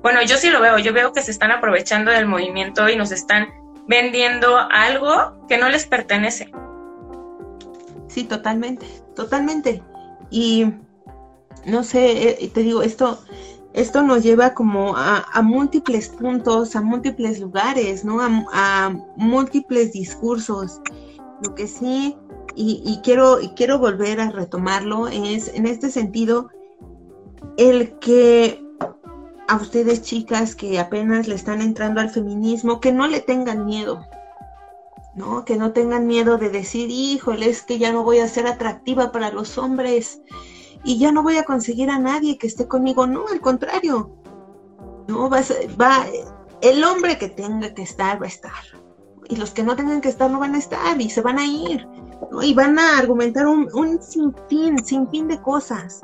Bueno, 0.00 0.22
yo 0.22 0.38
sí 0.38 0.48
lo 0.48 0.62
veo, 0.62 0.78
yo 0.78 0.94
veo 0.94 1.12
que 1.12 1.20
se 1.20 1.30
están 1.30 1.50
aprovechando 1.50 2.10
del 2.10 2.24
movimiento 2.24 2.88
y 2.88 2.96
nos 2.96 3.12
están 3.12 3.48
vendiendo 3.86 4.56
algo 4.56 5.46
que 5.48 5.58
no 5.58 5.68
les 5.68 5.84
pertenece. 5.84 6.50
Sí, 8.06 8.24
totalmente, 8.24 8.86
totalmente. 9.14 9.82
Y 10.30 10.72
no 11.66 11.84
sé, 11.84 12.42
eh, 12.42 12.50
te 12.54 12.62
digo, 12.62 12.80
esto, 12.80 13.22
esto 13.74 14.00
nos 14.00 14.22
lleva 14.22 14.54
como 14.54 14.96
a, 14.96 15.42
múltiples 15.42 16.08
puntos, 16.08 16.74
a 16.74 16.80
múltiples 16.80 17.38
lugares, 17.38 18.02
¿no? 18.02 18.18
A, 18.50 18.96
múltiples 19.16 19.92
discursos. 19.92 20.80
Lo 21.42 21.54
que 21.54 21.66
sí, 21.66 22.16
y, 22.54 23.00
quiero, 23.04 23.40
y 23.40 23.50
quiero 23.50 23.78
volver 23.78 24.20
a 24.20 24.30
retomarlo, 24.30 25.06
es 25.06 25.48
en 25.54 25.66
este 25.66 25.90
sentido, 25.90 26.50
el 27.56 27.98
que 28.00 28.64
a 29.46 29.56
ustedes 29.56 30.02
chicas 30.02 30.54
que 30.54 30.78
apenas 30.78 31.28
le 31.28 31.36
están 31.36 31.62
entrando 31.62 32.00
al 32.00 32.10
feminismo, 32.10 32.80
que 32.80 32.92
no 32.92 33.06
le 33.06 33.20
tengan 33.20 33.64
miedo, 33.64 34.04
¿no? 35.14 35.44
Que 35.44 35.56
no 35.56 35.72
tengan 35.72 36.06
miedo 36.06 36.36
de 36.36 36.50
decir, 36.50 36.90
híjole, 36.90 37.48
es 37.48 37.62
que 37.62 37.78
ya 37.78 37.92
no 37.92 38.02
voy 38.02 38.18
a 38.18 38.28
ser 38.28 38.46
atractiva 38.46 39.12
para 39.12 39.30
los 39.30 39.56
hombres 39.56 40.20
y 40.84 40.98
ya 40.98 41.12
no 41.12 41.22
voy 41.22 41.36
a 41.36 41.44
conseguir 41.44 41.90
a 41.90 41.98
nadie 41.98 42.38
que 42.38 42.46
esté 42.46 42.66
conmigo. 42.66 43.06
No, 43.06 43.26
al 43.28 43.40
contrario. 43.40 44.10
No, 45.08 45.30
va, 45.30 45.40
va 45.80 46.06
el 46.60 46.84
hombre 46.84 47.18
que 47.18 47.28
tenga 47.28 47.72
que 47.72 47.82
estar 47.82 48.20
va 48.20 48.26
a 48.26 48.28
estar. 48.28 48.52
Y 49.28 49.36
los 49.36 49.50
que 49.50 49.62
no 49.62 49.76
tengan 49.76 50.00
que 50.00 50.08
estar 50.08 50.30
no 50.30 50.40
van 50.40 50.54
a 50.54 50.58
estar 50.58 51.00
y 51.00 51.10
se 51.10 51.20
van 51.20 51.38
a 51.38 51.46
ir. 51.46 51.86
Y 52.42 52.54
van 52.54 52.78
a 52.78 52.98
argumentar 52.98 53.46
un, 53.46 53.68
un 53.74 54.02
sinfín, 54.02 54.82
sinfín 54.84 55.28
de 55.28 55.40
cosas. 55.40 56.00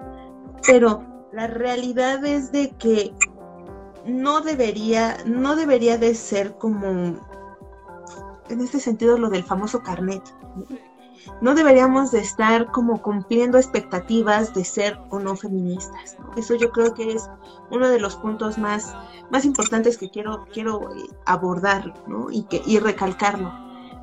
Pero 0.66 1.02
la 1.32 1.46
realidad 1.46 2.24
es 2.24 2.52
de 2.52 2.70
que 2.70 3.14
no 4.06 4.40
debería, 4.40 5.16
no 5.26 5.56
debería 5.56 5.98
de 5.98 6.14
ser 6.14 6.56
como, 6.58 6.86
en 8.48 8.60
este 8.60 8.80
sentido, 8.80 9.18
lo 9.18 9.30
del 9.30 9.44
famoso 9.44 9.82
carnet. 9.82 10.22
Deberíamos 11.54 12.10
de 12.10 12.20
estar 12.20 12.70
como 12.70 13.02
cumpliendo 13.02 13.58
expectativas 13.58 14.54
de 14.54 14.64
ser 14.64 14.98
o 15.10 15.18
no 15.18 15.36
feministas. 15.36 16.16
Eso 16.36 16.54
yo 16.54 16.70
creo 16.70 16.94
que 16.94 17.12
es 17.12 17.28
uno 17.70 17.88
de 17.88 18.00
los 18.00 18.16
puntos 18.16 18.58
más, 18.58 18.94
más 19.30 19.44
importantes 19.44 19.98
que 19.98 20.10
quiero, 20.10 20.46
quiero 20.52 20.94
eh, 20.94 21.06
abordar 21.26 21.94
y, 22.30 22.42
que, 22.44 22.62
y 22.66 22.78
recalcarlo. 22.78 23.52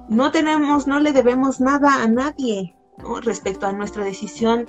No 0.10 0.32
tenemos, 0.32 0.88
no 0.88 1.00
le 1.00 1.14
debemos 1.14 1.62
nada 1.62 2.04
a 2.04 2.08
nadie 2.08 2.76
respecto 3.24 3.66
a 3.66 3.72
nuestra 3.72 4.04
decisión 4.04 4.68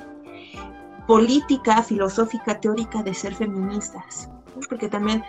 política, 1.06 1.82
filosófica, 1.82 2.60
teórica 2.60 3.02
de 3.02 3.12
ser 3.12 3.34
feministas 3.34 4.30
porque 4.68 4.88
también 4.88 5.22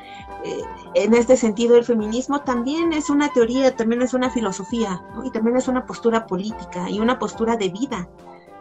eh, 0.43 0.61
en 0.95 1.13
este 1.13 1.37
sentido 1.37 1.77
el 1.77 1.85
feminismo 1.85 2.41
también 2.41 2.93
es 2.93 3.09
una 3.09 3.29
teoría, 3.29 3.75
también 3.75 4.01
es 4.01 4.13
una 4.13 4.29
filosofía, 4.29 5.01
y 5.23 5.31
también 5.31 5.57
es 5.57 5.67
una 5.67 5.85
postura 5.85 6.25
política 6.25 6.89
y 6.89 6.99
una 6.99 7.19
postura 7.19 7.55
de 7.55 7.69
vida, 7.69 8.09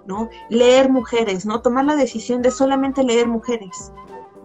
¿no? 0.06 0.28
Leer 0.48 0.90
mujeres, 0.90 1.46
¿no? 1.46 1.60
Tomar 1.60 1.84
la 1.84 1.96
decisión 1.96 2.42
de 2.42 2.50
solamente 2.50 3.02
leer 3.02 3.28
mujeres, 3.28 3.92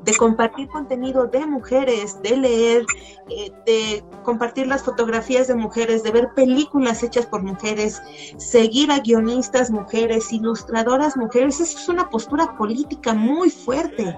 de 0.04 0.16
compartir 0.16 0.70
contenido 0.70 1.28
de 1.28 1.46
mujeres, 1.46 2.22
de 2.22 2.38
leer, 2.38 2.86
eh, 3.30 3.52
de 3.66 4.04
compartir 4.24 4.68
las 4.68 4.84
fotografías 4.84 5.48
de 5.48 5.56
mujeres, 5.56 6.02
de 6.02 6.12
ver 6.12 6.34
películas 6.34 7.04
hechas 7.04 7.26
por 7.26 7.44
mujeres, 7.44 8.02
seguir 8.38 8.92
a 8.92 9.00
guionistas 9.00 9.70
mujeres, 9.70 10.32
ilustradoras 10.32 11.18
mujeres, 11.18 11.60
eso 11.60 11.78
es 11.78 11.90
una 11.90 12.10
postura 12.10 12.58
política 12.58 13.14
muy 13.14 13.50
fuerte. 13.50 14.18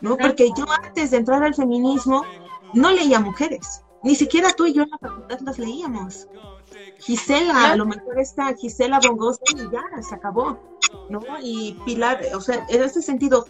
¿No? 0.00 0.16
Porque 0.16 0.50
yo 0.56 0.64
antes 0.84 1.10
de 1.10 1.18
entrar 1.18 1.42
al 1.42 1.54
feminismo 1.54 2.24
no 2.74 2.90
leía 2.90 3.20
mujeres, 3.20 3.82
ni 4.02 4.14
siquiera 4.14 4.52
tú 4.52 4.66
y 4.66 4.72
yo 4.72 4.82
en 4.82 4.90
la 4.90 4.98
facultad 4.98 5.40
las 5.40 5.58
leíamos. 5.58 6.28
Gisela, 6.98 7.72
a 7.72 7.76
lo 7.76 7.86
mejor 7.86 8.18
está 8.18 8.54
Gisela 8.54 9.00
Bongosa 9.06 9.40
y 9.54 9.58
ya, 9.70 9.82
se 10.02 10.14
acabó, 10.14 10.58
¿no? 11.10 11.20
Y 11.42 11.78
Pilar, 11.84 12.20
o 12.34 12.40
sea, 12.40 12.66
en 12.68 12.82
este 12.82 13.02
sentido, 13.02 13.46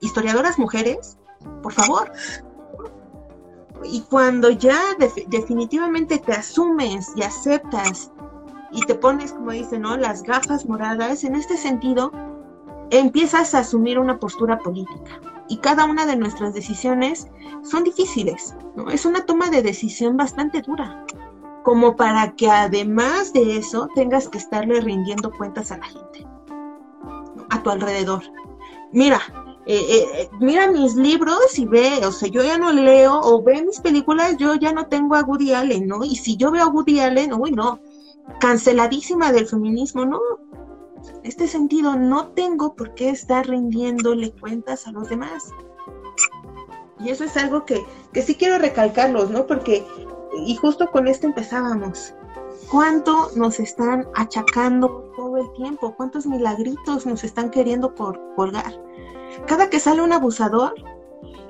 historiadoras 0.00 0.58
mujeres, 0.58 1.18
por 1.62 1.72
favor. 1.72 2.12
Y 3.84 4.00
cuando 4.02 4.50
ya 4.50 4.80
definitivamente 5.28 6.18
te 6.18 6.32
asumes 6.32 7.12
y 7.14 7.22
aceptas 7.22 8.10
y 8.72 8.80
te 8.82 8.94
pones, 8.94 9.32
como 9.32 9.52
dicen, 9.52 9.82
¿no? 9.82 9.96
Las 9.96 10.22
gafas 10.22 10.66
moradas, 10.66 11.24
en 11.24 11.36
este 11.36 11.56
sentido, 11.56 12.12
empiezas 12.90 13.54
a 13.54 13.60
asumir 13.60 13.98
una 13.98 14.18
postura 14.18 14.58
política 14.58 15.20
y 15.48 15.58
cada 15.58 15.84
una 15.84 16.06
de 16.06 16.16
nuestras 16.16 16.54
decisiones 16.54 17.28
son 17.62 17.84
difíciles, 17.84 18.54
¿no? 18.76 18.90
Es 18.90 19.04
una 19.04 19.24
toma 19.24 19.50
de 19.50 19.62
decisión 19.62 20.16
bastante 20.16 20.62
dura, 20.62 21.04
como 21.64 21.96
para 21.96 22.34
que 22.34 22.50
además 22.50 23.32
de 23.32 23.56
eso 23.56 23.88
tengas 23.94 24.28
que 24.28 24.38
estarle 24.38 24.80
rindiendo 24.80 25.30
cuentas 25.30 25.72
a 25.72 25.78
la 25.78 25.86
gente, 25.86 26.26
a 27.50 27.62
tu 27.62 27.70
alrededor. 27.70 28.22
Mira, 28.92 29.20
eh, 29.66 29.84
eh, 29.90 30.30
mira 30.40 30.70
mis 30.70 30.94
libros 30.94 31.58
y 31.58 31.66
ve, 31.66 32.00
o 32.06 32.10
sea, 32.10 32.28
yo 32.28 32.42
ya 32.42 32.56
no 32.56 32.72
leo 32.72 33.20
o 33.20 33.42
ve 33.42 33.62
mis 33.62 33.80
películas, 33.80 34.36
yo 34.38 34.54
ya 34.54 34.72
no 34.72 34.86
tengo 34.86 35.14
a 35.14 35.22
Woody 35.22 35.52
Allen, 35.52 35.86
¿no? 35.86 36.04
Y 36.04 36.16
si 36.16 36.36
yo 36.36 36.50
veo 36.50 36.64
a 36.64 36.68
Woody 36.68 37.00
Allen, 37.00 37.34
uy, 37.34 37.52
no, 37.52 37.78
canceladísima 38.40 39.30
del 39.30 39.46
feminismo, 39.46 40.06
no, 40.06 40.20
este 41.22 41.48
sentido 41.48 41.96
no 41.96 42.28
tengo 42.28 42.74
por 42.74 42.94
qué 42.94 43.10
estar 43.10 43.46
rindiéndole 43.46 44.32
cuentas 44.32 44.86
a 44.86 44.92
los 44.92 45.08
demás. 45.08 45.50
Y 47.00 47.10
eso 47.10 47.24
es 47.24 47.36
algo 47.36 47.64
que, 47.64 47.84
que 48.12 48.22
sí 48.22 48.34
quiero 48.34 48.58
recalcarlos, 48.58 49.30
¿no? 49.30 49.46
Porque, 49.46 49.86
y 50.44 50.56
justo 50.56 50.90
con 50.90 51.06
esto 51.06 51.26
empezábamos, 51.26 52.14
¿cuánto 52.70 53.30
nos 53.36 53.60
están 53.60 54.08
achacando 54.14 55.12
todo 55.16 55.36
el 55.38 55.52
tiempo? 55.52 55.94
¿Cuántos 55.96 56.26
milagritos 56.26 57.06
nos 57.06 57.24
están 57.24 57.50
queriendo 57.50 57.94
por 57.94 58.20
colgar? 58.34 58.80
Cada 59.46 59.70
que 59.70 59.80
sale 59.80 60.02
un 60.02 60.12
abusador, 60.12 60.74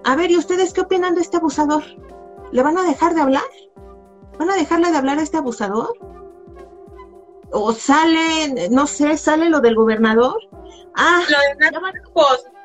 a 0.05 0.17
ver, 0.17 0.31
¿y 0.31 0.37
ustedes 0.37 0.73
qué 0.73 0.83
opinan 0.83 1.15
de 1.15 1.23
este 1.23 1.39
abusador? 1.39 1.85
¿Le 2.53 2.63
van 2.63 2.79
a 2.79 2.83
dejar 2.83 3.15
de 3.15 3.21
hablar? 3.21 3.43
¿Van 4.39 4.51
a 4.51 4.57
dejarle 4.57 4.91
de 4.91 4.97
hablar 4.97 5.19
a 5.19 5.23
este 5.23 5.37
abusador? 5.37 5.93
O 7.53 7.73
sale, 7.73 8.69
no 8.71 8.87
sé, 8.87 9.17
sale 9.17 9.49
lo 9.49 9.61
del 9.61 9.75
gobernador. 9.75 10.39
Ah, 10.95 11.23
lo 11.29 11.39
de 11.39 11.71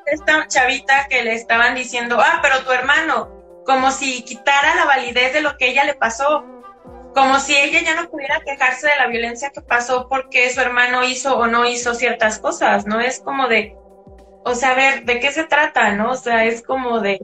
esta 0.06 0.48
chavita 0.48 1.08
que 1.10 1.24
le 1.24 1.34
estaban 1.34 1.76
diciendo, 1.76 2.18
ah, 2.20 2.40
pero 2.42 2.64
tu 2.64 2.72
hermano, 2.72 3.30
como 3.66 3.92
si 3.92 4.24
quitara 4.24 4.76
la 4.76 4.86
validez 4.86 5.34
de 5.34 5.42
lo 5.42 5.58
que 5.58 5.70
ella 5.70 5.86
le 5.86 5.96
pasó, 5.96 6.46
como 7.14 7.40
si 7.40 7.56
ella 7.56 7.82
ya 7.82 7.96
no 7.96 8.10
pudiera 8.10 8.42
quejarse 8.42 8.88
de 8.88 8.96
la 8.98 9.08
violencia 9.08 9.52
que 9.52 9.62
pasó 9.62 10.08
porque 10.10 10.50
su 10.52 10.60
hermano 10.62 11.04
hizo 11.04 11.38
o 11.38 11.48
no 11.48 11.66
hizo 11.66 11.94
ciertas 11.94 12.40
cosas, 12.40 12.86
¿no? 12.86 13.00
Es 13.00 13.20
como 13.20 13.48
de, 13.48 13.78
o 14.44 14.56
sea, 14.56 14.72
a 14.72 14.76
ver, 14.76 15.06
¿de 15.06 15.20
qué 15.20 15.32
se 15.32 15.44
trata, 15.44 15.94
no? 15.94 16.12
O 16.12 16.16
sea, 16.16 16.46
es 16.46 16.64
como 16.64 17.00
de, 17.00 17.24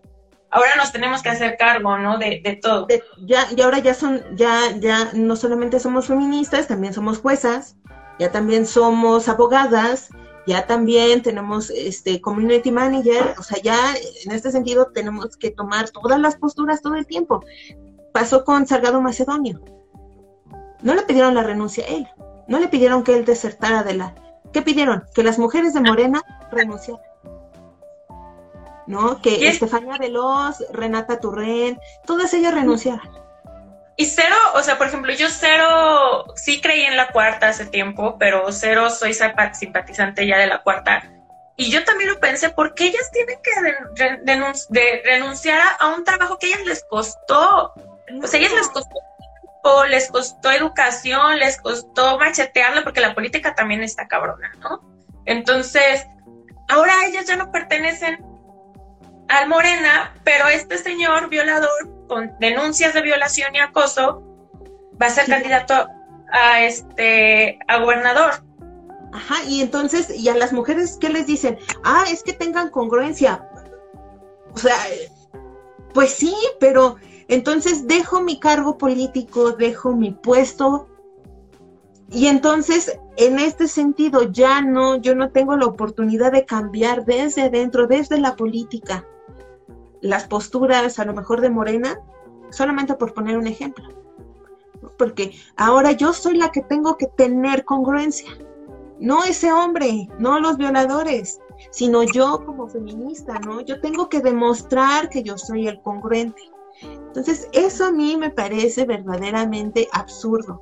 ahora 0.52 0.76
nos 0.78 0.92
tenemos 0.92 1.22
que 1.22 1.30
hacer 1.30 1.58
cargo, 1.58 1.98
¿no? 1.98 2.18
De, 2.18 2.42
de 2.44 2.56
todo. 2.56 2.88
ya, 3.26 3.48
y 3.56 3.62
ahora 3.62 3.80
ya 3.80 3.94
son, 3.94 4.24
ya, 4.36 4.72
ya 4.80 5.12
no 5.14 5.36
solamente 5.36 5.80
somos 5.80 6.08
feministas, 6.08 6.68
también 6.68 6.94
somos 6.94 7.20
juezas, 7.20 7.76
ya 8.20 8.32
también 8.32 8.66
somos 8.66 9.30
abogadas, 9.30 10.10
ya 10.48 10.66
también 10.66 11.22
tenemos 11.22 11.70
este 11.70 12.22
community 12.22 12.72
manager, 12.72 13.36
o 13.38 13.44
sea, 13.44 13.62
ya 13.62 13.78
en 14.26 14.32
este 14.32 14.52
sentido 14.52 14.92
tenemos 14.94 15.38
que 15.38 15.52
tomar 15.52 15.90
todas 15.90 16.20
las 16.20 16.36
posturas 16.38 16.82
todo 16.82 16.96
el 16.96 17.06
tiempo. 17.06 17.44
Pasó 18.14 18.44
con 18.44 18.66
Salgado 18.66 19.02
Macedonio. 19.02 19.62
No 20.82 20.96
le 20.96 21.04
pidieron 21.04 21.36
la 21.36 21.44
renuncia 21.44 21.86
a 21.86 21.90
él, 21.90 22.08
no 22.48 22.60
le 22.60 22.68
pidieron 22.68 23.04
que 23.04 23.16
él 23.18 23.26
desertara 23.26 23.84
de 23.84 23.94
la... 23.94 24.16
¿Qué 24.52 24.64
pidieron? 24.64 25.04
Que 25.14 25.24
las 25.24 25.38
mujeres 25.38 25.74
de 25.74 25.82
Morena 25.82 26.24
renunciaran. 26.52 27.09
¿No? 28.90 29.22
Que 29.22 29.48
Estefania 29.48 29.98
Veloz, 30.00 30.64
Renata 30.74 31.20
Turren, 31.20 31.80
todas 32.08 32.34
ellas 32.34 32.56
renunciaron. 32.56 33.08
y 33.96 34.06
cero, 34.06 34.36
o 34.56 34.64
sea, 34.64 34.80
por 34.80 34.88
ejemplo, 34.88 35.14
yo 35.14 35.28
cero, 35.30 36.26
sí 36.36 36.60
creí 36.60 36.82
en 36.82 36.98
la 36.98 37.10
cuarta 37.10 37.50
hace 37.50 37.68
tiempo, 37.68 38.18
pero 38.18 38.52
cero 38.52 38.90
soy 38.90 39.14
simpatizante 39.14 40.26
ya 40.26 40.40
de 40.40 40.48
la 40.48 40.64
cuarta. 40.64 41.04
Y 41.56 41.70
yo 41.70 41.84
también 41.84 42.10
lo 42.10 42.20
pensé, 42.20 42.50
¿por 42.50 42.74
qué 42.74 42.86
ellas 42.88 43.12
tienen 43.12 43.38
que 43.44 43.52
de 44.70 45.02
renunciar 45.06 45.62
a, 45.78 45.88
un 45.90 46.04
trabajo 46.04 46.40
que 46.40 46.48
ellas 46.48 46.66
les 46.66 46.84
costó? 46.86 47.74
O 48.24 48.28
sea, 48.28 48.40
ellas 48.40 48.54
les 48.54 48.70
costó 48.70 48.96
tiempo, 49.42 49.86
les 49.86 50.10
costó 50.10 50.52
educación, 50.52 51.38
les 51.38 51.62
costó 51.62 52.18
machetearla, 52.18 52.84
porque 52.84 53.02
la 53.02 53.14
política 53.14 53.54
también 53.54 53.84
está 53.84 54.08
cabrona, 54.08 54.52
¿no? 54.62 54.82
Entonces, 55.26 56.08
ahora 56.70 57.06
ellas 57.06 57.28
ya 57.28 57.36
no 57.36 57.52
pertenecen 57.52 58.29
al 59.30 59.48
Morena, 59.48 60.14
pero 60.24 60.48
este 60.48 60.78
señor 60.78 61.30
violador 61.30 61.70
con 62.08 62.32
denuncias 62.40 62.94
de 62.94 63.02
violación 63.02 63.56
y 63.56 63.60
acoso 63.60 64.24
va 65.02 65.08
a 65.08 65.10
ser 65.10 65.28
candidato 65.28 65.88
a 66.32 66.62
este 66.64 67.60
a 67.68 67.80
gobernador. 67.80 68.32
Ajá, 69.14 69.44
y 69.48 69.62
entonces, 69.62 70.10
¿y 70.16 70.30
a 70.30 70.36
las 70.36 70.54
mujeres 70.54 70.98
qué 71.00 71.10
les 71.10 71.26
dicen? 71.26 71.58
Ah, 71.84 72.06
es 72.10 72.22
que 72.22 72.34
tengan 72.34 72.70
congruencia. 72.70 73.48
O 74.54 74.58
sea, 74.58 74.78
pues 75.94 76.12
sí, 76.12 76.36
pero 76.60 76.98
entonces 77.28 77.88
dejo 77.88 78.22
mi 78.22 78.40
cargo 78.40 78.78
político, 78.78 79.52
dejo 79.54 79.94
mi 79.94 80.12
puesto 80.12 80.90
y 82.12 82.28
entonces, 82.28 82.98
en 83.18 83.40
este 83.40 83.68
sentido, 83.68 84.32
ya 84.32 84.62
no, 84.62 84.96
yo 84.96 85.14
no 85.14 85.30
tengo 85.30 85.56
la 85.56 85.68
oportunidad 85.68 86.32
de 86.32 86.46
cambiar 86.46 87.06
desde 87.06 87.44
adentro, 87.44 87.86
desde 87.86 88.20
la 88.20 88.36
política, 88.36 89.06
las 90.02 90.28
posturas 90.28 91.00
a 91.00 91.06
lo 91.06 91.14
mejor 91.14 91.42
de 91.42 91.50
Morena, 91.50 92.00
solamente 92.52 92.96
por 92.96 93.14
poner 93.14 93.38
un 93.38 93.48
ejemplo. 93.48 93.86
Porque 94.98 95.34
ahora 95.56 95.92
yo 95.92 96.14
soy 96.14 96.38
la 96.38 96.52
que 96.52 96.62
tengo 96.62 96.98
que 96.98 97.08
tener 97.08 97.66
congruencia. 97.66 98.30
No 99.00 99.24
ese 99.24 99.52
hombre, 99.52 100.10
no 100.20 100.40
los 100.40 100.58
violadores, 100.58 101.40
sino 101.72 102.04
yo 102.04 102.46
como 102.46 102.68
feminista, 102.68 103.40
¿no? 103.40 103.62
Yo 103.62 103.80
tengo 103.80 104.10
que 104.10 104.20
demostrar 104.20 105.10
que 105.10 105.24
yo 105.24 105.38
soy 105.38 105.68
el 105.68 105.82
congruente. 105.82 106.42
Entonces, 106.82 107.50
eso 107.54 107.86
a 107.86 107.92
mí 107.92 108.18
me 108.18 108.30
parece 108.30 108.86
verdaderamente 108.86 109.88
absurdo 109.92 110.62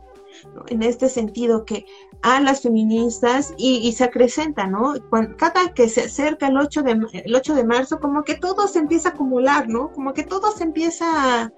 en 0.68 0.84
este 0.84 1.10
sentido 1.10 1.66
que 1.66 1.86
a 2.22 2.40
las 2.42 2.62
feministas 2.62 3.54
y, 3.58 3.92
se 3.94 4.04
acrecenta, 4.04 4.68
¿no? 4.68 4.94
cada 5.38 5.74
que 5.74 5.90
se 5.90 6.02
acerca 6.02 6.48
el 6.48 6.58
8, 6.58 6.84
de, 6.84 6.92
el 7.26 7.36
8 7.36 7.56
de 7.56 7.64
marzo, 7.64 8.00
como 8.00 8.24
que 8.24 8.36
todo 8.36 8.68
se 8.68 8.80
empieza 8.80 9.10
a 9.10 9.12
acumular, 9.14 9.68
¿no? 9.70 9.92
Como 9.92 10.14
que 10.14 10.24
todo 10.24 10.52
se 10.52 10.64
empieza 10.64 11.52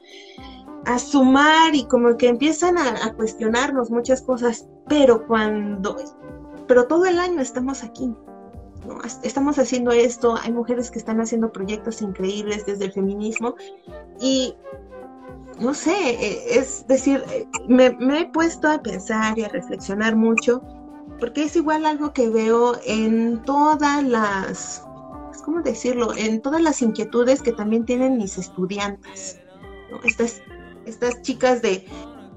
a, 0.86 1.00
sumar 1.00 1.76
y 1.76 1.86
como 1.86 2.18
que 2.18 2.28
empiezan 2.28 2.78
a, 2.78 3.14
cuestionarnos 3.14 3.92
muchas 3.92 4.22
cosas, 4.22 4.68
pero 4.88 5.26
cuando, 5.28 5.98
pero 6.68 6.88
todo 6.88 7.06
el 7.06 7.20
año 7.20 7.42
estamos 7.42 7.84
aquí, 7.84 8.08
¿no? 8.08 9.00
Estamos 9.24 9.60
haciendo 9.60 9.92
esto, 9.92 10.36
hay 10.42 10.52
mujeres 10.52 10.90
que 10.90 11.00
están 11.00 11.22
haciendo 11.22 11.52
proyectos 11.52 12.02
increíbles 12.02 12.66
desde 12.66 12.86
el 12.86 12.92
feminismo 12.92 13.56
y 14.20 14.56
no 15.60 15.74
sé, 15.74 15.92
eh, 15.92 16.60
es 16.60 16.88
decir, 16.88 17.24
eh, 17.32 17.46
me, 17.68 17.88
he 18.20 18.26
puesto 18.26 18.70
a 18.70 18.82
pensar 18.82 19.38
y 19.38 19.44
a 19.44 19.50
reflexionar 19.50 20.16
mucho, 20.16 20.62
porque 21.20 21.44
es 21.44 21.56
igual 21.56 21.86
algo 21.86 22.14
que 22.14 22.30
veo 22.30 22.80
en 22.86 23.44
todas 23.44 24.04
las, 24.04 24.84
¿cómo 25.44 25.62
decirlo? 25.62 26.16
En 26.16 26.42
todas 26.42 26.62
las 26.62 26.82
inquietudes 26.82 27.42
que 27.42 27.52
también 27.52 27.86
tienen 27.86 28.18
mis 28.18 28.38
estudiantes, 28.38 29.40
estas, 30.06 30.42
estas 30.86 31.22
chicas 31.24 31.62
de, 31.62 31.86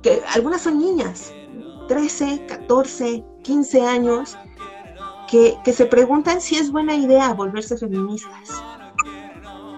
que 0.03 0.21
algunas 0.35 0.63
son 0.63 0.81
niñas, 0.81 1.33
13, 1.89 2.47
14, 2.47 3.25
15 3.43 3.83
años, 3.83 4.37
que, 5.31 5.57
que 5.65 5.73
se 5.73 5.87
preguntan 5.87 6.41
si 6.41 6.57
es 6.57 6.73
buena 6.73 6.95
idea 6.95 7.33
volverse 7.33 7.79
feministas. 7.79 8.63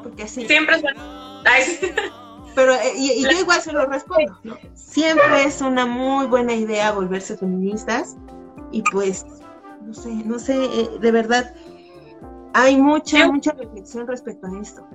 Porque 0.02 0.24
así... 0.24 0.46
Siempre 0.46 0.76
es 0.76 0.82
Pero 2.54 2.74
eh, 2.74 2.92
y, 2.96 3.22
yo 3.22 3.30
igual 3.30 3.60
se 3.60 3.72
lo 3.72 3.86
respondo, 3.86 4.38
Siempre 4.74 5.44
es 5.44 5.60
una 5.60 5.86
muy 5.86 6.26
buena 6.26 6.52
idea 6.52 6.92
volverse 6.92 7.36
feministas 7.36 8.16
y 8.70 8.82
pues, 8.82 9.26
no 9.82 9.94
sé, 9.94 10.08
no 10.08 10.38
sé, 10.38 10.64
eh, 10.64 10.90
de 11.00 11.10
verdad, 11.10 11.54
hay 12.52 12.76
mucha, 12.76 13.26
mucha 13.26 13.52
reflexión 13.52 14.06
respecto 14.06 14.46
a 14.46 14.60
esto. 14.60 14.86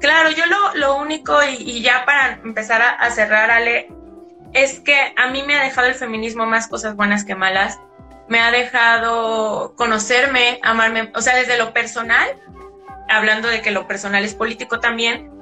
Claro, 0.00 0.30
yo 0.30 0.46
lo, 0.46 0.74
lo 0.74 0.96
único, 0.96 1.38
y, 1.44 1.80
ya 1.82 2.04
para 2.04 2.40
empezar 2.42 2.82
a, 2.82 3.10
cerrar, 3.10 3.50
Ale, 3.50 3.88
es 4.52 4.80
que 4.80 5.14
a 5.16 5.28
mí 5.28 5.42
me 5.44 5.56
ha 5.56 5.64
dejado 5.64 5.88
el 5.88 5.94
feminismo 5.94 6.46
más 6.46 6.66
cosas 6.66 6.96
buenas 6.96 7.24
que 7.24 7.34
malas. 7.34 7.78
Me 8.28 8.40
ha 8.40 8.50
dejado 8.50 9.74
conocerme, 9.76 10.58
amarme, 10.62 11.12
o 11.14 11.20
sea, 11.20 11.36
desde 11.36 11.58
lo 11.58 11.72
personal, 11.72 12.28
hablando 13.08 13.48
de 13.48 13.62
que 13.62 13.70
lo 13.70 13.86
personal 13.86 14.24
es 14.24 14.34
político 14.34 14.80
también, 14.80 15.41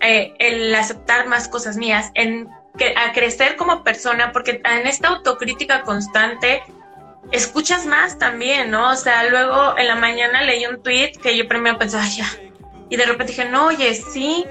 eh, 0.00 0.34
el 0.38 0.74
aceptar 0.74 1.26
más 1.26 1.48
cosas 1.48 1.76
mías, 1.76 2.10
en 2.14 2.48
que, 2.76 2.94
a 2.96 3.12
crecer 3.12 3.56
como 3.56 3.82
persona, 3.82 4.32
porque 4.32 4.62
en 4.64 4.86
esta 4.86 5.08
autocrítica 5.08 5.82
constante 5.82 6.62
escuchas 7.32 7.86
más 7.86 8.18
también, 8.18 8.70
¿no? 8.70 8.90
O 8.90 8.96
sea, 8.96 9.28
luego 9.28 9.76
en 9.76 9.88
la 9.88 9.96
mañana 9.96 10.42
leí 10.42 10.64
un 10.66 10.82
tweet 10.82 11.12
que 11.22 11.36
yo 11.36 11.48
primero 11.48 11.78
pensaba, 11.78 12.06
ya, 12.06 12.26
y 12.88 12.96
de 12.96 13.04
repente 13.04 13.32
dije, 13.32 13.48
no, 13.48 13.66
oye, 13.66 13.94
sí, 13.94 14.46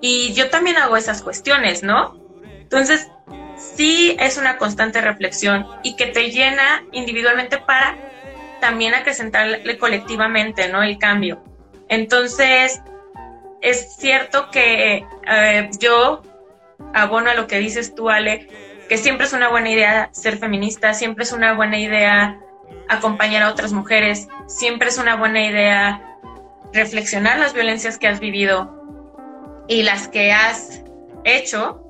y 0.00 0.32
yo 0.32 0.48
también 0.50 0.76
hago 0.76 0.96
esas 0.96 1.22
cuestiones, 1.22 1.82
¿no? 1.82 2.16
Entonces, 2.60 3.08
sí 3.56 4.16
es 4.20 4.38
una 4.38 4.58
constante 4.58 5.00
reflexión 5.00 5.66
y 5.82 5.96
que 5.96 6.06
te 6.06 6.30
llena 6.30 6.84
individualmente 6.92 7.58
para 7.58 7.96
también 8.60 8.94
acrecentarle 8.94 9.78
colectivamente, 9.78 10.68
¿no? 10.68 10.82
El 10.82 10.98
cambio. 10.98 11.42
Entonces, 11.88 12.80
es 13.60 13.96
cierto 13.96 14.50
que 14.50 15.04
eh, 15.26 15.70
yo 15.78 16.22
abono 16.94 17.30
a 17.30 17.34
lo 17.34 17.46
que 17.46 17.58
dices 17.58 17.94
tú, 17.94 18.08
Ale, 18.08 18.48
que 18.88 18.96
siempre 18.96 19.26
es 19.26 19.32
una 19.32 19.48
buena 19.48 19.70
idea 19.70 20.10
ser 20.12 20.38
feminista, 20.38 20.94
siempre 20.94 21.24
es 21.24 21.32
una 21.32 21.54
buena 21.54 21.78
idea 21.78 22.40
acompañar 22.88 23.42
a 23.42 23.50
otras 23.50 23.72
mujeres, 23.72 24.28
siempre 24.46 24.88
es 24.88 24.98
una 24.98 25.16
buena 25.16 25.44
idea 25.44 26.18
reflexionar 26.72 27.38
las 27.38 27.54
violencias 27.54 27.98
que 27.98 28.08
has 28.08 28.20
vivido 28.20 28.74
y 29.68 29.82
las 29.82 30.08
que 30.08 30.32
has 30.32 30.82
hecho. 31.24 31.84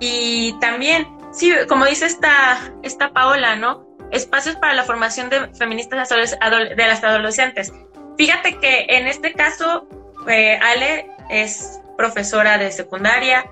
Y 0.00 0.54
también, 0.60 1.06
sí, 1.32 1.52
como 1.68 1.84
dice 1.84 2.06
esta, 2.06 2.58
esta 2.82 3.12
Paola, 3.12 3.56
¿no? 3.56 3.86
Espacios 4.10 4.56
para 4.56 4.74
la 4.74 4.84
formación 4.84 5.28
de 5.28 5.48
feministas 5.54 6.08
de 6.08 6.86
las 6.86 7.04
adolescentes. 7.04 7.72
Fíjate 8.16 8.58
que 8.58 8.86
en 8.88 9.06
este 9.06 9.32
caso 9.32 9.88
eh, 10.28 10.58
Ale 10.62 11.10
es 11.28 11.80
profesora 11.96 12.58
de 12.58 12.70
secundaria, 12.72 13.44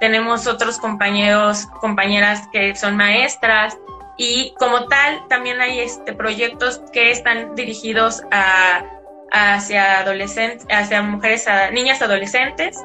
tenemos 0.00 0.46
otros 0.46 0.78
compañeros, 0.78 1.66
compañeras 1.80 2.48
que 2.52 2.74
son 2.76 2.96
maestras. 2.96 3.76
Y 4.16 4.54
como 4.58 4.86
tal 4.88 5.26
también 5.28 5.60
hay 5.60 5.80
este, 5.80 6.12
proyectos 6.12 6.80
que 6.92 7.10
están 7.10 7.54
dirigidos 7.54 8.22
a, 8.30 8.84
hacia 9.30 10.00
adolescentes, 10.00 10.66
hacia 10.70 11.02
mujeres, 11.02 11.46
a 11.46 11.70
niñas 11.70 12.02
adolescentes. 12.02 12.76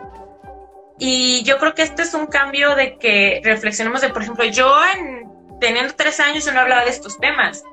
Y 0.99 1.43
yo 1.43 1.57
creo 1.57 1.73
que 1.73 1.81
este 1.81 2.03
es 2.03 2.13
un 2.13 2.27
cambio 2.27 2.75
de 2.75 2.97
que 2.97 3.41
reflexionemos 3.43 4.01
de, 4.01 4.09
por 4.09 4.21
ejemplo, 4.21 4.45
yo 4.45 4.75
en, 4.95 5.27
teniendo 5.59 5.93
tres 5.95 6.19
años 6.19 6.45
yo 6.45 6.51
no 6.51 6.61
hablaba 6.61 6.83
de 6.83 6.91
estos 6.91 7.19
temas 7.19 7.63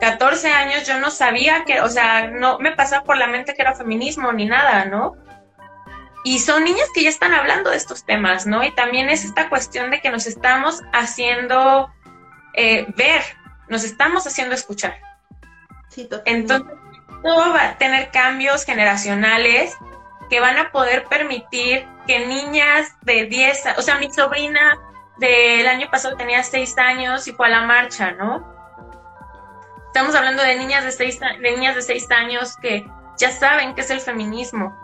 14 0.00 0.52
años 0.52 0.86
yo 0.86 0.98
no 1.00 1.10
sabía 1.10 1.64
que, 1.64 1.80
o 1.80 1.88
sea, 1.88 2.28
no 2.28 2.58
me 2.58 2.72
pasaba 2.72 3.04
por 3.04 3.16
la 3.16 3.26
mente 3.26 3.54
que 3.54 3.62
era 3.62 3.74
feminismo 3.74 4.32
ni 4.32 4.46
nada, 4.46 4.84
¿no? 4.84 5.16
Y 6.24 6.40
son 6.40 6.64
niñas 6.64 6.88
que 6.92 7.02
ya 7.02 7.08
están 7.08 7.32
hablando 7.32 7.70
de 7.70 7.76
estos 7.76 8.04
temas, 8.04 8.46
¿no? 8.46 8.64
Y 8.64 8.74
también 8.74 9.08
es 9.08 9.24
esta 9.24 9.48
cuestión 9.48 9.90
de 9.90 10.00
que 10.00 10.10
nos 10.10 10.26
estamos 10.26 10.82
haciendo 10.92 11.90
eh, 12.54 12.86
ver, 12.96 13.22
nos 13.68 13.84
estamos 13.84 14.26
haciendo 14.26 14.54
escuchar. 14.54 14.98
Sí, 15.88 16.08
Entonces, 16.24 16.66
todo 17.22 17.52
va 17.52 17.70
a 17.70 17.78
tener 17.78 18.10
cambios 18.10 18.64
generacionales 18.64 19.76
que 20.28 20.40
van 20.40 20.58
a 20.58 20.72
poder 20.72 21.04
permitir 21.04 21.86
que 22.06 22.26
niñas 22.26 22.88
de 23.02 23.26
10, 23.26 23.64
o 23.78 23.82
sea, 23.82 23.98
mi 23.98 24.12
sobrina 24.12 24.78
del 25.18 25.66
año 25.66 25.88
pasado 25.90 26.16
tenía 26.16 26.42
6 26.42 26.76
años 26.78 27.26
y 27.28 27.32
fue 27.32 27.46
a 27.46 27.50
la 27.50 27.62
marcha, 27.62 28.12
¿no? 28.12 28.55
Estamos 29.96 30.14
hablando 30.14 30.42
de 30.42 30.56
niñas 30.56 30.84
de 30.84 30.92
seis, 30.92 31.18
de 31.18 31.52
niñas 31.52 31.74
de 31.74 31.80
seis 31.80 32.06
años 32.10 32.54
que 32.60 32.86
ya 33.16 33.30
saben 33.30 33.74
qué 33.74 33.80
es 33.80 33.88
el 33.88 34.02
feminismo, 34.02 34.76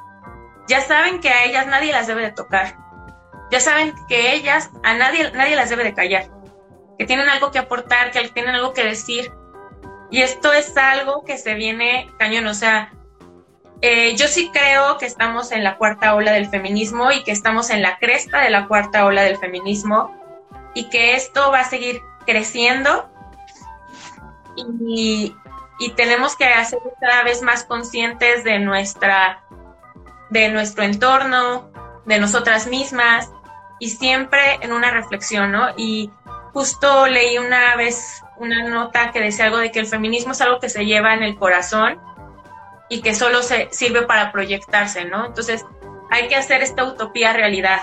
ya 0.66 0.80
saben 0.80 1.20
que 1.20 1.28
a 1.28 1.44
ellas 1.44 1.66
nadie 1.66 1.92
las 1.92 2.06
debe 2.06 2.22
de 2.22 2.32
tocar, 2.32 2.78
ya 3.50 3.60
saben 3.60 3.92
que 4.08 4.32
ellas 4.32 4.70
a 4.82 4.94
nadie, 4.94 5.30
nadie 5.32 5.54
las 5.54 5.68
debe 5.68 5.84
de 5.84 5.92
callar, 5.92 6.30
que 6.98 7.04
tienen 7.04 7.28
algo 7.28 7.50
que 7.50 7.58
aportar, 7.58 8.10
que 8.10 8.26
tienen 8.28 8.54
algo 8.54 8.72
que 8.72 8.84
decir. 8.84 9.30
Y 10.10 10.22
esto 10.22 10.50
es 10.54 10.74
algo 10.78 11.24
que 11.24 11.36
se 11.36 11.52
viene 11.52 12.10
cañón, 12.18 12.46
o 12.46 12.54
sea, 12.54 12.90
eh, 13.82 14.16
yo 14.16 14.28
sí 14.28 14.50
creo 14.50 14.96
que 14.96 15.04
estamos 15.04 15.52
en 15.52 15.62
la 15.62 15.76
cuarta 15.76 16.14
ola 16.14 16.32
del 16.32 16.48
feminismo 16.48 17.12
y 17.12 17.22
que 17.22 17.32
estamos 17.32 17.68
en 17.68 17.82
la 17.82 17.98
cresta 17.98 18.40
de 18.40 18.48
la 18.48 18.66
cuarta 18.66 19.04
ola 19.04 19.24
del 19.24 19.36
feminismo 19.36 20.10
y 20.72 20.88
que 20.88 21.16
esto 21.16 21.50
va 21.50 21.60
a 21.60 21.64
seguir 21.64 22.00
creciendo 22.24 23.11
y, 24.56 25.34
tenemos 25.96 26.36
que 26.36 26.44
hacer 26.44 26.78
cada 27.00 27.24
vez 27.24 27.42
más 27.42 27.64
conscientes 27.64 28.44
de 28.44 28.60
nuestra 28.60 29.42
de 30.30 30.48
nuestro 30.48 30.84
entorno, 30.84 31.70
de 32.06 32.18
nosotras 32.18 32.68
mismas 32.68 33.30
y 33.80 33.90
siempre 33.90 34.58
en 34.60 34.72
una 34.72 34.92
reflexión, 34.92 35.50
¿no? 35.50 35.70
Y 35.76 36.10
justo 36.52 37.06
leí 37.08 37.36
una 37.36 37.74
vez 37.76 38.22
una 38.36 38.68
nota 38.68 39.10
que 39.10 39.20
decía 39.20 39.46
algo 39.46 39.58
de 39.58 39.72
que 39.72 39.80
el 39.80 39.86
feminismo 39.86 40.32
es 40.32 40.40
algo 40.40 40.60
que 40.60 40.68
se 40.68 40.86
lleva 40.86 41.14
en 41.14 41.22
el 41.22 41.36
corazón 41.36 42.00
y 42.88 43.02
que 43.02 43.14
solo 43.14 43.42
se 43.42 43.68
sirve 43.72 44.02
para 44.02 44.32
proyectarse, 44.32 45.04
¿no? 45.04 45.26
Entonces, 45.26 45.64
hay 46.10 46.28
que 46.28 46.36
hacer 46.36 46.62
esta 46.62 46.84
utopía 46.84 47.32
realidad. 47.32 47.80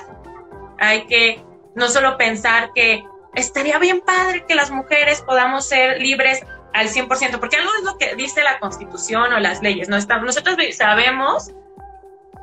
Hay 0.79 1.05
que 1.07 1.43
no 1.75 1.87
solo 1.87 2.17
pensar 2.17 2.71
que 2.73 3.03
estaría 3.33 3.79
bien 3.79 4.01
padre 4.01 4.45
que 4.47 4.55
las 4.55 4.71
mujeres 4.71 5.21
podamos 5.21 5.67
ser 5.67 6.01
libres 6.01 6.45
al 6.73 6.89
100%, 6.89 7.39
porque 7.39 7.57
algo 7.57 7.71
es 7.77 7.83
lo 7.83 7.97
que 7.97 8.15
dice 8.15 8.43
la 8.43 8.59
Constitución 8.59 9.33
o 9.33 9.39
las 9.39 9.61
leyes, 9.61 9.89
¿no? 9.89 9.97
nosotros 9.97 10.57
sabemos 10.75 11.51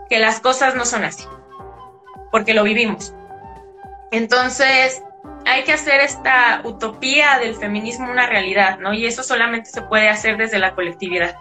que 0.08 0.18
las 0.18 0.40
cosas 0.40 0.74
no 0.74 0.84
son 0.84 1.04
así, 1.04 1.24
porque 2.30 2.54
lo 2.54 2.62
vivimos. 2.64 3.14
Entonces, 4.10 5.02
hay 5.44 5.64
que 5.64 5.72
hacer 5.72 6.00
esta 6.00 6.60
utopía 6.64 7.38
del 7.38 7.54
feminismo 7.54 8.10
una 8.10 8.26
realidad, 8.26 8.78
¿no? 8.78 8.92
Y 8.92 9.06
eso 9.06 9.22
solamente 9.22 9.70
se 9.70 9.82
puede 9.82 10.08
hacer 10.08 10.36
desde 10.36 10.58
la 10.58 10.74
colectividad. 10.74 11.36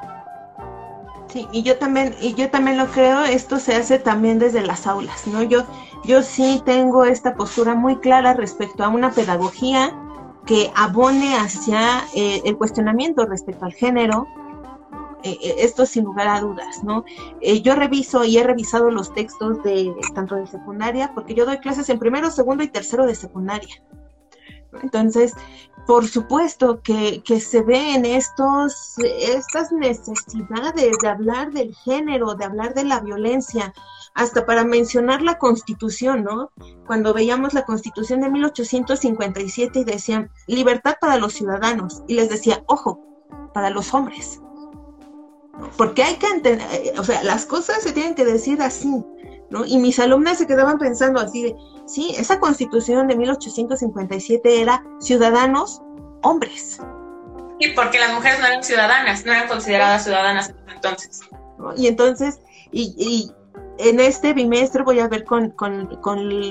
Sí, 1.28 1.48
y 1.52 1.64
yo 1.64 1.78
también, 1.78 2.16
y 2.22 2.34
yo 2.36 2.50
también 2.50 2.78
lo 2.78 2.88
creo, 2.88 3.24
esto 3.24 3.60
se 3.60 3.76
hace 3.76 4.00
también 4.00 4.40
desde 4.40 4.62
las 4.62 4.88
aulas, 4.88 5.28
¿no? 5.28 5.44
Yo, 5.44 5.66
yo 6.04 6.22
sí 6.22 6.62
tengo 6.66 7.04
esta 7.04 7.36
postura 7.36 7.76
muy 7.76 7.98
clara 7.98 8.34
respecto 8.34 8.84
a 8.84 8.90
una 8.90 9.12
pedagogía 9.12 9.92
que 10.46 10.72
abone 10.76 11.36
hacia 11.38 12.06
eh, 12.16 12.42
el 12.46 12.58
cuestionamiento 12.58 13.26
respecto 13.26 13.66
al 13.66 13.74
género, 13.74 14.28
eh, 15.24 15.38
eh, 15.42 15.56
esto 15.60 15.86
sin 15.86 16.04
lugar 16.04 16.28
a 16.28 16.40
dudas, 16.40 16.84
¿no? 16.84 17.04
yo 17.64 17.76
reviso 17.76 18.24
y 18.24 18.38
he 18.38 18.44
revisado 18.44 18.92
los 18.92 19.14
textos 19.14 19.62
de 19.64 19.92
tanto 20.14 20.36
de 20.36 20.46
secundaria, 20.46 21.12
porque 21.16 21.34
yo 21.34 21.46
doy 21.46 21.58
clases 21.58 21.90
en 21.90 21.98
primero, 21.98 22.30
segundo 22.30 22.64
y 22.64 22.68
tercero 22.68 23.06
de 23.06 23.16
secundaria. 23.16 23.82
Entonces, 24.84 25.34
por 25.88 26.08
supuesto 26.08 26.82
que, 26.82 27.22
se 27.40 27.62
ven 27.62 28.06
estos, 28.06 28.96
estas 29.00 29.72
necesidades 29.72 30.98
de 31.02 31.08
hablar 31.08 31.52
del 31.52 31.74
género, 31.76 32.36
de 32.36 32.46
hablar 32.46 32.74
de 32.74 32.84
la 32.84 33.00
violencia, 33.00 33.74
hasta 34.16 34.46
para 34.46 34.64
mencionar 34.64 35.22
la 35.22 35.38
constitución, 35.38 36.24
¿no? 36.24 36.52
Cuando 36.88 37.14
veíamos 37.14 37.54
la 37.54 37.66
constitución 37.66 38.22
de 38.22 38.30
1857 38.30 39.80
y 39.80 39.84
decían 39.84 40.32
libertad 40.48 40.96
para 41.00 41.18
los 41.18 41.34
ciudadanos, 41.34 42.02
y 42.08 42.16
les 42.16 42.30
decía, 42.30 42.64
ojo, 42.68 43.02
para 43.54 43.70
los 43.70 43.94
hombres. 43.94 44.42
Porque 45.78 46.04
hay 46.04 46.16
que 46.16 46.28
entender, 46.28 46.68
eh, 46.72 46.94
o 46.98 47.04
sea, 47.04 47.24
las 47.24 47.46
cosas 47.46 47.84
se 47.84 47.92
tienen 47.92 48.16
que 48.16 48.26
decir 48.26 48.62
así, 48.62 49.04
¿no? 49.50 49.66
Y 49.66 49.78
mis 49.78 50.00
alumnas 50.00 50.38
se 50.38 50.48
quedaban 50.48 50.78
pensando 50.78 51.20
así 51.20 51.44
de, 51.44 51.56
sí, 51.86 52.16
esa 52.18 52.40
constitución 52.40 53.08
de 53.08 53.18
1857 53.18 54.62
era 54.62 54.84
ciudadanos 55.00 55.82
hombres. 56.24 56.80
Sí, 57.60 57.70
porque 57.76 58.00
las 58.00 58.14
mujeres 58.14 58.40
no 58.40 58.48
eran 58.48 58.64
ciudadanas, 58.64 59.26
no 59.26 59.34
eran 59.34 59.48
consideradas 59.48 60.04
ciudadanas 60.04 60.54
entonces. 60.74 61.22
Y 61.78 61.88
entonces, 61.88 62.40
y, 62.72 63.32
en 63.78 64.00
este 64.00 64.34
bimestre 64.34 64.84
voy 64.84 65.00
a 65.00 65.08
ver 65.08 65.26
con, 65.26 65.54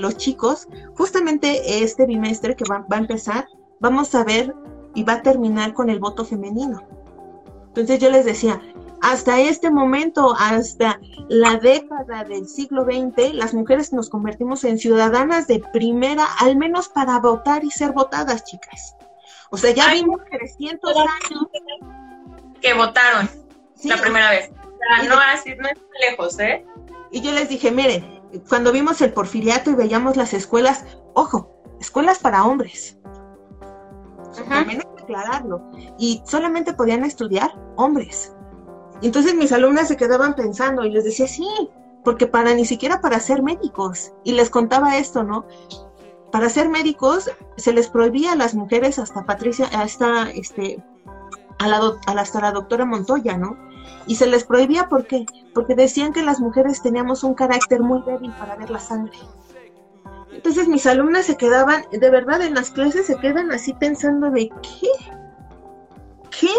los 0.01 0.17
chicos, 0.17 0.67
justamente 0.95 1.83
este 1.83 2.05
bimestre 2.05 2.55
que 2.55 2.65
va, 2.69 2.85
va 2.91 2.97
a 2.97 2.99
empezar, 2.99 3.47
vamos 3.79 4.13
a 4.15 4.23
ver 4.23 4.53
y 4.93 5.03
va 5.03 5.13
a 5.13 5.21
terminar 5.21 5.73
con 5.73 5.89
el 5.89 5.99
voto 5.99 6.25
femenino. 6.25 6.81
Entonces 7.67 7.99
yo 7.99 8.09
les 8.09 8.25
decía, 8.25 8.61
hasta 9.01 9.39
este 9.39 9.69
momento, 9.69 10.35
hasta 10.39 10.99
la 11.27 11.57
década 11.57 12.23
del 12.23 12.47
siglo 12.47 12.85
XX, 12.85 13.33
las 13.33 13.53
mujeres 13.53 13.93
nos 13.93 14.09
convertimos 14.09 14.63
en 14.63 14.79
ciudadanas 14.79 15.47
de 15.47 15.59
primera, 15.73 16.25
al 16.39 16.55
menos 16.55 16.89
para 16.89 17.19
votar 17.19 17.63
y 17.63 17.71
ser 17.71 17.91
votadas, 17.91 18.45
chicas. 18.45 18.95
O 19.51 19.57
sea, 19.57 19.71
ya 19.71 19.91
vimos 19.93 20.21
300 20.31 20.95
años 20.97 21.43
que 22.61 22.73
votaron 22.73 23.29
la 23.83 23.97
primera 23.97 24.31
vez. 24.31 24.49
no, 25.07 25.15
así, 25.33 25.53
no 25.55 25.67
es 25.67 25.77
lejos, 26.01 26.39
¿eh? 26.39 26.65
Y 27.11 27.21
yo 27.21 27.31
les 27.31 27.49
dije, 27.49 27.71
miren, 27.71 28.21
cuando 28.49 28.71
vimos 28.71 29.01
el 29.01 29.13
porfiriato 29.13 29.71
y 29.71 29.75
veíamos 29.75 30.17
las 30.17 30.33
escuelas, 30.33 30.85
ojo, 31.13 31.55
escuelas 31.79 32.19
para 32.19 32.45
hombres. 32.45 32.97
También 34.49 34.81
hay 34.81 34.95
que 34.95 35.03
aclararlo. 35.03 35.71
Y 35.97 36.21
solamente 36.25 36.73
podían 36.73 37.05
estudiar 37.05 37.51
hombres. 37.77 38.35
Y 39.01 39.07
entonces 39.07 39.35
mis 39.35 39.51
alumnas 39.51 39.87
se 39.87 39.97
quedaban 39.97 40.35
pensando 40.35 40.83
y 40.83 40.91
les 40.91 41.03
decía, 41.03 41.27
sí, 41.27 41.47
porque 42.03 42.27
para 42.27 42.53
ni 42.53 42.65
siquiera 42.65 43.01
para 43.01 43.19
ser 43.19 43.43
médicos. 43.43 44.13
Y 44.23 44.33
les 44.33 44.49
contaba 44.49 44.97
esto, 44.97 45.23
¿no? 45.23 45.45
Para 46.31 46.49
ser 46.49 46.69
médicos 46.69 47.29
se 47.57 47.73
les 47.73 47.87
prohibía 47.87 48.33
a 48.33 48.35
las 48.35 48.55
mujeres, 48.55 48.99
hasta 48.99 49.25
Patricia, 49.25 49.67
hasta 49.73 50.29
este, 50.31 50.83
a 51.59 51.67
la, 51.67 51.93
hasta 52.07 52.41
la 52.41 52.51
doctora 52.51 52.85
Montoya, 52.85 53.37
¿no? 53.37 53.57
Y 54.07 54.15
se 54.15 54.27
les 54.27 54.43
prohibía 54.43 54.87
¿por 54.87 55.07
qué? 55.07 55.25
porque 55.53 55.75
decían 55.75 56.13
que 56.13 56.23
las 56.23 56.39
mujeres 56.39 56.81
teníamos 56.81 57.23
un 57.23 57.33
carácter 57.33 57.81
muy 57.81 58.01
débil 58.03 58.31
para 58.37 58.55
ver 58.55 58.69
la 58.69 58.79
sangre. 58.79 59.17
Entonces 60.31 60.67
mis 60.67 60.85
alumnas 60.85 61.25
se 61.25 61.37
quedaban, 61.37 61.85
de 61.91 62.09
verdad 62.09 62.41
en 62.41 62.55
las 62.55 62.69
clases 62.71 63.05
se 63.05 63.15
quedan 63.17 63.51
así 63.51 63.73
pensando 63.73 64.29
de 64.29 64.49
qué, 64.61 64.89
qué, 66.39 66.49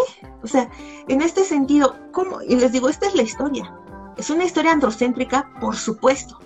o 0.43 0.47
sea, 0.47 0.69
en 1.07 1.21
este 1.21 1.43
sentido, 1.43 1.95
¿cómo? 2.11 2.41
Y 2.41 2.55
les 2.55 2.71
digo, 2.71 2.89
esta 2.89 3.07
es 3.07 3.15
la 3.15 3.21
historia. 3.21 3.71
Es 4.17 4.31
una 4.31 4.45
historia 4.45 4.71
androcéntrica, 4.71 5.51
por 5.61 5.75
supuesto. 5.75 6.39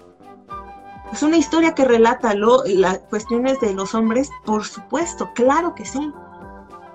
Es 1.12 1.24
una 1.24 1.38
historia 1.38 1.74
que 1.74 1.86
relata 1.86 2.34
lo, 2.34 2.64
las 2.66 3.00
cuestiones 3.00 3.60
de 3.60 3.74
los 3.74 3.96
hombres, 3.96 4.30
por 4.46 4.66
supuesto, 4.66 5.30
claro 5.34 5.74
que 5.74 5.86
sí. 5.86 6.12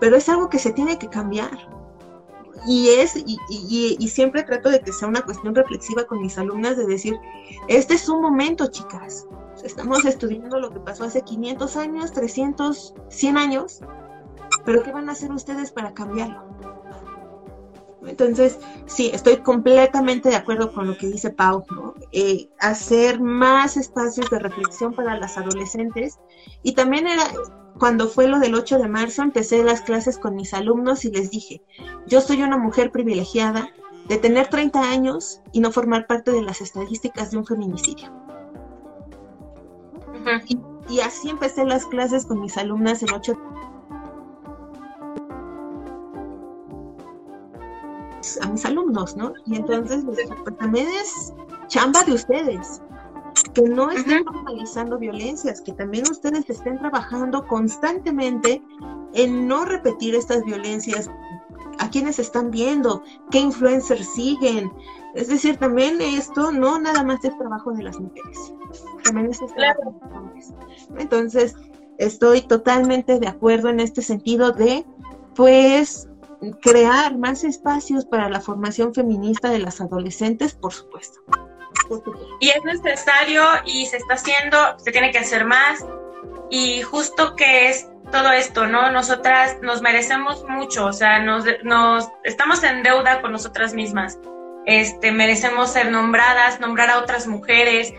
Pero 0.00 0.16
es 0.16 0.28
algo 0.28 0.50
que 0.50 0.58
se 0.58 0.72
tiene 0.72 0.98
que 0.98 1.08
cambiar. 1.08 1.50
Y 2.66 2.88
es, 2.88 3.16
y, 3.16 3.38
y 3.48 4.08
siempre 4.08 4.42
trato 4.42 4.68
de 4.70 4.80
que 4.80 4.92
sea 4.92 5.08
una 5.08 5.22
cuestión 5.22 5.54
reflexiva 5.54 6.04
con 6.04 6.20
mis 6.20 6.36
alumnas 6.36 6.76
de 6.76 6.86
decir, 6.86 7.16
este 7.68 7.94
es 7.94 8.08
un 8.08 8.20
momento, 8.20 8.66
chicas. 8.66 9.26
Estamos 9.62 10.04
estudiando 10.04 10.60
lo 10.60 10.70
que 10.70 10.80
pasó 10.80 11.04
hace 11.04 11.22
500 11.22 11.76
años, 11.76 12.12
300, 12.12 12.94
100 13.08 13.36
años, 13.38 13.80
pero 14.64 14.82
¿qué 14.82 14.92
van 14.92 15.08
a 15.08 15.12
hacer 15.12 15.32
ustedes 15.32 15.70
para 15.70 15.94
cambiarlo? 15.94 16.44
Entonces, 18.06 18.58
sí, 18.86 19.10
estoy 19.12 19.38
completamente 19.38 20.28
de 20.28 20.36
acuerdo 20.36 20.72
con 20.72 20.86
lo 20.86 20.96
que 20.96 21.08
dice 21.08 21.30
Pau, 21.30 21.64
¿no? 21.70 21.94
Eh, 22.12 22.48
hacer 22.60 23.20
más 23.20 23.76
espacios 23.76 24.30
de 24.30 24.38
reflexión 24.38 24.94
para 24.94 25.18
las 25.18 25.36
adolescentes. 25.36 26.18
Y 26.62 26.74
también 26.74 27.06
era, 27.08 27.24
cuando 27.78 28.08
fue 28.08 28.26
lo 28.28 28.38
del 28.38 28.54
8 28.54 28.78
de 28.78 28.88
marzo, 28.88 29.22
empecé 29.22 29.62
las 29.62 29.82
clases 29.82 30.18
con 30.18 30.34
mis 30.34 30.54
alumnos 30.54 31.04
y 31.04 31.10
les 31.10 31.30
dije, 31.30 31.62
yo 32.06 32.20
soy 32.20 32.42
una 32.42 32.56
mujer 32.56 32.90
privilegiada 32.90 33.68
de 34.08 34.18
tener 34.18 34.48
30 34.48 34.80
años 34.90 35.40
y 35.52 35.60
no 35.60 35.70
formar 35.70 36.06
parte 36.06 36.30
de 36.30 36.42
las 36.42 36.60
estadísticas 36.60 37.30
de 37.30 37.38
un 37.38 37.46
feminicidio. 37.46 38.12
y, 40.48 40.58
y, 40.88 41.00
así 41.00 41.28
empecé 41.28 41.64
las 41.64 41.86
clases 41.86 42.24
con 42.24 42.40
mis 42.40 42.56
alumnas 42.56 43.02
el 43.02 43.12
8 43.12 43.32
de 43.32 43.56
a 48.40 48.48
mis 48.48 48.64
alumnos, 48.64 49.16
¿no? 49.16 49.32
Y 49.46 49.56
entonces, 49.56 50.04
pues 50.04 50.56
también 50.58 50.88
es 50.88 51.32
chamba 51.68 52.02
de 52.04 52.12
ustedes, 52.12 52.82
que 53.56 53.62
no 53.62 53.90
estén 53.90 54.22
normalizando 54.22 54.98
violencias, 54.98 55.62
que 55.62 55.72
también 55.72 56.04
ustedes 56.10 56.48
estén 56.50 56.78
trabajando 56.78 57.46
constantemente 57.46 58.62
en 59.14 59.48
no 59.48 59.64
repetir 59.64 60.14
estas 60.14 60.44
violencias, 60.44 61.10
a 61.78 61.88
quienes 61.88 62.18
están 62.18 62.50
viendo, 62.50 63.02
qué 63.30 63.38
influencers 63.38 64.12
siguen. 64.12 64.70
Es 65.14 65.28
decir, 65.28 65.56
también 65.56 65.98
esto 66.02 66.52
no 66.52 66.78
nada 66.78 67.02
más 67.02 67.24
es 67.24 67.36
trabajo 67.38 67.72
de 67.72 67.84
las 67.84 67.98
mujeres, 67.98 68.52
también 69.04 69.30
es 69.30 69.38
trabajo 69.38 69.54
de 69.56 70.00
los 70.02 70.12
hombres. 70.12 70.54
Entonces, 70.98 71.54
estoy 71.96 72.42
totalmente 72.42 73.18
de 73.18 73.28
acuerdo 73.28 73.70
en 73.70 73.80
este 73.80 74.02
sentido 74.02 74.52
de, 74.52 74.84
pues, 75.34 76.10
crear 76.60 77.16
más 77.16 77.42
espacios 77.42 78.04
para 78.04 78.28
la 78.28 78.42
formación 78.42 78.92
feminista 78.92 79.48
de 79.48 79.60
las 79.60 79.80
adolescentes, 79.80 80.54
por 80.54 80.74
supuesto. 80.74 81.20
Y 82.40 82.50
es 82.50 82.62
necesario 82.64 83.42
y 83.64 83.86
se 83.86 83.96
está 83.98 84.14
haciendo, 84.14 84.78
se 84.78 84.92
tiene 84.92 85.10
que 85.10 85.18
hacer 85.18 85.44
más. 85.44 85.84
Y 86.50 86.82
justo 86.82 87.34
que 87.36 87.68
es 87.68 87.88
todo 88.12 88.30
esto, 88.32 88.66
¿no? 88.66 88.90
Nosotras 88.90 89.56
nos 89.62 89.82
merecemos 89.82 90.44
mucho, 90.48 90.86
o 90.86 90.92
sea, 90.92 91.18
nos, 91.18 91.44
nos 91.64 92.08
estamos 92.24 92.62
en 92.62 92.82
deuda 92.82 93.20
con 93.20 93.32
nosotras 93.32 93.74
mismas. 93.74 94.18
este, 94.66 95.12
merecemos 95.12 95.72
ser 95.72 95.90
nombradas, 95.90 96.60
nombrar 96.60 96.90
a 96.90 96.98
otras 96.98 97.26
mujeres. 97.26 97.94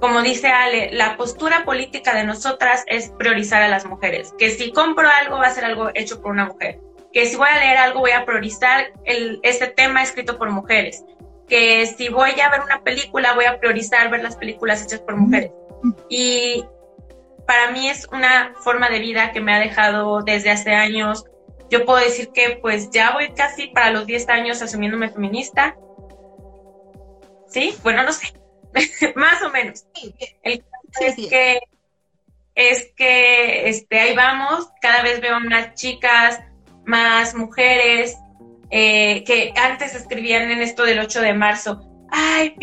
Como 0.00 0.22
dice 0.22 0.48
Ale, 0.48 0.90
la 0.92 1.16
postura 1.16 1.64
política 1.64 2.14
de 2.14 2.24
nosotras 2.24 2.84
es 2.86 3.10
priorizar 3.18 3.62
a 3.62 3.68
las 3.68 3.86
mujeres. 3.86 4.34
Que 4.38 4.50
si 4.50 4.72
compro 4.72 5.08
algo 5.08 5.38
va 5.38 5.46
a 5.46 5.50
ser 5.50 5.64
algo 5.64 5.90
hecho 5.94 6.20
por 6.20 6.32
una 6.32 6.46
mujer. 6.46 6.80
Que 7.12 7.26
si 7.26 7.36
voy 7.36 7.48
a 7.48 7.58
leer 7.58 7.76
algo 7.78 8.00
voy 8.00 8.10
a 8.10 8.24
priorizar 8.26 8.92
el, 9.04 9.40
este 9.42 9.68
tema 9.68 10.02
escrito 10.02 10.36
por 10.38 10.50
mujeres. 10.50 11.04
Que 11.48 11.86
si 11.86 12.08
voy 12.08 12.40
a 12.40 12.50
ver 12.50 12.60
una 12.62 12.82
película 12.82 13.34
voy 13.34 13.44
a 13.44 13.58
priorizar 13.58 14.10
ver 14.10 14.22
las 14.22 14.36
películas 14.36 14.82
hechas 14.82 15.00
por 15.00 15.16
mujeres. 15.16 15.52
Y 16.08 16.64
para 17.46 17.70
mí 17.70 17.88
es 17.88 18.08
una 18.12 18.54
forma 18.60 18.88
de 18.88 18.98
vida 18.98 19.32
que 19.32 19.40
me 19.40 19.54
ha 19.54 19.60
dejado 19.60 20.22
desde 20.22 20.50
hace 20.50 20.72
años. 20.72 21.24
Yo 21.70 21.84
puedo 21.84 21.98
decir 21.98 22.30
que 22.32 22.58
pues 22.60 22.90
ya 22.90 23.12
voy 23.12 23.32
casi 23.34 23.68
para 23.68 23.90
los 23.90 24.06
10 24.06 24.28
años 24.28 24.62
asumiéndome 24.62 25.10
feminista 25.10 25.76
¿sí? 27.48 27.74
Bueno, 27.82 28.02
no 28.02 28.12
sé, 28.12 28.32
más 29.16 29.42
o 29.42 29.50
menos. 29.50 29.86
El 30.42 30.62
caso 30.62 31.06
es 31.06 31.16
que 31.28 31.60
es 32.54 32.92
que 32.96 33.68
este, 33.68 34.00
ahí 34.00 34.14
vamos, 34.14 34.68
cada 34.80 35.02
vez 35.02 35.20
veo 35.20 35.38
más 35.40 35.74
chicas, 35.74 36.40
más 36.84 37.34
mujeres 37.34 38.16
eh, 38.70 39.24
que 39.24 39.52
antes 39.56 39.94
escribían 39.94 40.50
en 40.50 40.62
esto 40.62 40.84
del 40.84 40.98
8 40.98 41.20
de 41.20 41.34
marzo, 41.34 41.80
ay, 42.10 42.54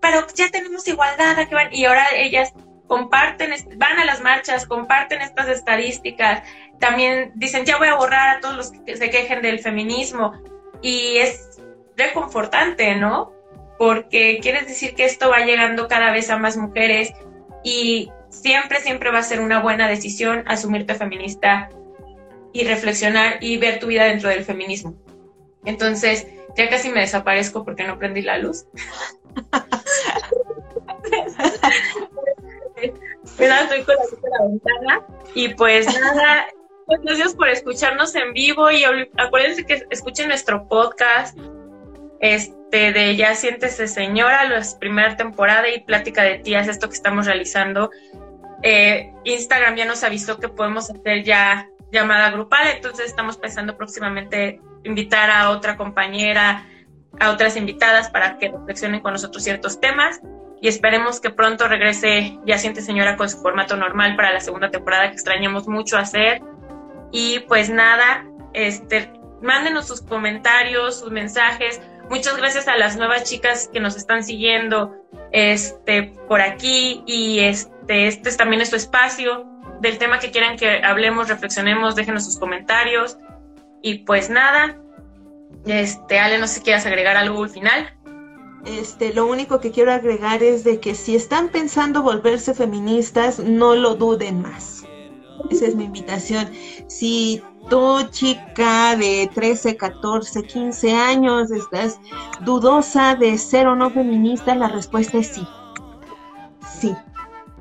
pero 0.00 0.26
ya 0.34 0.48
tenemos 0.50 0.86
igualdad. 0.88 1.36
Y 1.72 1.84
ahora 1.84 2.06
ellas 2.14 2.52
comparten, 2.86 3.50
van 3.76 3.98
a 3.98 4.04
las 4.04 4.20
marchas, 4.20 4.66
comparten 4.66 5.20
estas 5.20 5.48
estadísticas, 5.48 6.42
también 6.78 7.32
dicen, 7.34 7.64
ya 7.64 7.78
voy 7.78 7.88
a 7.88 7.96
borrar 7.96 8.36
a 8.36 8.40
todos 8.40 8.56
los 8.56 8.70
que 8.70 8.96
se 8.96 9.10
quejen 9.10 9.42
del 9.42 9.58
feminismo. 9.58 10.32
Y 10.80 11.16
es 11.16 11.60
reconfortante, 11.96 12.94
¿no? 12.94 13.38
porque 13.78 14.40
quiere 14.42 14.62
decir 14.62 14.94
que 14.94 15.04
esto 15.04 15.30
va 15.30 15.44
llegando 15.44 15.88
cada 15.88 16.10
vez 16.10 16.28
a 16.30 16.36
más 16.36 16.56
mujeres 16.56 17.12
y 17.62 18.10
siempre, 18.28 18.80
siempre 18.80 19.10
va 19.10 19.20
a 19.20 19.22
ser 19.22 19.40
una 19.40 19.60
buena 19.60 19.88
decisión 19.88 20.42
asumirte 20.46 20.94
feminista 20.96 21.70
y 22.52 22.64
reflexionar 22.64 23.38
y 23.40 23.56
ver 23.56 23.78
tu 23.78 23.86
vida 23.86 24.04
dentro 24.04 24.28
del 24.28 24.44
feminismo. 24.44 24.96
Entonces, 25.64 26.26
ya 26.56 26.68
casi 26.68 26.90
me 26.90 27.00
desaparezco 27.00 27.64
porque 27.64 27.84
no 27.84 27.98
prendí 27.98 28.22
la 28.22 28.38
luz. 28.38 28.66
estoy 33.38 33.82
con 33.84 33.96
la 33.96 34.46
ventana 34.46 35.06
y 35.34 35.54
pues 35.54 35.86
nada, 36.00 36.46
pues 36.86 37.00
gracias 37.02 37.34
por 37.34 37.48
escucharnos 37.48 38.14
en 38.14 38.32
vivo 38.32 38.70
y 38.70 38.84
acuérdense 39.16 39.64
que 39.64 39.86
escuchen 39.90 40.28
nuestro 40.28 40.68
podcast 40.68 41.38
este, 42.20 42.92
de 42.92 43.16
Ya 43.16 43.34
Siéntese 43.34 43.86
Señora, 43.86 44.44
la 44.44 44.62
primera 44.78 45.16
temporada 45.16 45.68
y 45.68 45.84
Plática 45.84 46.22
de 46.22 46.38
Tías, 46.38 46.68
esto 46.68 46.88
que 46.88 46.94
estamos 46.94 47.26
realizando. 47.26 47.90
Eh, 48.62 49.12
Instagram 49.24 49.76
ya 49.76 49.84
nos 49.84 50.02
avisó 50.02 50.38
que 50.38 50.48
podemos 50.48 50.90
hacer 50.90 51.22
ya 51.22 51.68
llamada 51.90 52.30
grupal, 52.30 52.66
entonces 52.68 53.06
estamos 53.06 53.36
pensando 53.36 53.76
próximamente 53.76 54.60
invitar 54.84 55.30
a 55.30 55.50
otra 55.50 55.76
compañera, 55.76 56.66
a 57.18 57.30
otras 57.30 57.56
invitadas 57.56 58.10
para 58.10 58.38
que 58.38 58.50
reflexionen 58.50 59.00
con 59.00 59.12
nosotros 59.12 59.42
ciertos 59.42 59.80
temas 59.80 60.20
y 60.60 60.68
esperemos 60.68 61.20
que 61.20 61.30
pronto 61.30 61.68
regrese 61.68 62.38
Ya 62.44 62.58
Siente 62.58 62.82
Señora 62.82 63.16
con 63.16 63.28
su 63.30 63.38
formato 63.38 63.76
normal 63.76 64.16
para 64.16 64.32
la 64.32 64.40
segunda 64.40 64.70
temporada 64.70 65.08
que 65.08 65.14
extrañamos 65.14 65.68
mucho 65.68 65.96
hacer. 65.96 66.42
Y 67.12 67.40
pues 67.40 67.70
nada, 67.70 68.26
este, 68.52 69.12
mándenos 69.40 69.86
sus 69.86 70.02
comentarios, 70.02 70.98
sus 70.98 71.10
mensajes, 71.10 71.80
Muchas 72.10 72.38
gracias 72.38 72.68
a 72.68 72.76
las 72.76 72.96
nuevas 72.96 73.24
chicas 73.24 73.68
que 73.70 73.80
nos 73.80 73.94
están 73.94 74.24
siguiendo 74.24 74.94
este, 75.30 76.14
por 76.26 76.40
aquí 76.40 77.02
y 77.06 77.40
este, 77.40 78.06
este 78.08 78.32
también 78.32 78.62
es 78.62 78.70
su 78.70 78.76
espacio 78.76 79.46
del 79.80 79.98
tema 79.98 80.18
que 80.18 80.30
quieran 80.30 80.56
que 80.56 80.82
hablemos, 80.82 81.28
reflexionemos, 81.28 81.94
déjenos 81.94 82.24
sus 82.24 82.38
comentarios 82.38 83.18
y 83.82 84.00
pues 84.00 84.30
nada, 84.30 84.78
este, 85.66 86.18
Ale, 86.18 86.38
no 86.38 86.46
sé 86.46 86.54
si 86.54 86.60
quieras 86.62 86.86
agregar 86.86 87.16
algo 87.16 87.42
al 87.42 87.50
final. 87.50 87.94
Este, 88.64 89.14
lo 89.14 89.26
único 89.26 89.60
que 89.60 89.70
quiero 89.70 89.92
agregar 89.92 90.42
es 90.42 90.64
de 90.64 90.80
que 90.80 90.94
si 90.94 91.14
están 91.14 91.48
pensando 91.48 92.02
volverse 92.02 92.54
feministas, 92.54 93.38
no 93.38 93.74
lo 93.74 93.94
duden 93.94 94.42
más. 94.42 94.84
Esa 95.50 95.66
es 95.66 95.76
mi 95.76 95.84
invitación. 95.84 96.50
Si 96.88 97.42
tú, 97.70 98.02
chica 98.10 98.96
de 98.96 99.30
13, 99.32 99.76
14, 99.76 100.42
15 100.42 100.92
años, 100.92 101.50
estás 101.50 102.00
dudosa 102.40 103.14
de 103.14 103.38
ser 103.38 103.66
o 103.68 103.76
no 103.76 103.90
feminista, 103.90 104.54
la 104.54 104.68
respuesta 104.68 105.18
es 105.18 105.28
sí. 105.28 105.46
Sí. 106.80 106.94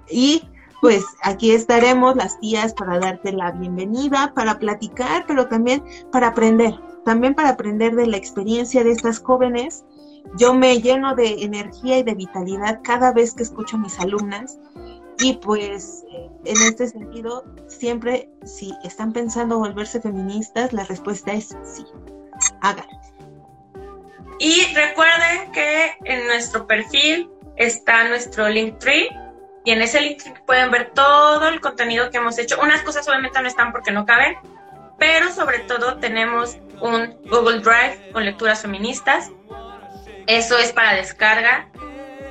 Y 0.10 0.44
pues 0.82 1.04
aquí 1.24 1.52
estaremos 1.52 2.16
las 2.16 2.40
tías 2.40 2.74
para 2.74 3.00
darte 3.00 3.32
la 3.32 3.52
bienvenida, 3.52 4.34
para 4.36 4.60
platicar, 4.60 5.26
pero 5.28 5.48
también 5.48 5.84
para 6.12 6.28
aprender, 6.28 6.74
también 7.04 7.34
para 7.34 7.50
aprender 7.50 7.96
de 7.96 8.08
la 8.08 8.18
experiencia 8.18 8.84
de 8.84 8.92
estas 8.92 9.20
jóvenes. 9.20 9.86
Yo 10.38 10.54
me 10.54 10.82
lleno 10.82 11.16
de 11.16 11.44
energía 11.44 12.00
y 12.00 12.04
de 12.04 12.14
vitalidad 12.14 12.82
cada 12.84 13.14
vez 13.14 13.34
que 13.34 13.44
escucho 13.44 13.78
a 13.78 13.80
mis 13.80 14.00
alumnas 14.00 14.60
y 15.20 15.34
pues 15.34 16.06
en 16.46 16.58
este 16.64 16.88
sentido, 16.88 17.44
siempre 17.68 18.30
si 18.46 18.74
están 18.84 19.14
pensando 19.14 19.58
volverse 19.58 20.00
feministas, 20.00 20.74
la 20.74 20.84
respuesta 20.84 21.34
es 21.34 21.56
sí. 21.64 21.86
Háganlo. 22.62 23.02
Y 24.40 24.62
recuerden 24.76 25.52
que 25.52 25.98
en 26.06 26.28
nuestro 26.28 26.68
perfil 26.68 27.32
está 27.56 28.08
nuestro 28.08 28.48
Linktree 28.48 29.10
y 29.68 29.72
en 29.72 29.82
ese 29.82 30.00
link 30.00 30.24
pueden 30.46 30.72
ver 30.72 30.92
todo 30.92 31.50
el 31.50 31.60
contenido 31.60 32.10
que 32.10 32.20
hemos 32.20 32.40
hecho. 32.40 32.58
Unas 32.62 32.84
cosas 32.84 33.06
obviamente 33.10 33.42
no 33.42 33.50
están 33.50 33.74
porque 33.74 33.92
no 33.92 34.06
caben, 34.06 34.38
pero 34.98 35.30
sobre 35.30 35.60
todo 35.60 35.98
tenemos 35.98 36.56
un 36.80 37.18
Google 37.26 37.60
Drive 37.60 38.12
con 38.14 38.24
lecturas 38.24 38.62
feministas. 38.62 39.30
Eso 40.26 40.58
es 40.58 40.72
para 40.72 40.94
descarga 40.94 41.68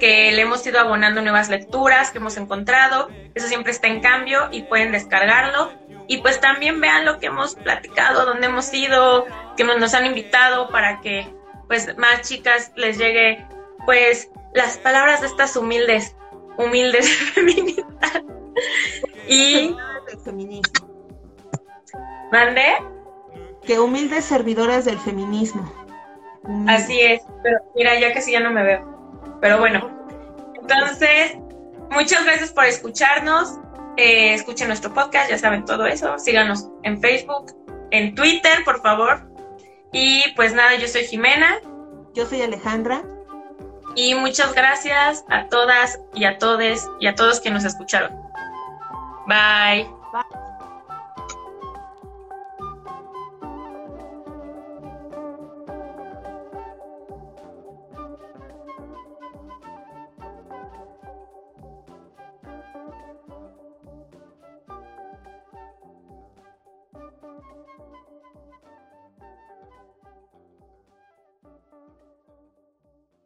que 0.00 0.32
le 0.32 0.40
hemos 0.40 0.66
ido 0.66 0.80
abonando 0.80 1.20
nuevas 1.20 1.50
lecturas 1.50 2.10
que 2.10 2.16
hemos 2.16 2.38
encontrado. 2.38 3.10
Eso 3.34 3.48
siempre 3.48 3.72
está 3.72 3.88
en 3.88 4.00
cambio 4.00 4.48
y 4.50 4.62
pueden 4.62 4.92
descargarlo. 4.92 5.74
Y 6.08 6.22
pues 6.22 6.40
también 6.40 6.80
vean 6.80 7.04
lo 7.04 7.18
que 7.18 7.26
hemos 7.26 7.54
platicado, 7.54 8.24
dónde 8.24 8.46
hemos 8.46 8.72
ido, 8.72 9.26
que 9.58 9.64
nos 9.64 9.92
han 9.92 10.06
invitado 10.06 10.70
para 10.70 11.02
que 11.02 11.30
pues 11.68 11.98
más 11.98 12.22
chicas 12.22 12.72
les 12.76 12.96
llegue 12.96 13.44
pues 13.84 14.30
las 14.54 14.78
palabras 14.78 15.20
de 15.20 15.26
estas 15.26 15.54
humildes, 15.54 16.16
humildes 16.58 17.08
feministas. 17.34 18.22
y... 19.28 19.74
¿Mande? 22.32 22.62
Que 23.64 23.78
humildes 23.78 24.24
servidoras 24.24 24.84
del 24.84 24.98
feminismo. 24.98 25.70
Así 26.68 27.00
es, 27.00 27.22
pero 27.42 27.58
mira, 27.74 27.98
ya 27.98 28.12
que 28.12 28.20
sí 28.20 28.32
ya 28.32 28.40
no 28.40 28.52
me 28.52 28.62
veo. 28.62 29.38
Pero 29.40 29.58
bueno, 29.58 29.90
entonces, 30.60 31.36
muchas 31.90 32.24
gracias 32.24 32.52
por 32.52 32.64
escucharnos. 32.64 33.58
Eh, 33.96 34.34
escuchen 34.34 34.68
nuestro 34.68 34.92
podcast, 34.92 35.30
ya 35.30 35.38
saben 35.38 35.64
todo 35.64 35.86
eso. 35.86 36.18
Síganos 36.18 36.68
en 36.82 37.00
Facebook, 37.00 37.52
en 37.90 38.14
Twitter, 38.14 38.64
por 38.64 38.80
favor. 38.80 39.30
Y 39.92 40.22
pues 40.34 40.54
nada, 40.54 40.74
yo 40.76 40.88
soy 40.88 41.04
Jimena. 41.04 41.58
Yo 42.14 42.26
soy 42.26 42.42
Alejandra. 42.42 43.02
Y 43.96 44.14
muchas 44.14 44.54
gracias 44.54 45.24
a 45.30 45.46
todas 45.48 45.98
y 46.14 46.26
a 46.26 46.38
todes 46.38 46.86
y 47.00 47.06
a 47.06 47.14
todos 47.14 47.40
que 47.40 47.50
nos 47.50 47.64
escucharon. 47.64 48.12
Bye. 49.26 49.96